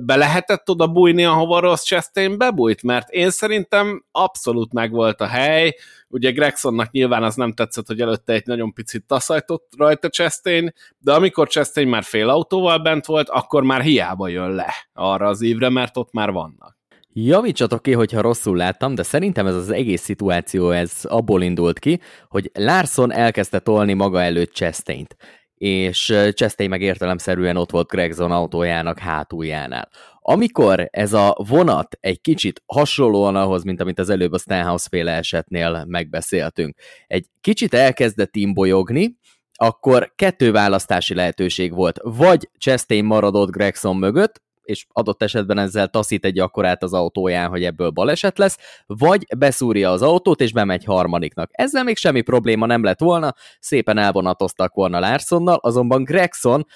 [0.00, 2.82] be lehetett oda bújni, ahova Ross Chastain bebújt?
[2.82, 5.76] Mert én szerintem abszolút megvolt a hely,
[6.08, 11.12] ugye Gregsonnak nyilván az nem tetszett, hogy előtte egy nagyon picit taszajtott rajta Chastain, de
[11.12, 15.68] amikor Chastain már fél autóval bent volt, akkor már hiába jön le arra az ívre,
[15.68, 16.78] mert ott már vannak.
[17.18, 22.00] Javítsatok ki, hogyha rosszul láttam, de szerintem ez az egész szituáció ez abból indult ki,
[22.28, 25.16] hogy Larson elkezdte tolni maga előtt Chastain-t
[25.56, 29.88] és Chastain meg értelemszerűen ott volt Gregson autójának hátuljánál.
[30.20, 35.12] Amikor ez a vonat egy kicsit hasonlóan ahhoz, mint amit az előbb a Stenhouse féle
[35.12, 36.76] esetnél megbeszéltünk,
[37.06, 39.16] egy kicsit elkezdett imbolyogni,
[39.52, 41.98] akkor kettő választási lehetőség volt.
[42.02, 47.64] Vagy Chastain maradott Gregson mögött, és adott esetben ezzel taszít egy akkorát az autóján, hogy
[47.64, 51.50] ebből baleset lesz, vagy beszúrja az autót, és bemegy harmadiknak.
[51.52, 56.66] Ezzel még semmi probléma nem lett volna, szépen elvonatoztak volna Larsonnal, azonban Gregson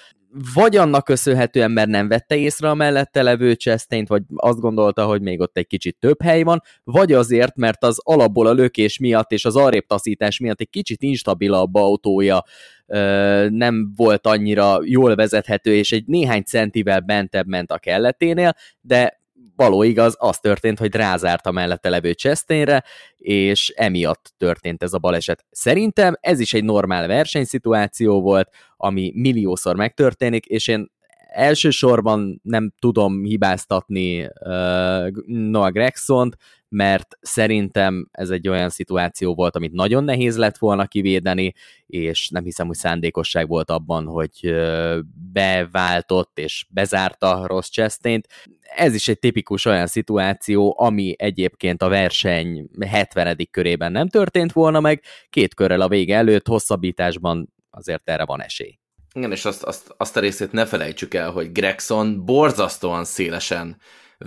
[0.55, 5.20] vagy annak köszönhetően, mert nem vette észre a mellette levő chastain vagy azt gondolta, hogy
[5.23, 9.31] még ott egy kicsit több hely van, vagy azért, mert az alapból a lökés miatt
[9.31, 12.44] és az arrébb taszítás miatt egy kicsit instabilabb autója
[13.48, 19.20] nem volt annyira jól vezethető, és egy néhány centivel bentebb ment a kelleténél, de
[19.57, 22.85] való igaz, az történt, hogy rázárt a mellette levő Chastainre,
[23.17, 25.45] és emiatt történt ez a baleset.
[25.51, 30.91] Szerintem ez is egy normál versenyszituáció volt, ami milliószor megtörténik, és én
[31.32, 36.36] elsősorban nem tudom hibáztatni uh, Noah Gregson-t,
[36.70, 41.55] mert szerintem ez egy olyan szituáció volt, amit nagyon nehéz lett volna kivédeni,
[41.86, 44.55] és nem hiszem, hogy szándékosság volt abban, hogy
[45.32, 48.20] beváltott és bezárta Ross chastain
[48.77, 53.36] Ez is egy tipikus olyan szituáció, ami egyébként a verseny 70.
[53.51, 58.80] körében nem történt volna meg, két körrel a vége előtt, hosszabbításban azért erre van esély.
[59.15, 63.77] Igen, és azt, azt, azt a részét ne felejtsük el, hogy Gregson borzasztóan szélesen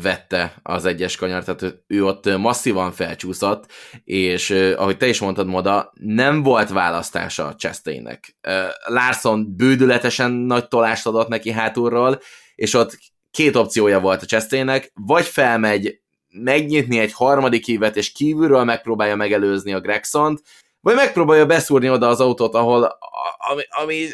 [0.01, 3.71] vette az egyes kanyar, tehát ő ott masszívan felcsúszott,
[4.03, 8.37] és ahogy te is mondtad, Moda, nem volt választása a Chastainnek.
[8.85, 12.19] Larson bődületesen nagy tolást adott neki hátulról,
[12.55, 12.97] és ott
[13.31, 15.99] két opciója volt a Chastainnek, vagy felmegy
[16.29, 20.41] megnyitni egy harmadik hívet, és kívülről megpróbálja megelőzni a Gregsont,
[20.81, 22.97] vagy megpróbálja beszúrni oda az autót, ahol
[23.37, 24.07] ami, ami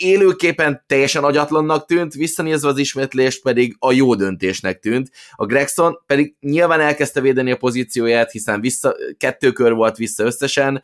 [0.00, 5.10] élőképen teljesen agyatlannak tűnt, visszanézve az ismétlést pedig a jó döntésnek tűnt.
[5.32, 10.82] A Gregson pedig nyilván elkezdte védeni a pozícióját, hiszen vissza, kettő kör volt vissza összesen,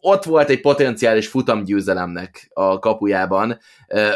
[0.00, 3.58] ott volt egy potenciális futamgyőzelemnek a kapujában,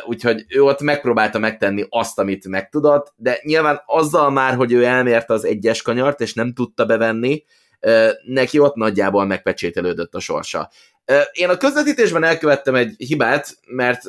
[0.06, 5.32] úgyhogy ő ott megpróbálta megtenni azt, amit megtudott, de nyilván azzal már, hogy ő elmérte
[5.32, 7.44] az egyes kanyart, és nem tudta bevenni,
[8.24, 10.70] neki ott nagyjából megpecsételődött a sorsa.
[11.32, 14.02] Én a közvetítésben elkövettem egy hibát, mert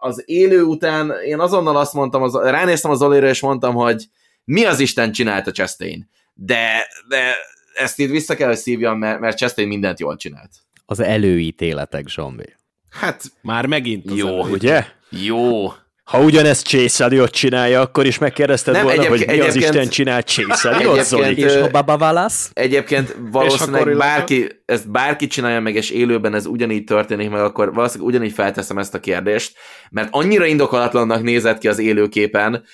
[0.00, 4.04] az élő után én azonnal azt mondtam, az, ránéztem az Olira, és mondtam, hogy
[4.44, 6.10] mi az Isten csinálta Chastain?
[6.34, 7.34] De, de
[7.74, 10.50] ezt itt vissza kell, hogy szívjam, mert, mert Chastain mindent jól csinált.
[10.86, 12.56] Az előítéletek, Zsombi.
[12.90, 14.62] Hát, már megint az jó, előítéletek.
[14.62, 14.84] ugye?
[15.24, 15.72] Jó.
[16.04, 20.26] Ha ugyanezt Chase Elliot csinálja, akkor is megkérdezted nem, volna, hogy mi az Isten csinált
[20.26, 21.38] Chase Elliot, Zoli?
[21.38, 22.50] És ha Baba Válasz?
[22.52, 28.12] Egyébként valószínűleg bárki, ezt bárki csinálja meg, és élőben ez ugyanígy történik meg, akkor valószínűleg
[28.12, 29.56] ugyanígy felteszem ezt a kérdést,
[29.90, 32.64] mert annyira indokolatlannak nézett ki az élőképen,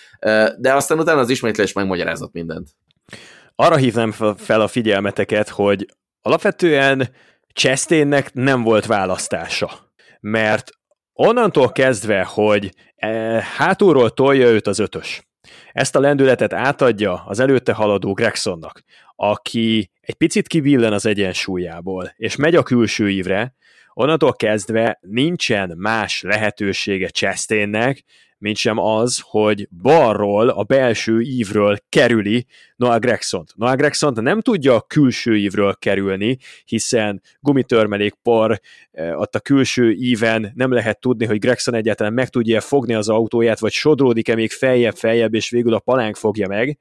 [0.58, 2.68] de aztán utána az ismétlés megmagyarázott mindent.
[3.54, 5.86] Arra hívnám fel a figyelmeteket, hogy
[6.22, 7.08] alapvetően
[7.54, 10.70] Chastainnek nem volt választása, mert
[11.18, 13.08] onnantól kezdve, hogy e,
[13.56, 15.22] hátulról tolja őt az ötös,
[15.72, 18.82] ezt a lendületet átadja az előtte haladó Gregsonnak,
[19.16, 23.54] aki egy picit kivillen az egyensúlyából, és megy a külső ívre,
[23.94, 28.04] onnantól kezdve nincsen más lehetősége Chastainnek,
[28.38, 32.46] mint sem az, hogy balról, a belső ívről kerüli
[32.76, 33.52] Noah Gregsont.
[33.56, 38.60] Noah Gregsont nem tudja a külső ívről kerülni, hiszen gumitörmelék por
[38.90, 43.08] eh, ott a külső íven nem lehet tudni, hogy Gregson egyáltalán meg tudja fogni az
[43.08, 46.78] autóját, vagy sodródik-e még feljebb-feljebb, és végül a palánk fogja meg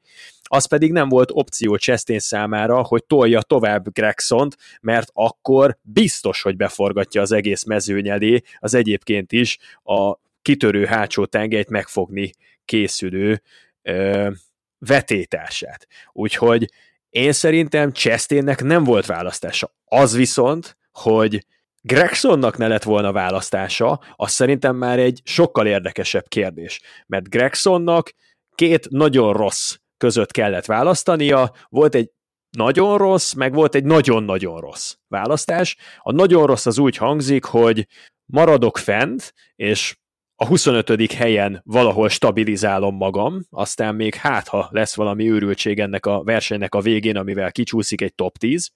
[0.50, 6.56] az pedig nem volt opció Chastain számára, hogy tolja tovább Gregsont, mert akkor biztos, hogy
[6.56, 10.16] beforgatja az egész mezőny elé, az egyébként is a
[10.48, 12.32] kitörő hátsó tengelyt megfogni
[12.66, 13.42] készülő
[13.82, 14.30] ö,
[14.78, 15.88] vetétársát.
[16.12, 16.72] Úgyhogy
[17.10, 19.76] én szerintem Chastainnek nem volt választása.
[19.86, 21.46] Az viszont, hogy
[21.82, 26.82] Gregsonnak ne lett volna választása, az szerintem már egy sokkal érdekesebb kérdés.
[27.06, 28.14] Mert Gregsonnak
[28.56, 32.10] két nagyon rossz között kellett választania, volt egy
[32.58, 35.78] nagyon rossz, meg volt egy nagyon-nagyon rossz választás.
[36.00, 37.88] A nagyon rossz az úgy hangzik, hogy
[38.26, 39.96] maradok fent, és
[40.40, 41.12] a 25.
[41.12, 46.82] helyen valahol stabilizálom magam, aztán még hát, ha lesz valami őrültség ennek a versenynek a
[46.82, 48.72] végén, amivel kicsúszik egy top 10,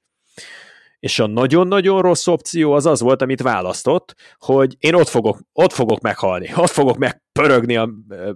[0.99, 5.71] és a nagyon-nagyon rossz opció az az volt, amit választott, hogy én ott fogok, ott
[5.71, 7.89] fogok meghalni, ott fogok megpörögni a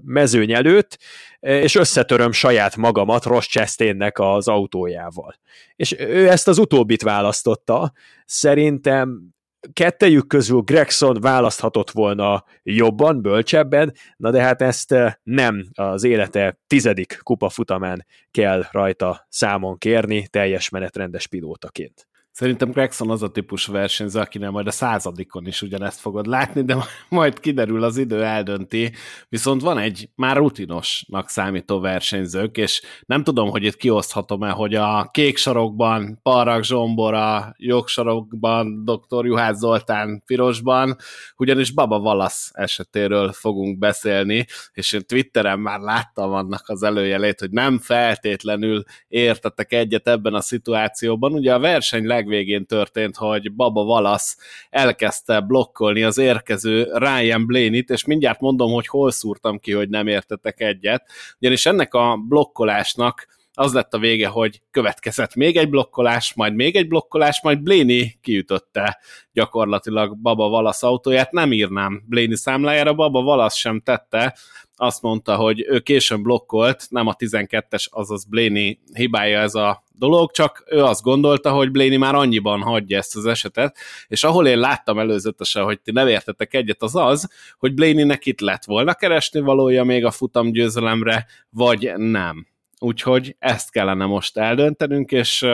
[0.04, 1.00] mezőny előtt,
[1.40, 5.36] és összetöröm saját magamat Ross Chastainnek az autójával.
[5.76, 7.92] És ő ezt az utóbbit választotta.
[8.26, 9.35] Szerintem
[9.74, 16.60] kettejük közül Gregson választhatott volna jobban, bölcsebben, na de hát ezt eh, nem az élete
[16.68, 22.08] tizedik kupafutamán kell rajta számon kérni teljes menetrendes pilótaként.
[22.36, 26.78] Szerintem Gregson az a típus versenyző, akinek majd a századikon is ugyanezt fogod látni, de
[27.10, 28.92] majd kiderül, az idő eldönti.
[29.30, 35.10] Viszont van egy már rutinosnak számító versenyzők, és nem tudom, hogy itt kioszthatom-e, hogy a
[35.12, 39.26] kék sarokban Parag Zsombora, jogsarokban dr.
[39.26, 40.96] Juhász Zoltán pirosban,
[41.38, 47.52] ugyanis Baba Valasz esetéről fogunk beszélni, és én Twitteren már láttam annak az előjelét, hogy
[47.52, 51.34] nem feltétlenül értettek egyet ebben a szituációban.
[51.34, 54.38] Ugye a verseny leg legvégén történt, hogy Baba Valasz
[54.70, 60.08] elkezdte blokkolni az érkező Ryan Blaney-t, és mindjárt mondom, hogy hol szúrtam ki, hogy nem
[60.08, 66.34] értetek egyet, ugyanis ennek a blokkolásnak az lett a vége, hogy következett még egy blokkolás,
[66.34, 69.00] majd még egy blokkolás, majd Blaney kiütötte
[69.32, 71.32] gyakorlatilag Baba Valasz autóját.
[71.32, 74.38] Nem írnám Blaney számlájára, Baba Valasz sem tette,
[74.76, 80.32] azt mondta, hogy ő későn blokkolt, nem a 12-es, azaz Blaney hibája ez a dolog,
[80.32, 83.78] csak ő azt gondolta, hogy Blaney már annyiban hagyja ezt az esetet,
[84.08, 88.40] és ahol én láttam előzetesen, hogy ti nem értetek egyet, az az, hogy Blaney-nek itt
[88.40, 92.48] lett volna keresni valója még a futam győzelemre, vagy nem.
[92.80, 95.46] Úgyhogy ezt kellene most eldöntenünk, és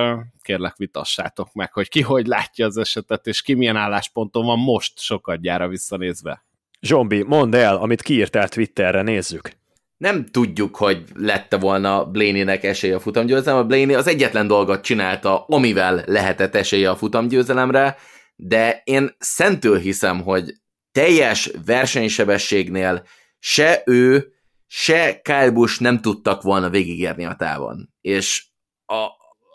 [0.41, 4.99] kérlek vitassátok meg, hogy ki hogy látja az esetet, és ki milyen állásponton van most
[4.99, 6.45] sokadjára visszanézve.
[6.81, 9.51] Zsombi, mondd el, amit kiírtál Twitterre, nézzük.
[9.97, 13.67] Nem tudjuk, hogy lette volna Blaney-nek esélye a futamgyőzelemre.
[13.67, 17.97] Blaney az egyetlen dolgot csinálta, amivel lehetett esélye a futamgyőzelemre,
[18.35, 20.53] de én szentől hiszem, hogy
[20.91, 23.03] teljes versenysebességnél
[23.39, 24.33] se ő,
[24.73, 27.89] se Kyle Busch nem tudtak volna végigérni a távon.
[28.01, 28.45] És
[28.85, 29.05] a,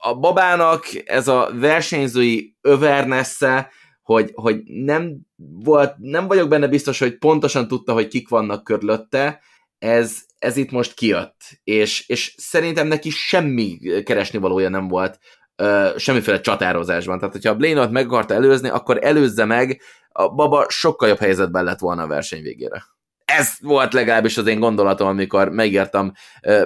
[0.01, 3.71] a babának ez a versenyzői övernesse,
[4.03, 9.41] hogy, hogy nem, volt, nem vagyok benne biztos, hogy pontosan tudta, hogy kik vannak körülötte,
[9.79, 15.19] ez, ez itt most kijött, és, és szerintem neki semmi keresni valója nem volt
[15.63, 17.19] uh, semmiféle csatározásban.
[17.19, 21.65] Tehát, hogyha a Blaine-ot meg akarta előzni, akkor előzze meg, a baba sokkal jobb helyzetben
[21.65, 22.96] lett volna a verseny végére
[23.27, 26.13] ez volt legalábbis az én gondolatom, amikor megírtam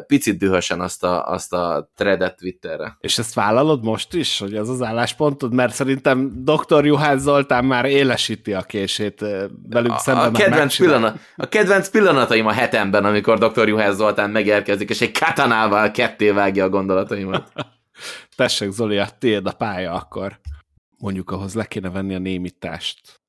[0.07, 2.97] picit dühösen azt a, azt a threadet Twitterre.
[3.01, 5.55] És ezt vállalod most is, hogy az az álláspontod?
[5.55, 6.85] Mert szerintem dr.
[6.85, 9.21] Juhász Zoltán már élesíti a kését
[9.69, 10.35] velünk a, szemben.
[10.35, 13.69] A kedvenc, pillanat, a kedvenc pillanataim a hetemben, amikor dr.
[13.69, 17.53] Juhász Zoltán megérkezik, és egy katanával ketté vágja a gondolataimat.
[18.37, 20.41] Tessék, Zoli, a tiéd a pálya akkor.
[20.99, 23.20] Mondjuk ahhoz le kéne venni a némítást.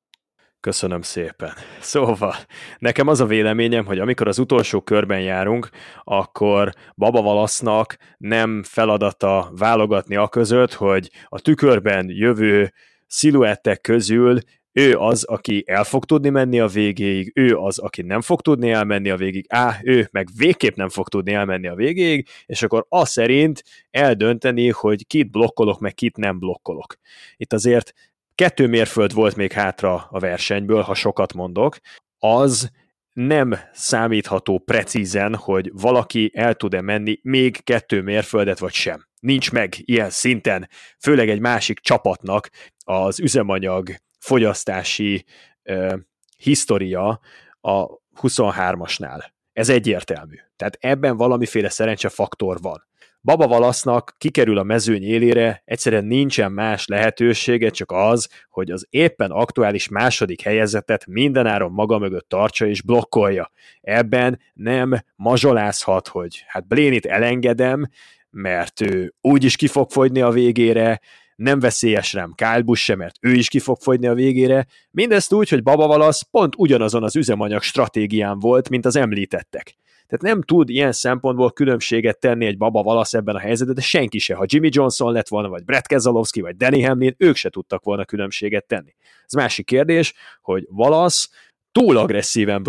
[0.62, 1.52] Köszönöm szépen.
[1.80, 2.34] Szóval,
[2.78, 5.68] nekem az a véleményem, hogy amikor az utolsó körben járunk,
[6.04, 12.72] akkor Baba Valasznak nem feladata válogatni a között, hogy a tükörben jövő
[13.06, 14.38] sziluettek közül
[14.72, 18.70] ő az, aki el fog tudni menni a végéig, ő az, aki nem fog tudni
[18.70, 22.86] elmenni a végig, á, ő meg végképp nem fog tudni elmenni a végéig, és akkor
[22.88, 26.96] az szerint eldönteni, hogy kit blokkolok, meg kit nem blokkolok.
[27.36, 27.92] Itt azért
[28.34, 31.76] kettő mérföld volt még hátra a versenyből, ha sokat mondok,
[32.18, 32.70] az
[33.12, 39.06] nem számítható precízen, hogy valaki el tud-e menni még kettő mérföldet, vagy sem.
[39.20, 40.68] Nincs meg ilyen szinten,
[40.98, 42.50] főleg egy másik csapatnak
[42.84, 45.24] az üzemanyag fogyasztási
[45.64, 45.94] uh,
[46.36, 47.20] historia
[47.60, 47.86] a
[48.20, 49.30] 23-asnál.
[49.52, 50.36] Ez egyértelmű.
[50.56, 52.86] Tehát ebben valamiféle szerencsefaktor van.
[53.24, 59.30] Baba Valasznak kikerül a mezőny élére, egyszerűen nincsen más lehetősége, csak az, hogy az éppen
[59.30, 63.50] aktuális második helyezetet mindenáron maga mögött tartsa és blokkolja.
[63.80, 67.88] Ebben nem mazsolázhat, hogy hát Blénit elengedem,
[68.30, 71.00] mert ő úgy is ki fog fogyni a végére,
[71.36, 74.66] nem veszélyes rám Kyle sem, mert ő is ki fog fogyni a végére.
[74.90, 79.76] Mindezt úgy, hogy Baba Valasz pont ugyanazon az üzemanyag stratégián volt, mint az említettek.
[80.12, 84.18] Tehát nem tud ilyen szempontból különbséget tenni egy baba valasz ebben a helyzetben, de senki
[84.18, 84.34] se.
[84.34, 88.04] Ha Jimmy Johnson lett volna, vagy Brett Keselowski, vagy Danny Hamlin, ők se tudtak volna
[88.04, 88.94] különbséget tenni.
[89.24, 91.30] Ez másik kérdés, hogy valasz
[91.72, 92.62] túl agresszíven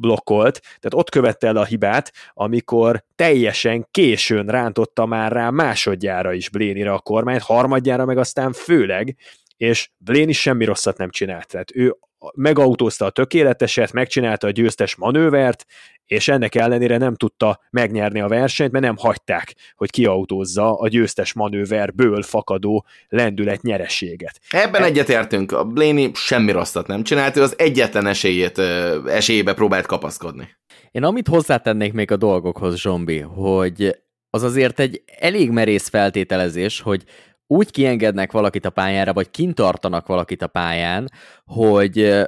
[0.00, 6.48] blokkolt, tehát ott követte el a hibát, amikor teljesen későn rántotta már rá másodjára is
[6.48, 9.16] Blénire a kormányt, harmadjára meg aztán főleg,
[9.56, 11.46] és Bléni semmi rosszat nem csinált.
[11.46, 11.96] Tehát ő
[12.34, 15.66] megautózta a tökéleteset, megcsinálta a győztes manővert,
[16.06, 21.32] és ennek ellenére nem tudta megnyerni a versenyt, mert nem hagyták, hogy kiautózza a győztes
[21.32, 24.40] manőverből fakadó lendület nyereséget.
[24.50, 28.58] Ebben e- egyetértünk, a Blaney semmi rosszat nem csinált, ő az egyetlen esélyét,
[29.06, 30.48] esélyébe próbált kapaszkodni.
[30.90, 33.96] Én amit hozzátennék még a dolgokhoz, Zsombi, hogy
[34.30, 37.04] az azért egy elég merész feltételezés, hogy
[37.50, 41.10] úgy kiengednek valakit a pályára, vagy kint tartanak valakit a pályán,
[41.44, 42.24] hogy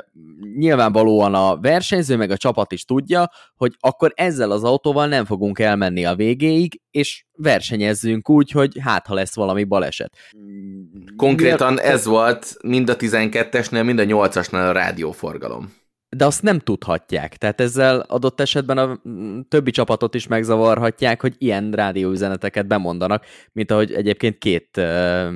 [0.57, 5.59] nyilvánvalóan a versenyző meg a csapat is tudja, hogy akkor ezzel az autóval nem fogunk
[5.59, 10.17] elmenni a végéig, és versenyezzünk úgy, hogy hát ha lesz valami baleset.
[11.17, 15.73] Konkrétan ez volt mind a 12-esnél, mind a 8-asnál a rádióforgalom
[16.17, 17.37] de azt nem tudhatják.
[17.37, 19.01] Tehát ezzel adott esetben a
[19.49, 25.35] többi csapatot is megzavarhatják, hogy ilyen rádióüzeneteket bemondanak, mint ahogy egyébként két uh,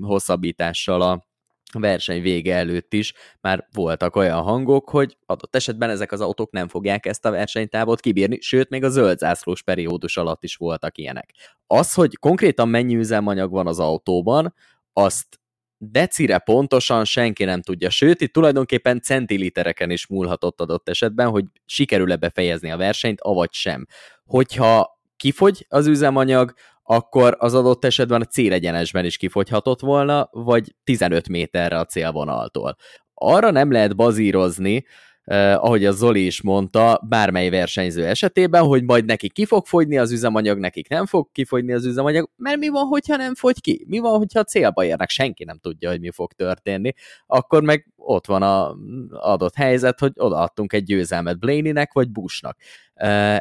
[0.00, 1.26] hosszabbítással a
[1.72, 6.68] verseny vége előtt is már voltak olyan hangok, hogy adott esetben ezek az autók nem
[6.68, 11.34] fogják ezt a versenytávot kibírni, sőt, még a zöld zászlós periódus alatt is voltak ilyenek.
[11.66, 14.54] Az, hogy konkrétan mennyi üzemanyag van az autóban,
[14.92, 15.37] azt
[15.78, 22.16] decire pontosan senki nem tudja, sőt, itt tulajdonképpen centilitereken is múlhatott adott esetben, hogy sikerül-e
[22.16, 23.86] befejezni a versenyt, avagy sem.
[24.24, 26.52] Hogyha kifogy az üzemanyag,
[26.82, 32.76] akkor az adott esetben a célegyenesben is kifogyhatott volna, vagy 15 méterre a célvonaltól.
[33.14, 34.84] Arra nem lehet bazírozni,
[35.28, 39.98] eh, ahogy a Zoli is mondta, bármely versenyző esetében, hogy majd neki ki fog fogyni
[39.98, 43.84] az üzemanyag, nekik nem fog kifogyni az üzemanyag, mert mi van, hogyha nem fogy ki?
[43.88, 45.08] Mi van, hogyha célba érnek?
[45.08, 46.92] Senki nem tudja, hogy mi fog történni.
[47.26, 48.76] Akkor meg ott van a
[49.10, 52.56] adott helyzet, hogy odaadtunk egy győzelmet Blaney-nek vagy Bushnak.
[52.94, 53.38] Eh,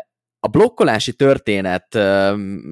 [0.47, 1.87] a blokkolási történet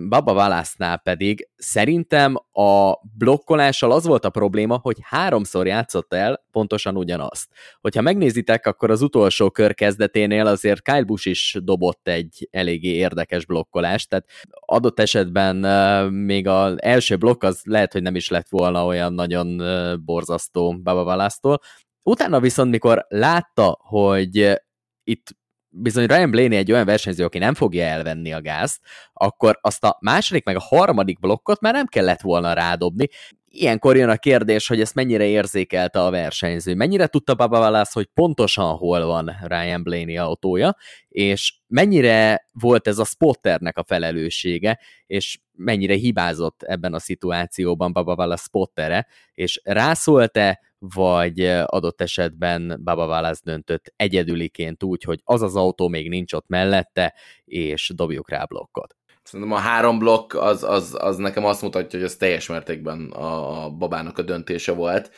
[0.09, 6.97] Baba Valásznál pedig szerintem a blokkolással az volt a probléma, hogy háromszor játszott el pontosan
[6.97, 7.47] ugyanazt.
[7.81, 13.45] Hogyha megnézitek, akkor az utolsó kör kezdeténél azért Kyle Busch is dobott egy eléggé érdekes
[13.45, 15.55] blokkolást, tehát adott esetben
[16.11, 19.61] még az első blokk az lehet, hogy nem is lett volna olyan nagyon
[20.05, 21.59] borzasztó Baba Valásztól.
[22.03, 24.61] Utána viszont, mikor látta, hogy
[25.03, 25.27] itt
[25.75, 28.81] bizony Ryan Blaney egy olyan versenyző, aki nem fogja elvenni a gázt,
[29.13, 33.07] akkor azt a második meg a harmadik blokkot már nem kellett volna rádobni.
[33.55, 36.75] Ilyenkor jön a kérdés, hogy ezt mennyire érzékelte a versenyző.
[36.75, 40.75] Mennyire tudta Baba Wallace, hogy pontosan hol van Ryan Blaney autója,
[41.09, 48.15] és mennyire volt ez a spotternek a felelőssége, és mennyire hibázott ebben a szituációban Baba
[48.15, 55.55] Wallace spottere, és rászólt-e, vagy adott esetben Baba Wallace döntött egyedüliként úgy, hogy az az
[55.55, 57.13] autó még nincs ott mellette,
[57.45, 58.95] és dobjuk rá blokkot.
[59.25, 63.69] Szerintem a három blokk az, az, az nekem azt mutatja, hogy ez teljes mértékben a,
[63.69, 65.11] babának a döntése volt.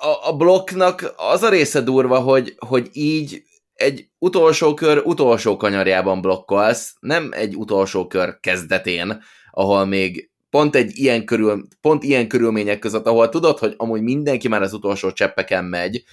[0.00, 3.42] A, a blokknak az a része durva, hogy, hogy így
[3.74, 10.98] egy utolsó kör utolsó kanyarjában blokkolsz, nem egy utolsó kör kezdetén, ahol még pont egy
[10.98, 15.64] ilyen körül, pont ilyen körülmények között, ahol tudod, hogy amúgy mindenki már az utolsó cseppeken
[15.64, 16.04] megy,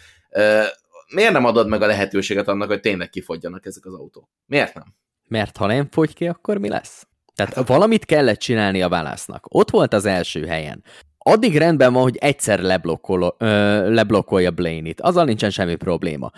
[1.13, 4.29] miért nem adod meg a lehetőséget annak, hogy tényleg kifogjanak ezek az autók?
[4.45, 4.95] Miért nem?
[5.33, 7.07] Mert ha nem fogy ki, akkor mi lesz?
[7.35, 9.45] Tehát hát, valamit kellett csinálni a válasznak.
[9.49, 10.83] Ott volt az első helyen.
[11.17, 13.45] Addig rendben van, hogy egyszer leblokkol, ö,
[13.93, 15.01] leblokkolja Blaney-t.
[15.01, 16.31] Azzal nincsen semmi probléma.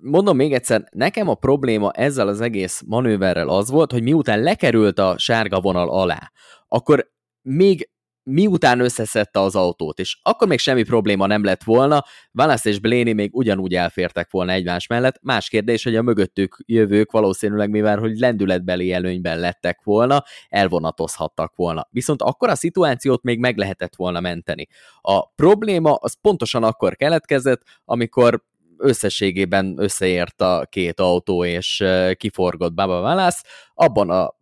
[0.00, 4.98] Mondom még egyszer, nekem a probléma ezzel az egész manőverrel az volt, hogy miután lekerült
[4.98, 6.32] a sárga vonal alá,
[6.68, 7.10] akkor
[7.42, 7.90] még
[8.30, 13.12] miután összeszedte az autót, és akkor még semmi probléma nem lett volna, Wallace és Blaney
[13.12, 15.18] még ugyanúgy elfértek volna egymás mellett.
[15.22, 21.88] Más kérdés, hogy a mögöttük jövők valószínűleg, mivel hogy lendületbeli előnyben lettek volna, elvonatozhattak volna.
[21.90, 24.68] Viszont akkor a szituációt még meg lehetett volna menteni.
[25.00, 28.42] A probléma az pontosan akkor keletkezett, amikor
[28.76, 31.84] összességében összeért a két autó, és
[32.16, 33.42] kiforgott Baba Wallace,
[33.74, 34.38] abban a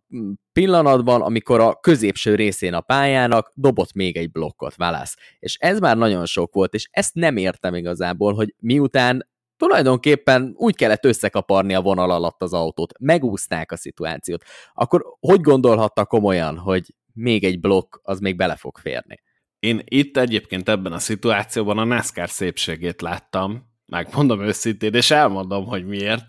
[0.53, 5.15] pillanatban, amikor a középső részén a pályának dobott még egy blokkot válasz.
[5.39, 9.27] És ez már nagyon sok volt, és ezt nem értem igazából, hogy miután
[9.57, 16.05] tulajdonképpen úgy kellett összekaparni a vonal alatt az autót, megúzták a szituációt, akkor hogy gondolhatta
[16.05, 19.21] komolyan, hogy még egy blokk az még bele fog férni?
[19.59, 25.85] Én itt egyébként ebben a szituációban a NASCAR szépségét láttam, megmondom őszintén, és elmondom, hogy
[25.85, 26.23] miért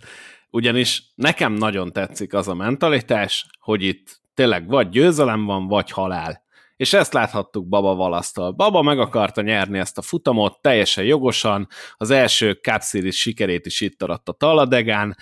[0.50, 6.42] ugyanis nekem nagyon tetszik az a mentalitás, hogy itt tényleg vagy győzelem van, vagy halál.
[6.76, 8.52] És ezt láthattuk Baba Valasztal.
[8.52, 13.80] Baba meg akarta nyerni ezt a futamot teljesen jogosan, az első Cup Series sikerét is
[13.80, 15.16] itt aradt a Taladegán,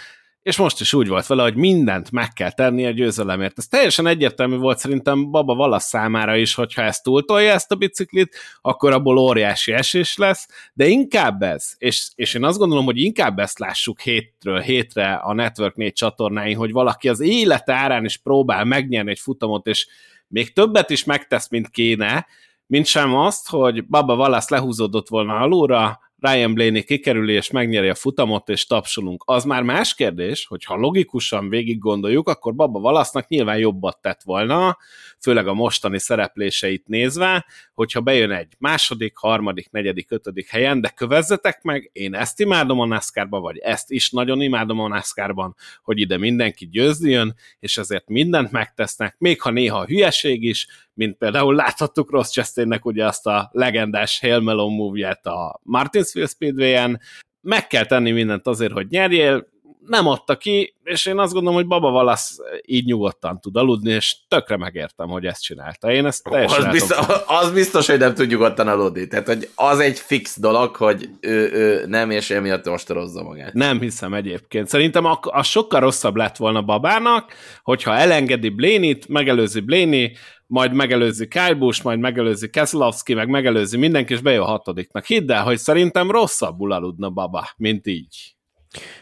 [0.49, 3.59] és most is úgy volt vele, hogy mindent meg kell tenni a győzelemért.
[3.59, 8.37] Ez teljesen egyértelmű volt szerintem Baba Valasz számára is, hogyha ezt túltolja ezt a biciklit,
[8.61, 13.39] akkor abból óriási esés lesz, de inkább ez, és, és én azt gondolom, hogy inkább
[13.39, 18.65] ezt lássuk hétről hétre a Network 4 csatornáin, hogy valaki az élet árán is próbál
[18.65, 19.87] megnyerni egy futamot, és
[20.29, 22.27] még többet is megtesz, mint kéne,
[22.67, 27.95] mint sem azt, hogy Baba Valasz lehúzódott volna alulra, Ryan Blaney kikerüli és megnyeri a
[27.95, 29.23] futamot, és tapsolunk.
[29.27, 34.23] Az már más kérdés, hogy ha logikusan végig gondoljuk, akkor Baba Valasznak nyilván jobbat tett
[34.23, 34.79] volna,
[35.21, 41.63] főleg a mostani szerepléseit nézve, hogyha bejön egy második, harmadik, negyedik, ötödik helyen, de kövezzetek
[41.63, 46.19] meg, én ezt imádom a NASCAR-ban, vagy ezt is nagyon imádom a NASCAR-ban, hogy ide
[46.19, 50.67] mindenki győzzjön, és ezért mindent megtesznek, még ha néha hülyeség is,
[50.99, 57.01] mint például láthattuk Ross Chastainnek ugye azt a legendás Hail Melon movie a Martinsville Speedway-en,
[57.41, 59.47] meg kell tenni mindent azért, hogy nyerjél,
[59.87, 64.17] nem adta ki, és én azt gondolom, hogy Baba Valasz így nyugodtan tud aludni, és
[64.29, 65.93] tökre megértem, hogy ezt csinálta.
[65.93, 69.07] Én ezt teljesen az, biztos, az biztos, hogy nem tud nyugodtan aludni.
[69.07, 73.53] Tehát, hogy az egy fix dolog, hogy ő, ő nem, és emiatt ostorozza magát.
[73.53, 74.69] Nem hiszem egyébként.
[74.69, 80.13] Szerintem az sokkal rosszabb lett volna Babának, hogyha elengedi Blénit, megelőzi Bléni,
[80.49, 85.05] majd megelőzi Kyle majd megelőzi Keselowski, meg megelőzi mindenki, és bejön a hatodiknak.
[85.05, 88.37] Hidd el, hogy szerintem rosszabbul aludna Baba, mint így.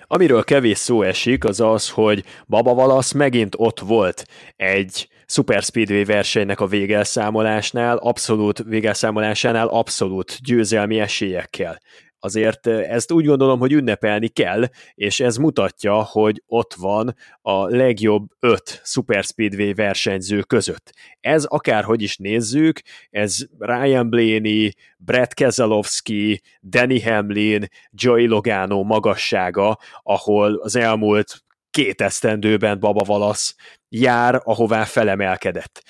[0.07, 4.25] Amiről kevés szó esik, az az, hogy Baba Valasz megint ott volt
[4.57, 11.81] egy Super Speedway versenynek a végelszámolásnál, abszolút végelszámolásánál abszolút győzelmi esélyekkel
[12.27, 18.27] azért ezt úgy gondolom, hogy ünnepelni kell, és ez mutatja, hogy ott van a legjobb
[18.41, 20.93] öt Super Speedway versenyző között.
[21.21, 22.81] Ez akárhogy is nézzük,
[23.11, 32.81] ez Ryan Blaney, Brett Keselowski, Danny Hamlin, Joey Logano magassága, ahol az elmúlt két esztendőben
[32.81, 33.55] Baba Valasz
[33.89, 35.83] jár, ahová felemelkedett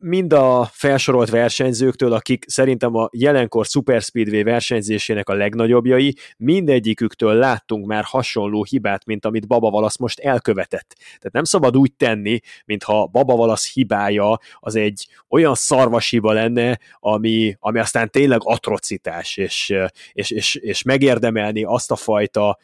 [0.00, 7.86] mind a felsorolt versenyzőktől, akik szerintem a jelenkor Super Speedway versenyzésének a legnagyobbjai, mindegyiküktől láttunk
[7.86, 10.94] már hasonló hibát, mint amit Baba Valasz most elkövetett.
[10.98, 16.78] Tehát nem szabad úgy tenni, mintha Baba Valasz hibája az egy olyan szarvas hiba lenne,
[17.00, 19.74] ami, ami aztán tényleg atrocitás, és,
[20.12, 22.58] és, és, és megérdemelni azt a fajta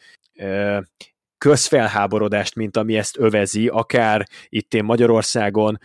[1.45, 5.79] közfelháborodást, mint ami ezt övezi, akár itt én Magyarországon,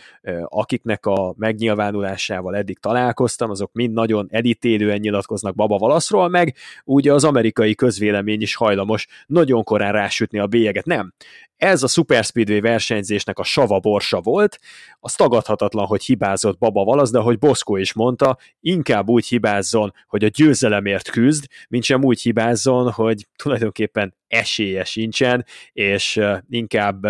[0.44, 6.54] akiknek a megnyilvánulásával eddig találkoztam, azok mind nagyon editélően nyilatkoznak Baba Valaszról, meg
[6.84, 10.84] ugye az amerikai közvélemény is hajlamos nagyon korán rásütni a bélyeget.
[10.84, 11.12] Nem,
[11.60, 14.58] ez a Super Speedway versenyzésnek a sava borsa volt,
[15.00, 20.24] az tagadhatatlan, hogy hibázott Baba Valasz, de ahogy Boszkó is mondta, inkább úgy hibázzon, hogy
[20.24, 27.06] a győzelemért küzd, mint sem úgy hibázzon, hogy tulajdonképpen esélye sincsen, és inkább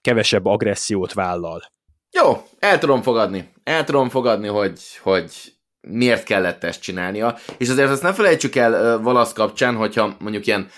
[0.00, 1.72] kevesebb agressziót vállal.
[2.10, 3.52] Jó, el tudom fogadni.
[3.62, 5.32] El tudom fogadni, hogy, hogy
[5.80, 7.36] miért kellett ezt csinálnia.
[7.58, 10.68] És azért azt ne felejtsük el Valasz kapcsán, hogyha mondjuk ilyen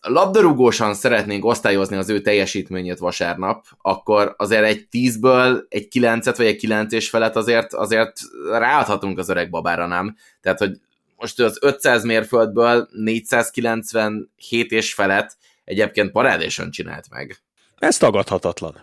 [0.00, 6.56] labdarúgósan szeretnénk osztályozni az ő teljesítményét vasárnap, akkor azért egy 10-ből egy 9-et vagy egy
[6.56, 8.12] 9 és felett azért, azért
[8.50, 10.16] ráadhatunk az öreg babára, nem?
[10.40, 10.80] Tehát, hogy
[11.16, 17.38] most az 500 mérföldből 497 és felett egyébként parádésen csinált meg.
[17.78, 18.74] Ez tagadhatatlan.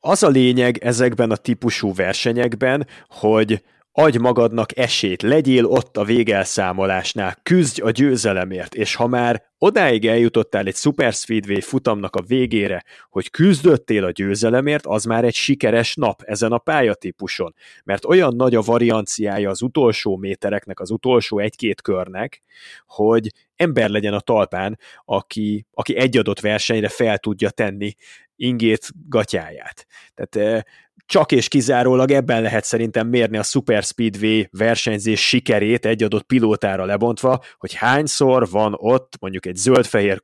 [0.00, 3.62] Az a lényeg ezekben a típusú versenyekben, hogy
[4.00, 10.66] adj magadnak esélyt, legyél ott a végelszámolásnál, küzdj a győzelemért, és ha már odáig eljutottál
[10.66, 16.22] egy Super Speedway futamnak a végére, hogy küzdöttél a győzelemért, az már egy sikeres nap
[16.22, 17.54] ezen a pályatípuson,
[17.84, 22.42] mert olyan nagy a varianciája az utolsó métereknek, az utolsó egy-két körnek,
[22.86, 27.94] hogy ember legyen a talpán, aki, aki egy adott versenyre fel tudja tenni
[28.38, 29.86] ingét, gatyáját.
[30.14, 30.62] Tehát eh,
[31.06, 36.84] csak és kizárólag ebben lehet szerintem mérni a Super Speedway versenyzés sikerét egy adott pilótára
[36.84, 40.20] lebontva, hogy hányszor van ott mondjuk egy zöld-fehér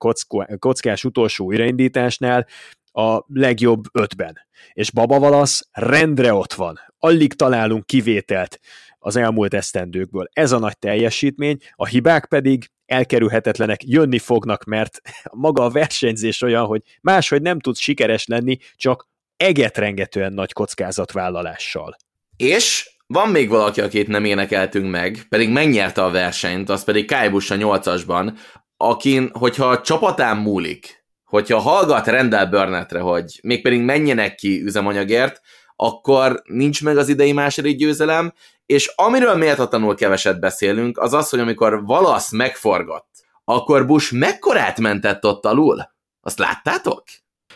[0.59, 2.47] kockás utolsó újraindításnál
[2.93, 4.39] a legjobb ötben.
[4.73, 6.79] És Baba Valasz rendre ott van.
[6.99, 8.59] Alig találunk kivételt
[8.99, 10.29] az elmúlt esztendőkből.
[10.33, 15.01] Ez a nagy teljesítmény, a hibák pedig elkerülhetetlenek, jönni fognak, mert
[15.33, 21.97] maga a versenyzés olyan, hogy máshogy nem tudsz sikeres lenni, csak egetrengetően nagy kockázatvállalással.
[22.37, 27.31] És van még valaki, akit nem énekeltünk meg, pedig megnyerte a versenyt, az pedig Kyle
[27.31, 28.37] Busch a nyolcasban,
[28.77, 35.41] akin, hogyha a csapatán múlik, hogyha hallgat Rendel Burnetre, hogy mégpedig menjenek ki üzemanyagért,
[35.77, 38.33] akkor nincs meg az idei második győzelem,
[38.67, 43.09] és amiről méltatlanul keveset beszélünk, az az, hogy amikor Valasz megforgott,
[43.45, 45.93] akkor Bush mekkorát mentett ott alul?
[46.21, 47.05] Azt láttátok?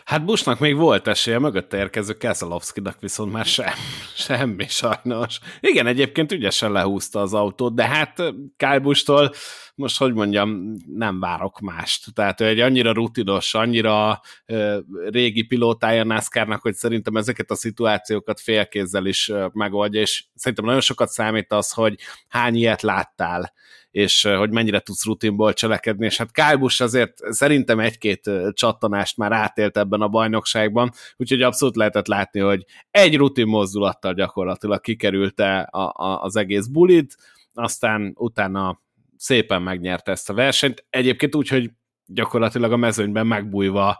[0.09, 3.73] Hát Bushnak még volt esélye, mögötte érkező Keselowski-nak viszont már sem,
[4.27, 5.39] semmi sajnos.
[5.59, 8.15] Igen, egyébként ügyesen lehúzta az autót, de hát
[8.57, 9.31] Kyle Busch-tól
[9.79, 12.13] most hogy mondjam, nem várok mást.
[12.13, 14.79] Tehát ő egy annyira rutinos, annyira ö,
[15.09, 21.09] régi pilótája NASCAR-nak, hogy szerintem ezeket a szituációkat félkézzel is megoldja, és szerintem nagyon sokat
[21.09, 21.95] számít az, hogy
[22.27, 23.53] hány ilyet láttál
[23.91, 29.31] és hogy mennyire tudsz rutinból cselekedni, és hát Kyle Busch azért szerintem egy-két csattanást már
[29.31, 35.93] átélt ebben a bajnokságban, úgyhogy abszolút lehetett látni, hogy egy rutin mozdulattal gyakorlatilag kikerülte a,
[35.95, 37.15] a, az egész bulit,
[37.53, 38.79] aztán utána
[39.19, 40.85] szépen megnyerte ezt a versenyt.
[40.89, 41.71] Egyébként úgy, hogy
[42.05, 43.99] gyakorlatilag a mezőnyben megbújva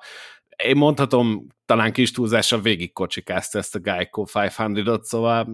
[0.64, 5.48] én mondhatom, talán kis túlzással végig kocsikázta ezt a Geico 500-ot, szóval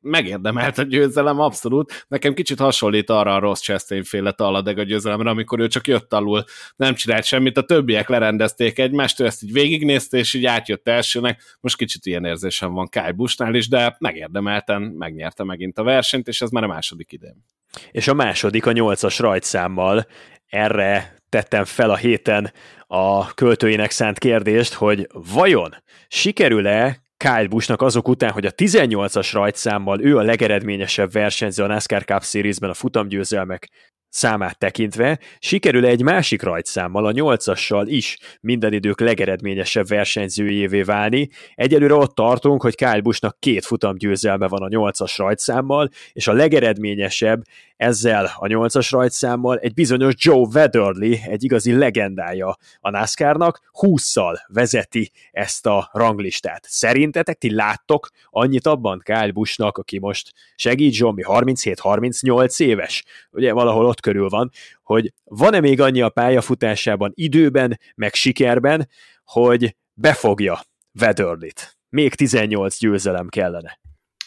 [0.00, 2.04] megérdemelt a győzelem, abszolút.
[2.08, 6.12] Nekem kicsit hasonlít arra a rossz Chastain féle taladeg a győzelemre, amikor ő csak jött
[6.12, 6.44] alul,
[6.76, 11.42] nem csinált semmit, a többiek lerendezték egymást, ő ezt így végignézte, és így átjött elsőnek.
[11.60, 16.40] Most kicsit ilyen érzésem van Kyle Bushnál is, de megérdemelten megnyerte megint a versenyt, és
[16.40, 17.44] ez már a második idén.
[17.90, 20.06] És a második a nyolcas rajtszámmal,
[20.46, 22.52] erre tettem fel a héten
[22.86, 25.74] a költőinek szánt kérdést, hogy vajon
[26.08, 32.04] sikerül-e Kyle Buschnak azok után, hogy a 18-as rajtszámmal ő a legeredményesebb versenyző a NASCAR
[32.04, 33.70] Cup Series-ben a futamgyőzelmek
[34.14, 41.28] számát tekintve, sikerül egy másik rajtszámmal, a nyolcassal is minden idők legeredményesebb versenyzőjévé válni.
[41.54, 47.42] Egyelőre ott tartunk, hogy Kyle Buschnak két futamgyőzelme van a nyolcas rajtszámmal, és a legeredményesebb
[47.76, 55.10] ezzel a nyolcas rajtszámmal egy bizonyos Joe Weatherly, egy igazi legendája a NASCAR-nak, 20-szal vezeti
[55.32, 56.64] ezt a ranglistát.
[56.68, 63.86] Szerintetek ti láttok annyit abban Kyle Buschnak, aki most segít Zsombi, 37-38 éves, ugye valahol
[63.86, 64.50] ott körül van,
[64.82, 68.88] hogy van-e még annyi a pályafutásában időben, meg sikerben,
[69.24, 70.60] hogy befogja
[71.00, 71.76] Weatherlit.
[71.88, 73.78] Még 18 győzelem kellene.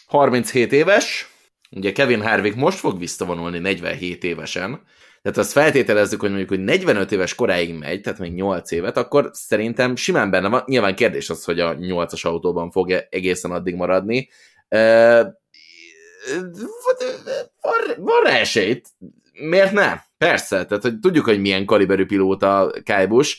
[0.06, 1.28] 37 éves,
[1.70, 4.82] ugye Kevin Harvick most fog visszavonulni 47 évesen,
[5.22, 9.30] tehát azt feltételezzük, hogy mondjuk, hogy 45 éves koráig megy, tehát még 8 évet, akkor
[9.32, 10.62] szerintem simán benne van.
[10.66, 14.28] Nyilván kérdés az, hogy a 8-as autóban fog egészen addig maradni.
[17.60, 18.88] Van, van rá esélyt,
[19.40, 20.00] miért nem?
[20.18, 22.72] Persze, tehát hogy tudjuk, hogy milyen kaliberű pilóta
[23.08, 23.38] Busch.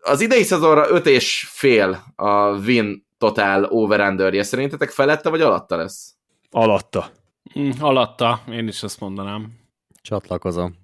[0.00, 6.14] az idei szezonra öt és fél a win total over Szerintetek felette vagy alatta lesz?
[6.50, 7.10] Alatta.
[7.58, 9.52] Mm, alatta, én is azt mondanám.
[10.02, 10.74] Csatlakozom.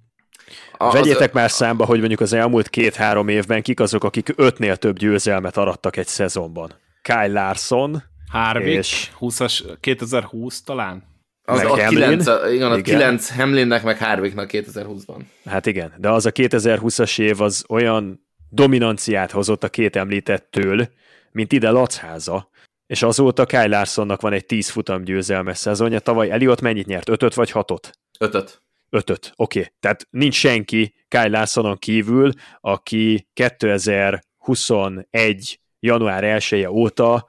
[0.77, 4.77] A, Vegyétek az, már számba, hogy mondjuk az elmúlt két-három évben kik azok, akik ötnél
[4.77, 6.75] több győzelmet arattak egy szezonban.
[7.03, 11.16] Kyle Larson, Harvick, és 20 2020 talán?
[11.49, 12.19] Az meg a Hamlin.
[12.19, 15.21] 9, igen, a 9 Hamlinnek, meg Harvicknak 2020-ban.
[15.45, 20.89] Hát igen, de az a 2020-as év az olyan dominanciát hozott a két említettől,
[21.33, 22.51] mint ide Lacháza,
[22.87, 25.99] és azóta Kyle Larsonnak van egy 10 futam győzelmes szezonja.
[25.99, 27.09] Tavaly Eliott mennyit nyert?
[27.09, 27.91] Ötöt vagy hatot?
[28.19, 28.63] Ötöt.
[28.91, 29.59] Ötöt, oké.
[29.59, 29.73] Okay.
[29.81, 35.61] Tehát nincs senki Kyle Larsonon kívül, aki 2021.
[35.81, 37.27] január 1 -e óta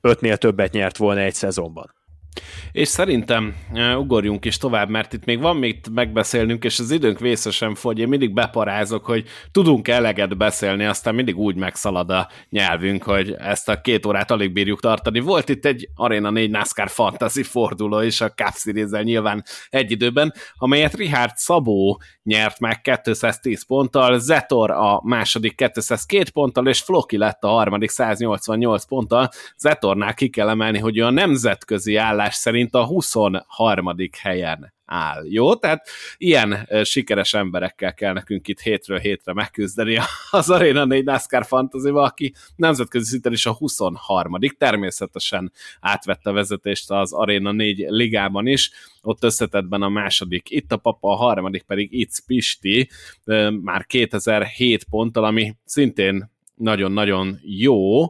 [0.00, 1.94] ötnél többet nyert volna egy szezonban.
[2.72, 3.54] És szerintem
[3.98, 7.98] ugorjunk is tovább, mert itt még van még megbeszélnünk, és az időnk vészesen fogy.
[7.98, 13.68] Én mindig beparázok, hogy tudunk eleget beszélni, aztán mindig úgy megszalad a nyelvünk, hogy ezt
[13.68, 15.20] a két órát alig bírjuk tartani.
[15.20, 20.32] Volt itt egy Arena 4 NASCAR Fantasy forduló is a Cup series nyilván egy időben,
[20.54, 27.44] amelyet Richard Szabó nyert meg 210 ponttal, Zetor a második 202 ponttal, és Floki lett
[27.44, 29.28] a harmadik 188 ponttal.
[29.56, 33.94] Zetornál ki kell emelni, hogy a nemzetközi állás szerint a 23.
[34.20, 35.24] helyen áll.
[35.28, 35.54] Jó?
[35.54, 39.98] Tehát ilyen sikeres emberekkel kell nekünk itt hétről hétre megküzdeni
[40.30, 47.12] az Arena 4 NASCAR fantasy aki nemzetközi szinten is a 23 természetesen átvette vezetést az
[47.12, 48.70] Arena 4 ligában is,
[49.02, 52.90] ott összetettben a második itt a papa, a harmadik pedig itt Pisti,
[53.62, 58.04] már 2007 ponttal, ami szintén nagyon-nagyon jó.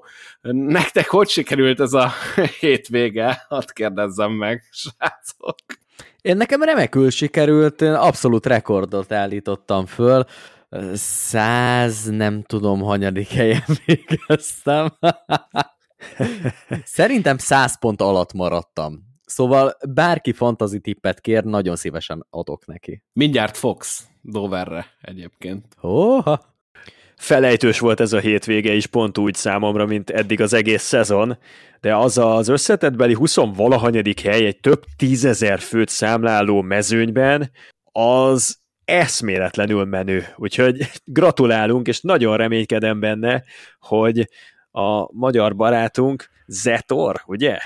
[0.51, 2.12] Nektek hogy sikerült ez a
[2.60, 3.44] hétvége?
[3.48, 5.56] Hadd kérdezzem meg, srácok.
[6.20, 10.24] Én nekem remekül sikerült, én abszolút rekordot állítottam föl.
[10.94, 14.89] Száz, nem tudom, hanyadik helyen végeztem.
[16.85, 19.05] Szerintem száz pont alatt maradtam.
[19.24, 23.02] Szóval bárki fantazi tippet kér, nagyon szívesen adok neki.
[23.12, 25.64] Mindjárt Fox Doverre egyébként.
[25.77, 26.55] Hóha!
[27.16, 31.38] Felejtős volt ez a hétvége is pont úgy számomra, mint eddig az egész szezon,
[31.80, 37.51] de az az összetettbeli 20 valahanyadik hely egy több tízezer főt számláló mezőnyben,
[37.93, 40.26] az eszméletlenül menő.
[40.36, 43.44] Úgyhogy gratulálunk, és nagyon reménykedem benne,
[43.78, 44.28] hogy
[44.70, 47.59] a magyar barátunk Zetor, ugye?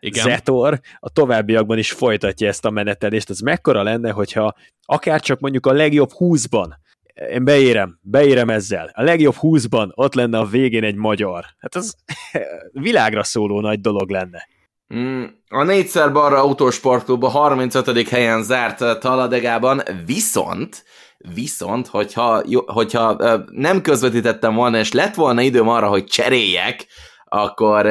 [0.00, 0.24] Igen.
[0.24, 3.30] Zetor a továbbiakban is folytatja ezt a menetelést.
[3.30, 4.54] Ez mekkora lenne, hogyha
[4.84, 6.68] akár csak mondjuk a legjobb 20-ban
[7.14, 8.90] én beérem, beérem ezzel.
[8.94, 11.44] A legjobb 20-ban ott lenne a végén egy magyar.
[11.58, 11.96] Hát az
[12.72, 14.48] világra szóló nagy dolog lenne.
[14.94, 18.08] Mm, a négyszer balra autósportklub a 35.
[18.08, 20.84] helyen zárt Taladegában, viszont
[21.34, 23.16] viszont, hogyha, hogyha
[23.50, 26.86] nem közvetítettem volna, és lett volna időm arra, hogy cseréljek,
[27.24, 27.84] akkor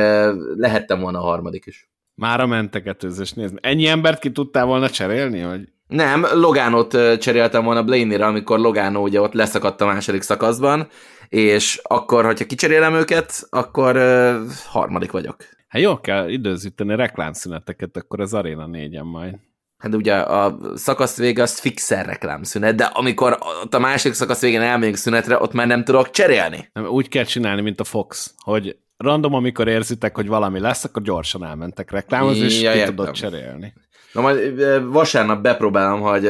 [0.55, 1.89] lehettem volna a harmadik is.
[2.15, 3.57] Már a mentegetőzés, nézd.
[3.61, 9.21] Ennyi embert ki tudtál volna cserélni, hogy nem, Logánot cseréltem volna Blaney-re, amikor Logano ugye
[9.21, 10.87] ott leszakadt a második szakaszban,
[11.29, 14.35] és akkor, hogyha kicserélem őket, akkor uh,
[14.65, 15.35] harmadik vagyok.
[15.67, 19.35] Hát jó kell időzíteni reklámszüneteket, akkor az Arena négyen majd.
[19.77, 24.61] Hát ugye a szakasz vége az fixer reklámszünet, de amikor ott a második szakasz végén
[24.61, 26.69] elmegyünk szünetre, ott már nem tudok cserélni.
[26.73, 31.01] Nem, úgy kell csinálni, mint a Fox, hogy random, amikor érzitek, hogy valami lesz, akkor
[31.01, 33.73] gyorsan elmentek reklámozni, és ja, ki tudod cserélni.
[34.13, 36.29] Na majd vasárnap bepróbálom, hogy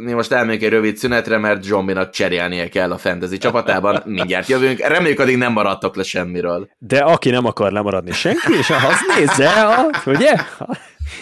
[0.00, 4.02] mi most elmegyünk egy rövid szünetre, mert Zsombinak cserélnie kell a fantasy csapatában.
[4.04, 4.78] Mindjárt jövünk.
[4.78, 6.68] Reméljük, addig nem maradtok le semmiről.
[6.78, 10.34] De aki nem akar lemaradni senki, és az nézze, a, ugye?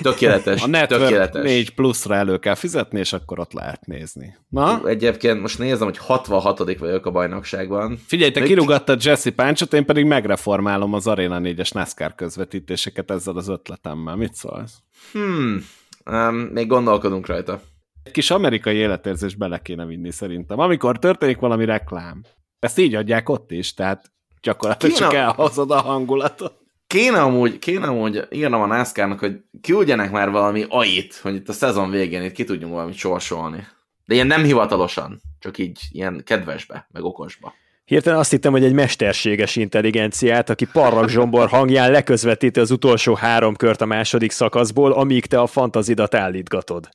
[0.03, 0.63] Tökéletes.
[0.63, 1.43] A Network tökéletes.
[1.43, 4.37] 4 pluszra elő kell fizetni, és akkor ott lehet nézni.
[4.49, 4.81] Na?
[4.85, 8.01] Egyébként most nézem, hogy 66 vagyok a bajnokságban.
[8.07, 13.49] Figyelj, te kirúgattad Jesse Páncsot, én pedig megreformálom az Arena 4-es NASCAR közvetítéseket ezzel az
[13.49, 14.17] ötletemmel.
[14.17, 14.73] Mit szólsz?
[15.13, 15.65] Hmm,
[16.11, 17.61] Um, még gondolkodunk rajta.
[18.03, 20.59] Egy kis amerikai életérzés bele kéne vinni szerintem.
[20.59, 22.23] Amikor történik valami reklám,
[22.59, 26.59] ezt így adják ott is, tehát gyakorlatilag kéne, csak elhozod a hangulatot.
[26.87, 31.53] Kéne amúgy, kéne amúgy írnom a NASCAR-nak, hogy küldjenek már valami ait, hogy itt a
[31.53, 33.67] szezon végén itt ki tudjunk valamit sorsolni.
[34.05, 37.55] De ilyen nem hivatalosan, csak így ilyen kedvesbe, meg okosba.
[37.89, 43.57] Hirtelen azt hittem, hogy egy mesterséges intelligenciát, aki Parrak Zsombor hangján leközvetíti az utolsó három
[43.57, 46.89] kört a második szakaszból, amíg te a fantazidat állítgatod.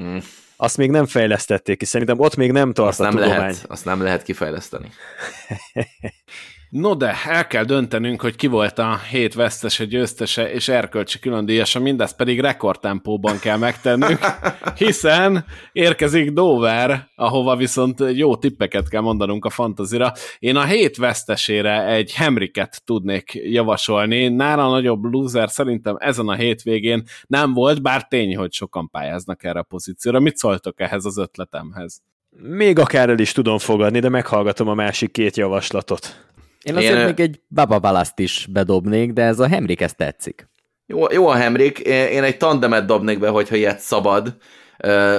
[0.00, 0.16] Mm.
[0.56, 3.38] Azt még nem fejlesztették ki, szerintem ott még nem tart azt a nem tudomány.
[3.38, 4.90] Lehet, azt nem lehet kifejleszteni.
[6.70, 11.80] No de, el kell döntenünk, hogy ki volt a hét vesztese, győztese és erkölcsi különdíjasa,
[11.80, 14.18] mindezt pedig rekordtempóban kell megtennünk,
[14.78, 20.12] hiszen érkezik Dover, ahova viszont jó tippeket kell mondanunk a fantazira.
[20.38, 27.02] Én a hét vesztesére egy Hemriket tudnék javasolni, nála nagyobb loser szerintem ezen a hétvégén
[27.26, 30.20] nem volt, bár tény, hogy sokan pályáznak erre a pozícióra.
[30.20, 32.02] Mit szóltok ehhez az ötletemhez?
[32.30, 36.27] Még akár el is tudom fogadni, de meghallgatom a másik két javaslatot.
[36.68, 37.04] Én azért Én...
[37.04, 40.48] még egy Baba Balaszt is bedobnék, de ez a Hemrik, ez tetszik.
[40.86, 44.36] Jó, jó a Hemrik, én egy tandemet dobnék be, hogyha ilyet szabad,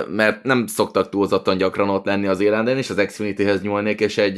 [0.08, 4.38] mert nem szoktak túlzottan gyakran ott lenni az élenden, és az Xfinity-hez nyúlnék, és egy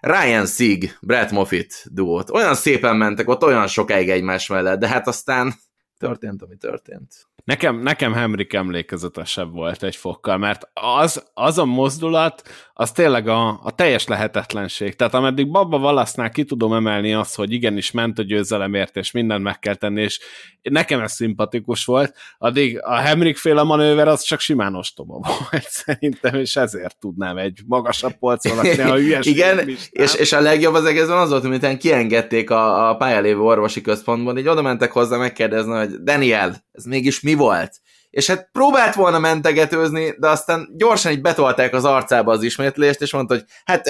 [0.00, 2.30] Ryan Sieg, Brett Moffitt duót.
[2.30, 5.54] Olyan szépen mentek ott, olyan sokáig egymás mellett, de hát aztán
[5.98, 7.28] történt, ami történt.
[7.46, 12.42] Nekem, nekem Henrik emlékezetesebb volt egy fokkal, mert az, az a mozdulat,
[12.72, 14.96] az tényleg a, a teljes lehetetlenség.
[14.96, 19.42] Tehát ameddig Babba Valasznál ki tudom emelni azt, hogy igenis ment a győzelemért, és mindent
[19.42, 20.20] meg kell tenni, és
[20.62, 25.20] nekem ez szimpatikus volt, addig a Henrik féle manőver az csak simán ostoba
[25.50, 30.32] volt szerintem, és ezért tudnám egy magasabb polcon lakni a hülyeség Igen, is, és, és
[30.32, 34.62] a legjobb az egészben az volt, hogy kiengedték a, a pályalévő orvosi központban, így oda
[34.62, 37.80] mentek hozzá megkérdezni, hogy Daniel, ez mégis mi volt?
[38.10, 43.12] És hát próbált volna mentegetőzni, de aztán gyorsan így betolták az arcába az ismétlést, és
[43.12, 43.88] mondta, hogy hát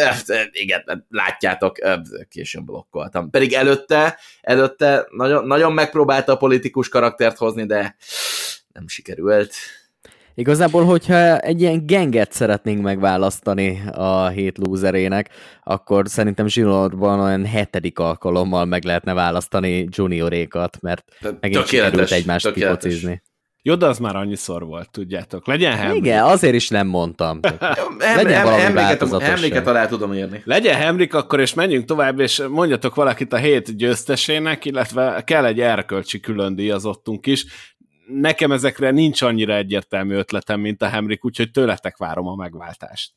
[0.50, 1.76] igen, látjátok,
[2.28, 3.30] későn blokkoltam.
[3.30, 7.96] Pedig előtte, előtte nagyon, nagyon megpróbálta a politikus karaktert hozni, de
[8.72, 9.54] nem sikerült.
[10.38, 15.30] Igazából, hogyha egy ilyen genget szeretnénk megválasztani a hét lúzerének,
[15.62, 21.04] akkor szerintem zsinórban olyan hetedik alkalommal meg lehetne választani juniorékat, mert
[21.40, 23.22] megint sikerült egymást kifocizni.
[23.66, 25.46] Jó, de az már annyiszor volt, tudjátok.
[25.46, 26.04] Legyen Henrik.
[26.04, 27.40] Igen, azért is nem mondtam.
[28.16, 30.42] Legyen valami Emléket alá tudom érni.
[30.44, 35.60] Legyen Henrik akkor, és menjünk tovább, és mondjatok valakit a hét győztesének, illetve kell egy
[35.60, 37.44] erkölcsi külön díjazottunk is
[38.06, 43.12] nekem ezekre nincs annyira egyértelmű ötletem, mint a Henrik, úgyhogy tőletek várom a megváltást.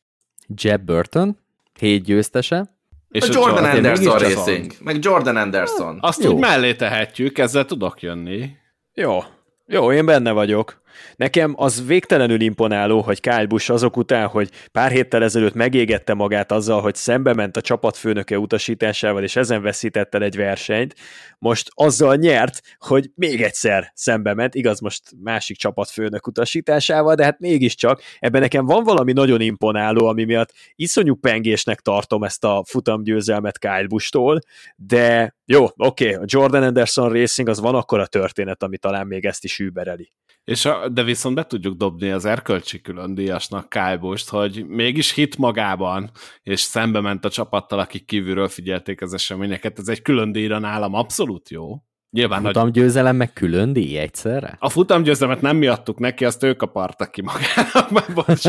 [0.55, 1.37] Jeb Burton,
[1.79, 2.77] hét győztese.
[3.09, 5.97] És a Jordan, Jordan Anderson Racing, meg Jordan Anderson.
[6.01, 6.31] Azt Jó.
[6.31, 8.49] úgy mellé tehetjük, ezzel tudok jönni.
[8.93, 9.19] Jó,
[9.65, 10.81] jó, én benne vagyok.
[11.15, 16.51] Nekem az végtelenül imponáló, hogy Kyle Busch azok után, hogy pár héttel ezelőtt megégette magát
[16.51, 20.95] azzal, hogy szembe ment a csapatfőnöke utasításával, és ezen veszített el egy versenyt,
[21.39, 27.39] most azzal nyert, hogy még egyszer szembe ment, igaz most másik csapatfőnök utasításával, de hát
[27.39, 33.59] mégiscsak ebben nekem van valami nagyon imponáló, ami miatt iszonyú pengésnek tartom ezt a futamgyőzelmet
[33.59, 34.39] Kyle Busch-tól,
[34.75, 39.07] de jó, oké, okay, a Jordan Anderson Racing az van akkor a történet, ami talán
[39.07, 40.11] még ezt is übereli.
[40.49, 45.37] És a, de viszont be tudjuk dobni az erkölcsi külön díjasnak Kájbost, hogy mégis hit
[45.37, 46.11] magában,
[46.43, 49.79] és szembe ment a csapattal, akik kívülről figyelték az eseményeket.
[49.79, 51.75] Ez egy külön díjra nálam abszolút jó.
[52.09, 54.55] Nyilván, futamgyőzelem meg külön díj egyszerre?
[54.59, 58.41] A futamgyőzelmet nem miattuk neki, azt ők kapartak ki magának, meg bocs.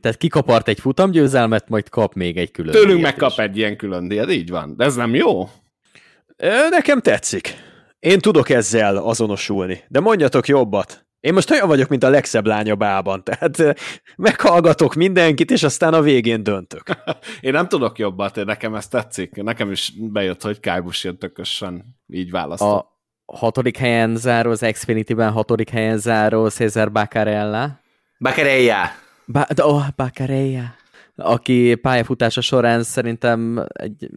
[0.00, 3.36] Tehát kikapart egy futamgyőzelmet, majd kap még egy külön Tőlünk megkap is.
[3.36, 4.76] egy ilyen külön díjat, így van.
[4.76, 5.48] De ez nem jó?
[6.70, 7.70] Nekem tetszik.
[8.02, 11.06] Én tudok ezzel azonosulni, de mondjatok jobbat.
[11.20, 13.80] Én most olyan vagyok, mint a legszebb lánya bában, tehát
[14.16, 16.82] meghallgatok mindenkit, és aztán a végén döntök.
[17.40, 19.42] Én nem tudok jobbat, nekem ez tetszik.
[19.42, 22.86] Nekem is bejött, hogy Kájbus ilyen tökösen így választott.
[23.26, 27.80] A hatodik helyen záró, az Xfinity-ben hatodik helyen záró César Baccarella.
[28.18, 28.90] Baccarella.
[29.26, 30.80] Ba- oh, Baccarella
[31.16, 34.10] aki pályafutása során szerintem egy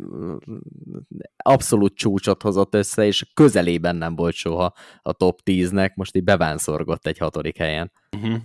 [1.38, 7.08] abszolút csúcsot hozott össze, és közelében nem volt soha a top 10-nek, most így bevánszorgott
[7.08, 7.92] egy hatodik helyen.
[8.18, 8.36] Uh-huh.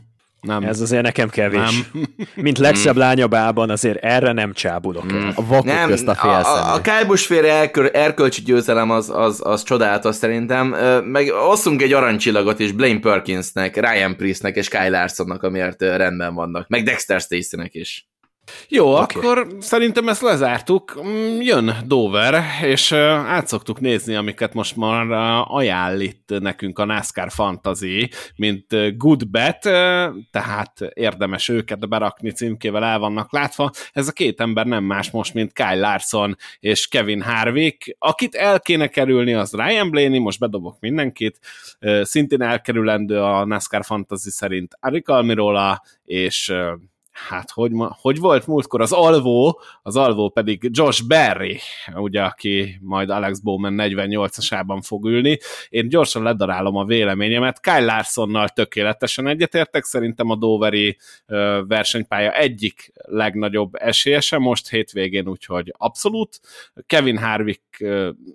[0.41, 0.63] Nem.
[0.65, 1.61] Ez azért nekem kevés.
[1.93, 2.05] Nem.
[2.35, 5.33] Mint legszebb bában azért erre nem csábulok el.
[5.35, 6.45] A vakok nem, közt a félszemű.
[6.45, 10.67] A, a Kálbusféle erköl, erkölcsi győzelem az, az, az csodálatos szerintem.
[11.05, 16.69] Meg osszunk egy arancsillagot is Blaine Perkinsnek, Ryan Priestnek és Kyle Larsonnak, amiért rendben vannak.
[16.69, 18.10] Meg Dexter Stacy-nek is.
[18.69, 19.03] Jó, okay.
[19.03, 21.03] akkor szerintem ezt lezártuk.
[21.03, 25.07] Mm, jön Dover, és át szoktuk nézni, amiket most már
[25.49, 29.61] ajánl itt nekünk a NASCAR Fantasy, mint good bet,
[30.31, 33.71] tehát érdemes őket berakni címkével el vannak látva.
[33.93, 37.97] Ez a két ember nem más most, mint Kyle Larson és Kevin Harvick.
[37.99, 41.39] Akit el kéne kerülni, az Ryan Blaney, most bedobok mindenkit,
[42.03, 46.53] szintén elkerülendő a NASCAR Fantasy szerint Arik Almirola és
[47.29, 51.59] hát hogy, ma, hogy volt múltkor az alvó, az alvó pedig Josh Berry,
[51.95, 55.39] ugye, aki majd Alex Bowman 48-asában fog ülni.
[55.69, 57.61] Én gyorsan ledarálom a véleményemet.
[57.61, 60.99] Kyle Larsonnal tökéletesen egyetértek, szerintem a Doveri
[61.67, 66.41] versenypálya egyik legnagyobb esélyese most hétvégén, úgyhogy abszolút.
[66.87, 67.85] Kevin Harvick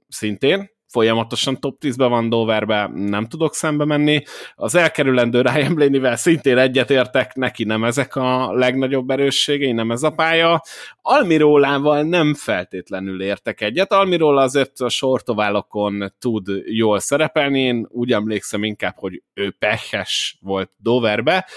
[0.07, 4.23] szintén, folyamatosan top 10-be van Doverbe, nem tudok szembe menni.
[4.55, 10.09] Az elkerülendő Ryan Blaney-vel szintén egyetértek, neki nem ezek a legnagyobb erősségei, nem ez a
[10.09, 10.61] pálya.
[11.01, 13.91] Almirólával nem feltétlenül értek egyet.
[13.91, 20.71] Almiról azért a sortoválokon tud jól szerepelni, én úgy emlékszem inkább, hogy ő pehes volt
[20.77, 21.47] Doverbe,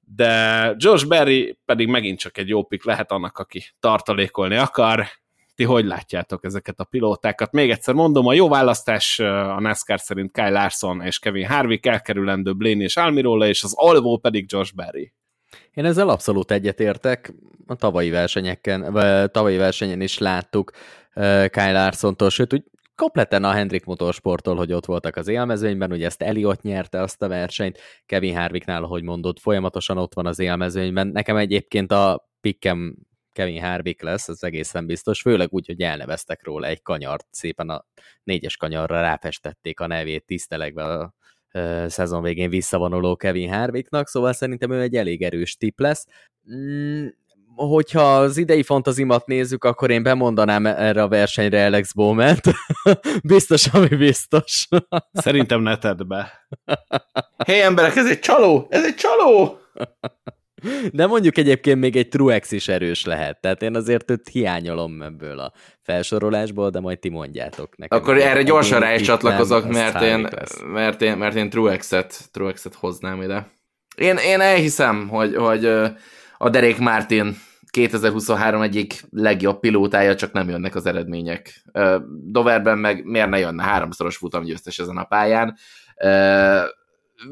[0.00, 5.06] de Josh Berry pedig megint csak egy jó pik lehet annak, aki tartalékolni akar,
[5.56, 7.52] ti hogy látjátok ezeket a pilótákat?
[7.52, 12.54] Még egyszer mondom, a jó választás a NASCAR szerint Kyle Larson és Kevin Harvick, elkerülendő
[12.54, 15.12] Blaney és Almirola, és az alvó pedig Josh Berry.
[15.74, 17.34] Én ezzel abszolút egyetértek.
[17.66, 20.70] A tavalyi versenyeken, vagy tavalyi versenyen is láttuk
[21.50, 22.62] Kyle Larson-tól, sőt, úgy
[22.94, 27.28] kompletten a Hendrik Motorsporttól, hogy ott voltak az élmezőnyben, ugye ezt Eliott nyerte azt a
[27.28, 31.06] versenyt, Kevin Harvicknál, ahogy mondott, folyamatosan ott van az élmezőnyben.
[31.06, 32.96] Nekem egyébként a pikkem
[33.36, 37.84] Kevin Harvick lesz, ez egészen biztos, főleg úgy, hogy elneveztek róla egy kanyart, szépen a
[38.24, 41.14] négyes kanyarra ráfestették a nevét tisztelegve a
[41.86, 46.06] szezon végén visszavonuló Kevin Harvicknak, szóval szerintem ő egy elég erős tip lesz.
[46.54, 47.06] Mm,
[47.54, 52.50] hogyha az idei fantazimat nézzük, akkor én bemondanám erre a versenyre Alex Bowman-t.
[53.22, 54.68] biztos, ami biztos.
[55.12, 56.46] Szerintem ne tedd be.
[57.46, 58.66] Hé hey, emberek, ez egy csaló!
[58.70, 59.58] Ez egy csaló!
[60.92, 65.38] De mondjuk egyébként még egy Truex is erős lehet, tehát én azért őt hiányolom ebből
[65.38, 65.52] a
[65.82, 67.98] felsorolásból, de majd ti mondjátok nekem.
[67.98, 70.28] Akkor erre gyorsan rá is csatlakozok, mert én,
[70.72, 73.50] mert én, mert én Truexet, Truexet hoznám ide.
[73.96, 75.64] Én, én elhiszem, hogy, hogy
[76.38, 77.36] a Derek Martin
[77.70, 81.62] 2023 egyik legjobb pilótája, csak nem jönnek az eredmények.
[82.08, 85.56] Doverben meg miért ne jönne háromszoros futamgyőztes ezen a pályán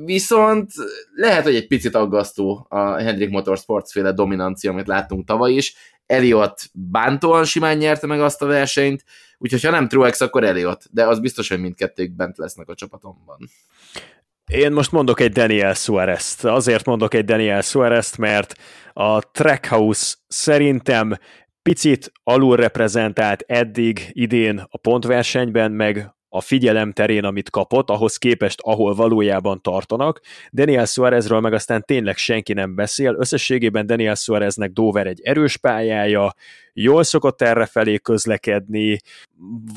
[0.05, 0.70] Viszont
[1.15, 5.74] lehet, hogy egy picit aggasztó a Hendrik Motorsports féle dominancia, amit láttunk tavaly is.
[6.06, 9.05] Eliott bántóan simán nyerte meg azt a versenyt,
[9.39, 13.39] úgyhogy ha nem Truex, akkor Eliott, de az biztos, hogy mindkettők bent lesznek a csapatomban.
[14.47, 16.44] Én most mondok egy Daniel Suarez-t.
[16.44, 18.55] Azért mondok egy Daniel Suarez-t, mert
[18.93, 21.19] a Trackhouse szerintem
[21.62, 28.94] picit alulreprezentált eddig idén a pontversenyben, meg a figyelem terén, amit kapott, ahhoz képest, ahol
[28.94, 30.20] valójában tartanak.
[30.52, 33.15] Daniel Suarezről meg aztán tényleg senki nem beszél.
[33.19, 36.35] Összességében Daniel Suareznek Dover egy erős pályája,
[36.73, 38.98] jól szokott errefelé közlekedni,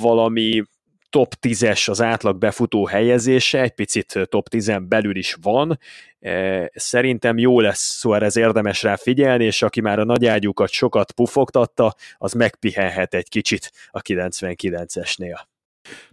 [0.01, 0.63] valami
[1.09, 5.79] top 10-es az átlag befutó helyezése, egy picit top 10 belül is van.
[6.19, 11.95] E, szerintem jó lesz Suarez érdemes rá figyelni, és aki már a nagyágyukat sokat pufogtatta,
[12.17, 15.39] az megpihenhet egy kicsit a 99-esnél.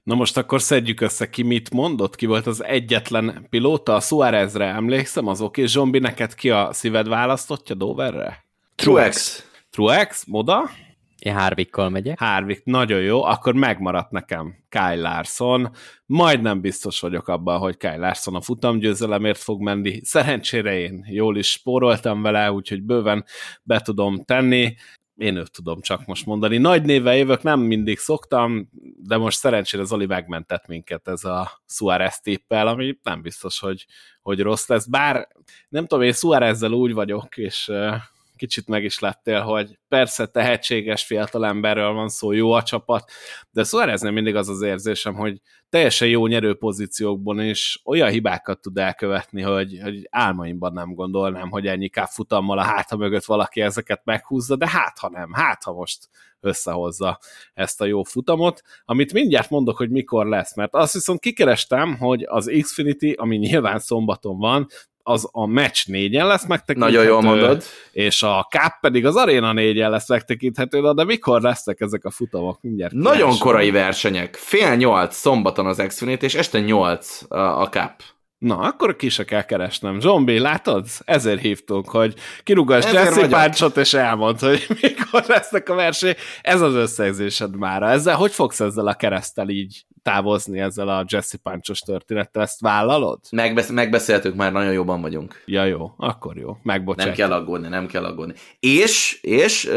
[0.02, 4.66] Na most akkor szedjük össze, ki mit mondott, ki volt az egyetlen pilóta, a Suárezre
[4.66, 5.64] emlékszem, az oké.
[5.64, 8.44] Zsombi, neked ki a szíved választottja Doverre?
[8.74, 9.46] Truex.
[9.70, 10.70] Truex, Moda?
[11.18, 12.18] Én Harvickkal megyek.
[12.18, 15.70] Harvick, nagyon jó, akkor megmaradt nekem Kyle Larson.
[16.06, 20.00] Majdnem biztos vagyok abban, hogy Kyle Larson a futamgyőzelemért fog menni.
[20.04, 23.24] Szerencsére én jól is spóroltam vele, úgyhogy bőven
[23.62, 24.74] be tudom tenni
[25.16, 26.58] én őt tudom csak most mondani.
[26.58, 32.20] Nagy névvel jövök, nem mindig szoktam, de most szerencsére Zoli megmentett minket ez a Suárez
[32.20, 33.86] tippel, ami nem biztos, hogy,
[34.22, 34.86] hogy rossz lesz.
[34.86, 35.28] Bár
[35.68, 37.72] nem tudom, én Suárezzel úgy vagyok, és
[38.44, 43.10] kicsit meg is lettél, hogy persze tehetséges fiatalemberről van szó, jó a csapat,
[43.50, 48.60] de Suárez nem mindig az az érzésem, hogy teljesen jó nyerő pozíciókban is olyan hibákat
[48.60, 54.00] tud elkövetni, hogy, hogy álmaimban nem gondolnám, hogy ennyi futammal a háta mögött valaki ezeket
[54.04, 56.08] meghúzza, de hát ha nem, hát ha most
[56.40, 57.18] összehozza
[57.54, 62.22] ezt a jó futamot, amit mindjárt mondok, hogy mikor lesz, mert azt viszont kikerestem, hogy
[62.28, 64.66] az Xfinity, ami nyilván szombaton van,
[65.06, 66.96] az a meccs négyen lesz megtekinthető.
[66.96, 67.62] Nagyon jól mondod.
[67.92, 72.58] És a Cup pedig az Arena négyen lesz megtekinthető, de mikor lesznek ezek a futamok?
[72.62, 73.38] Mindjárt Nagyon keresem.
[73.38, 74.34] korai versenyek.
[74.34, 77.92] Fél nyolc szombaton az Xfinity, és este nyolc a, a Cup.
[78.38, 80.00] Na, akkor ki se kell keresnem.
[80.00, 80.86] Zombi, látod?
[81.04, 86.14] Ezért hívtunk, hogy kirúgass Jesse Páncsot, és elmond, hogy mikor lesznek a verseny.
[86.42, 87.82] Ez az összegzésed már.
[87.82, 92.42] Ezzel, hogy fogsz ezzel a keresztel így távozni ezzel a Jesse Páncsos történettel?
[92.42, 93.18] Ezt vállalod?
[93.30, 95.42] Megbesz- megbeszéltük már, nagyon jóban vagyunk.
[95.46, 96.56] Ja, jó, akkor jó.
[96.62, 97.16] Megbocsátjuk.
[97.16, 98.34] Nem kell aggódni, nem kell aggódni.
[98.60, 99.70] És, és,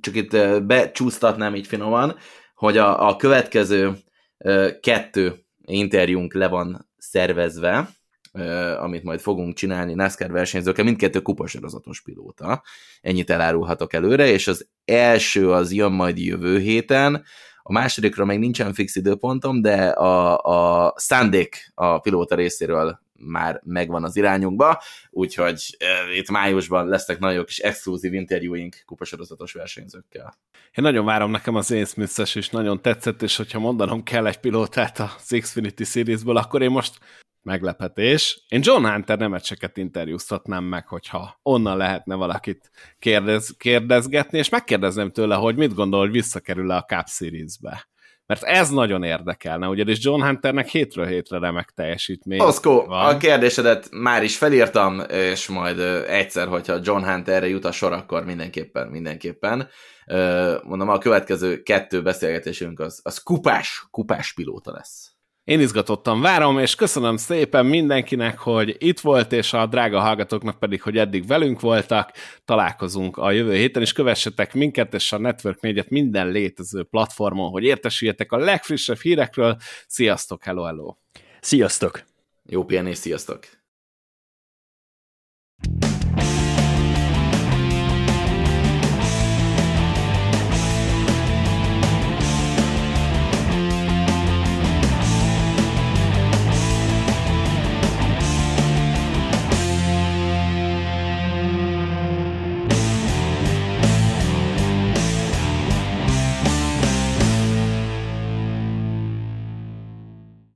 [0.00, 2.16] csak itt becsúsztatnám így finoman,
[2.54, 3.92] hogy a, a következő
[4.80, 7.88] kettő interjúnk le van szervezve,
[8.80, 12.62] amit majd fogunk csinálni NASCAR versenyzőkkel, mindkettő kupasorozatos pilóta.
[13.00, 17.24] Ennyit elárulhatok előre, és az első az jön majd jövő héten,
[17.66, 24.04] a másodikra még nincsen fix időpontom, de a, a szándék a pilóta részéről már megvan
[24.04, 30.38] az irányunkba, úgyhogy uh, itt májusban lesznek nagyon kis exkluzív interjúink kupasorozatos versenyzőkkel.
[30.52, 34.40] Én nagyon várom, nekem az én smith is nagyon tetszett, és hogyha mondanom kell egy
[34.40, 35.10] pilótát a
[35.40, 36.98] Xfinity Seriesből, akkor én most
[37.44, 38.44] meglepetés.
[38.48, 45.34] Én John Hunter nemetseket interjúztatnám meg, hogyha onnan lehetne valakit kérdez, kérdezgetni, és megkérdezném tőle,
[45.34, 47.88] hogy mit gondol, hogy visszakerül-e a Cup Series-be.
[48.26, 52.40] Mert ez nagyon érdekelne, ugyanis John Hunternek hétről hétre remek teljesítmény.
[52.40, 57.92] Oszkó, a kérdésedet már is felírtam, és majd egyszer, hogyha John Hunterre jut a sor,
[57.92, 59.68] akkor mindenképpen, mindenképpen.
[60.62, 65.13] Mondom, a következő kettő beszélgetésünk az, az kupás, kupás pilóta lesz.
[65.44, 70.82] Én izgatottan várom, és köszönöm szépen mindenkinek, hogy itt volt, és a drága hallgatóknak pedig,
[70.82, 72.10] hogy eddig velünk voltak.
[72.44, 77.64] Találkozunk a jövő héten, és kövessetek minket és a Network 4-et minden létező platformon, hogy
[77.64, 79.56] értesüljetek a legfrissebb hírekről.
[79.86, 80.94] Sziasztok, hello, hello!
[81.40, 82.02] Sziasztok!
[82.44, 83.63] Jó pihenés, sziasztok!